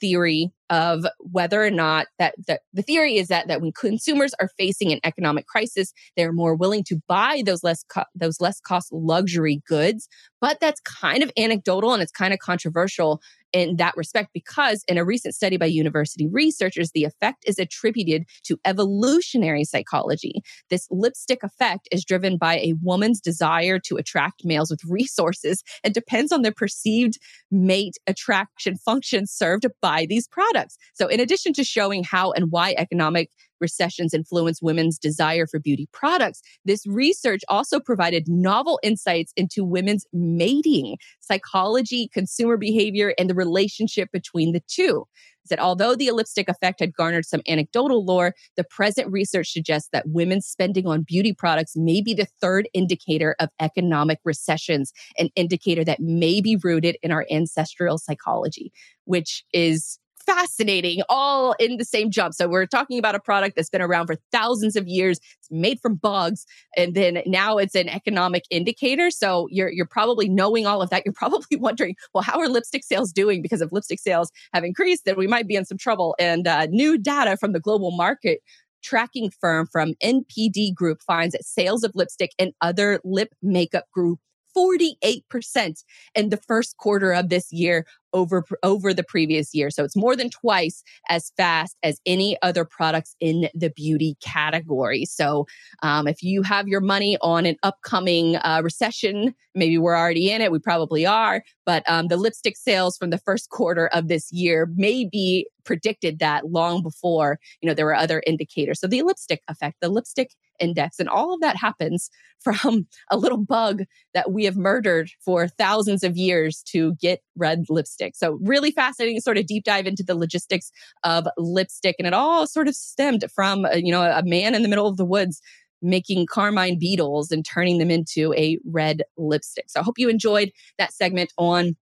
theory 0.00 0.52
of 0.70 1.06
whether 1.18 1.62
or 1.62 1.70
not 1.70 2.06
that, 2.18 2.34
that 2.46 2.60
the 2.72 2.82
theory 2.82 3.16
is 3.16 3.28
that 3.28 3.48
that 3.48 3.60
when 3.60 3.72
consumers 3.72 4.32
are 4.40 4.50
facing 4.58 4.92
an 4.92 5.00
economic 5.04 5.46
crisis, 5.46 5.92
they're 6.16 6.32
more 6.32 6.54
willing 6.54 6.84
to 6.84 7.00
buy 7.08 7.42
those 7.44 7.62
less 7.64 7.84
co- 7.84 8.04
those 8.14 8.40
less 8.40 8.60
cost 8.60 8.92
luxury 8.92 9.62
goods. 9.66 10.08
But 10.40 10.60
that's 10.60 10.80
kind 10.80 11.22
of 11.22 11.32
anecdotal 11.36 11.92
and 11.92 12.02
it's 12.02 12.12
kind 12.12 12.32
of 12.32 12.38
controversial 12.38 13.20
in 13.52 13.76
that 13.76 13.96
respect 13.96 14.30
because 14.32 14.84
in 14.88 14.98
a 14.98 15.04
recent 15.04 15.34
study 15.34 15.56
by 15.56 15.66
university 15.66 16.28
researchers, 16.28 16.90
the 16.92 17.04
effect 17.04 17.44
is 17.46 17.58
attributed 17.58 18.24
to 18.44 18.58
evolutionary 18.64 19.64
psychology. 19.64 20.42
This 20.70 20.86
lipstick 20.90 21.42
effect 21.42 21.88
is 21.90 22.04
driven 22.04 22.36
by 22.36 22.58
a 22.58 22.74
woman's 22.82 23.20
desire 23.20 23.78
to 23.80 23.96
attract 23.96 24.44
males 24.44 24.70
with 24.70 24.84
resources 24.84 25.62
and 25.84 25.94
depends 25.94 26.32
on 26.32 26.42
the 26.42 26.52
perceived 26.52 27.18
mate 27.50 27.96
attraction 28.06 28.76
function 28.76 29.26
served 29.26 29.66
by 29.80 30.06
these 30.08 30.28
products. 30.28 30.76
So, 30.94 31.06
in 31.06 31.20
addition 31.20 31.52
to 31.54 31.64
showing 31.64 32.04
how 32.04 32.32
and 32.32 32.50
why 32.50 32.74
economic 32.76 33.30
recessions 33.60 34.14
influence 34.14 34.62
women's 34.62 34.98
desire 34.98 35.46
for 35.46 35.58
beauty 35.58 35.88
products, 35.92 36.40
this 36.64 36.86
research 36.86 37.42
also 37.48 37.80
provided 37.80 38.28
novel 38.28 38.78
insights 38.82 39.32
into 39.36 39.64
women's 39.64 40.06
mating, 40.12 40.96
psychology, 41.20 42.08
consumer 42.12 42.56
behavior, 42.56 43.14
and 43.18 43.28
the 43.28 43.34
relationship 43.34 44.10
between 44.12 44.52
the 44.52 44.62
two. 44.68 45.04
That 45.50 45.60
although 45.60 45.94
the 45.94 46.10
lipstick 46.10 46.48
effect 46.50 46.80
had 46.80 46.92
garnered 46.92 47.24
some 47.24 47.40
anecdotal 47.48 48.04
lore, 48.04 48.34
the 48.56 48.64
present 48.64 49.10
research 49.10 49.50
suggests 49.50 49.88
that 49.92 50.06
women's 50.06 50.46
spending 50.46 50.86
on 50.86 51.04
beauty 51.04 51.32
products 51.32 51.72
may 51.74 52.02
be 52.02 52.12
the 52.12 52.26
third 52.40 52.68
indicator 52.74 53.34
of 53.40 53.48
economic 53.58 54.18
recessions, 54.24 54.92
an 55.18 55.30
indicator 55.36 55.84
that 55.84 56.00
may 56.00 56.42
be 56.42 56.58
rooted 56.62 56.98
in 57.02 57.12
our 57.12 57.24
ancestral 57.30 57.96
psychology, 57.96 58.72
which 59.06 59.42
is 59.54 59.98
fascinating 60.28 61.02
all 61.08 61.54
in 61.58 61.78
the 61.78 61.84
same 61.84 62.10
jump. 62.10 62.34
So 62.34 62.48
we're 62.48 62.66
talking 62.66 62.98
about 62.98 63.14
a 63.14 63.20
product 63.20 63.56
that's 63.56 63.70
been 63.70 63.80
around 63.80 64.08
for 64.08 64.16
thousands 64.30 64.76
of 64.76 64.86
years. 64.86 65.18
It's 65.38 65.50
made 65.50 65.80
from 65.80 65.94
bugs. 65.94 66.44
And 66.76 66.94
then 66.94 67.22
now 67.26 67.56
it's 67.56 67.74
an 67.74 67.88
economic 67.88 68.44
indicator. 68.50 69.10
So 69.10 69.48
you're, 69.50 69.70
you're 69.70 69.86
probably 69.86 70.28
knowing 70.28 70.66
all 70.66 70.82
of 70.82 70.90
that. 70.90 71.02
You're 71.06 71.14
probably 71.16 71.56
wondering, 71.56 71.96
well, 72.12 72.22
how 72.22 72.38
are 72.40 72.48
lipstick 72.48 72.84
sales 72.84 73.10
doing? 73.10 73.40
Because 73.40 73.62
if 73.62 73.72
lipstick 73.72 74.00
sales 74.00 74.30
have 74.52 74.64
increased, 74.64 75.06
then 75.06 75.16
we 75.16 75.26
might 75.26 75.48
be 75.48 75.56
in 75.56 75.64
some 75.64 75.78
trouble. 75.78 76.14
And 76.18 76.46
uh, 76.46 76.66
new 76.66 76.98
data 76.98 77.38
from 77.38 77.52
the 77.52 77.60
global 77.60 77.90
market 77.90 78.40
tracking 78.82 79.30
firm 79.40 79.66
from 79.66 79.94
NPD 80.02 80.74
Group 80.74 81.02
finds 81.06 81.32
that 81.32 81.44
sales 81.44 81.82
of 81.84 81.92
lipstick 81.94 82.32
and 82.38 82.52
other 82.60 83.00
lip 83.02 83.30
makeup 83.42 83.84
grew 83.92 84.18
48% 84.58 85.84
in 86.14 86.28
the 86.30 86.36
first 86.36 86.76
quarter 86.76 87.12
of 87.12 87.28
this 87.28 87.52
year 87.52 87.86
over 88.12 88.44
over 88.62 88.94
the 88.94 89.04
previous 89.04 89.54
year. 89.54 89.70
So 89.70 89.84
it's 89.84 89.96
more 89.96 90.16
than 90.16 90.30
twice 90.30 90.82
as 91.08 91.30
fast 91.36 91.76
as 91.82 92.00
any 92.06 92.36
other 92.42 92.64
products 92.64 93.14
in 93.20 93.48
the 93.54 93.70
beauty 93.70 94.16
category. 94.20 95.04
So 95.04 95.46
um, 95.82 96.08
if 96.08 96.22
you 96.22 96.42
have 96.42 96.68
your 96.68 96.80
money 96.80 97.18
on 97.20 97.46
an 97.46 97.56
upcoming 97.62 98.36
uh, 98.36 98.62
recession, 98.64 99.34
maybe 99.54 99.78
we're 99.78 99.96
already 99.96 100.30
in 100.30 100.40
it. 100.40 100.50
We 100.50 100.58
probably 100.58 101.04
are, 101.06 101.42
but 101.66 101.88
um, 101.88 102.08
the 102.08 102.16
lipstick 102.16 102.56
sales 102.56 102.96
from 102.96 103.10
the 103.10 103.18
first 103.18 103.50
quarter 103.50 103.88
of 103.88 104.08
this 104.08 104.32
year 104.32 104.68
may 104.74 105.04
be 105.04 105.46
predicted 105.64 106.18
that 106.18 106.50
long 106.50 106.82
before 106.82 107.38
you 107.60 107.68
know 107.68 107.74
there 107.74 107.86
were 107.86 107.94
other 107.94 108.22
indicators. 108.26 108.80
So 108.80 108.86
the 108.86 109.02
lipstick 109.02 109.42
effect, 109.48 109.76
the 109.80 109.90
lipstick 109.90 110.32
index. 110.58 110.98
And 110.98 111.08
all 111.08 111.34
of 111.34 111.40
that 111.40 111.56
happens 111.56 112.10
from 112.40 112.86
a 113.10 113.16
little 113.16 113.38
bug 113.38 113.82
that 114.14 114.30
we 114.30 114.44
have 114.44 114.56
murdered 114.56 115.10
for 115.24 115.48
thousands 115.48 116.04
of 116.04 116.16
years 116.16 116.62
to 116.68 116.94
get 117.00 117.20
red 117.36 117.64
lipstick. 117.68 118.14
So, 118.14 118.38
really 118.42 118.70
fascinating 118.70 119.20
sort 119.20 119.38
of 119.38 119.46
deep 119.46 119.64
dive 119.64 119.86
into 119.86 120.04
the 120.04 120.14
logistics 120.14 120.70
of 121.02 121.26
lipstick. 121.36 121.96
And 121.98 122.06
it 122.06 122.14
all 122.14 122.46
sort 122.46 122.68
of 122.68 122.74
stemmed 122.74 123.24
from, 123.34 123.64
uh, 123.64 123.74
you 123.74 123.90
know, 123.90 124.02
a 124.02 124.22
man 124.24 124.54
in 124.54 124.62
the 124.62 124.68
middle 124.68 124.86
of 124.86 124.96
the 124.96 125.04
woods 125.04 125.40
making 125.82 126.26
carmine 126.26 126.78
beetles 126.78 127.30
and 127.30 127.44
turning 127.44 127.78
them 127.78 127.90
into 127.90 128.34
a 128.34 128.58
red 128.64 129.02
lipstick. 129.16 129.66
So 129.68 129.80
I 129.80 129.82
hope 129.82 129.98
you 129.98 130.08
enjoyed 130.08 130.50
that 130.78 130.92
segment 130.92 131.32
on 131.38 131.76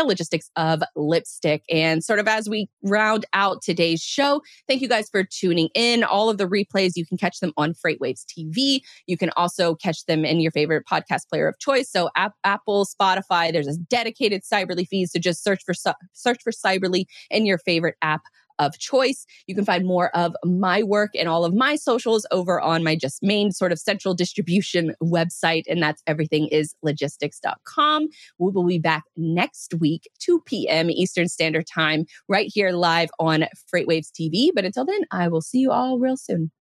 the 0.00 0.08
logistics 0.08 0.50
of 0.56 0.82
lipstick. 0.96 1.62
And 1.70 2.02
sort 2.02 2.18
of 2.18 2.26
as 2.26 2.48
we 2.48 2.68
round 2.82 3.26
out 3.32 3.62
today's 3.62 4.00
show, 4.00 4.40
thank 4.66 4.80
you 4.80 4.88
guys 4.88 5.08
for 5.10 5.24
tuning 5.24 5.68
in. 5.74 6.02
All 6.04 6.30
of 6.30 6.38
the 6.38 6.46
replays, 6.46 6.92
you 6.96 7.06
can 7.06 7.18
catch 7.18 7.40
them 7.40 7.52
on 7.56 7.74
FreightWaves 7.74 8.24
TV. 8.24 8.80
You 9.06 9.16
can 9.16 9.30
also 9.36 9.74
catch 9.74 10.04
them 10.06 10.24
in 10.24 10.40
your 10.40 10.52
favorite 10.52 10.84
podcast 10.90 11.28
player 11.28 11.48
of 11.48 11.58
choice. 11.58 11.90
So 11.90 12.08
App, 12.16 12.32
Apple, 12.44 12.86
Spotify, 12.86 13.52
there's 13.52 13.68
a 13.68 13.76
dedicated 13.76 14.42
Cyberly 14.42 14.86
feed. 14.86 15.10
So 15.10 15.18
just 15.18 15.44
search 15.44 15.62
for, 15.64 15.74
search 16.14 16.42
for 16.42 16.52
Cyberly 16.52 17.04
in 17.30 17.44
your 17.44 17.58
favorite 17.58 17.96
app 18.02 18.22
of 18.60 18.78
choice. 18.78 19.26
You 19.48 19.56
can 19.56 19.64
find 19.64 19.84
more 19.84 20.16
of 20.16 20.36
my 20.44 20.84
work 20.84 21.10
and 21.18 21.28
all 21.28 21.44
of 21.44 21.52
my 21.54 21.74
socials 21.74 22.24
over 22.30 22.60
on 22.60 22.84
my 22.84 22.94
just 22.94 23.20
main 23.22 23.50
sort 23.50 23.72
of 23.72 23.80
central 23.80 24.14
distribution 24.14 24.94
website. 25.02 25.64
And 25.68 25.82
that's 25.82 26.02
everythingislogistics.com. 26.08 28.08
We 28.38 28.52
will 28.52 28.66
be 28.66 28.78
back 28.78 29.02
next 29.16 29.74
week, 29.74 30.08
2 30.20 30.42
p.m. 30.46 30.90
Eastern 30.90 31.26
Standard 31.28 31.66
Time, 31.66 32.04
right 32.28 32.48
here 32.52 32.70
live 32.70 33.10
on 33.18 33.46
FreightWaves 33.74 34.12
TV. 34.12 34.50
But 34.54 34.64
until 34.64 34.84
then, 34.84 35.00
I 35.10 35.26
will 35.28 35.42
see 35.42 35.58
you 35.58 35.72
all 35.72 35.98
real 35.98 36.16
soon. 36.16 36.52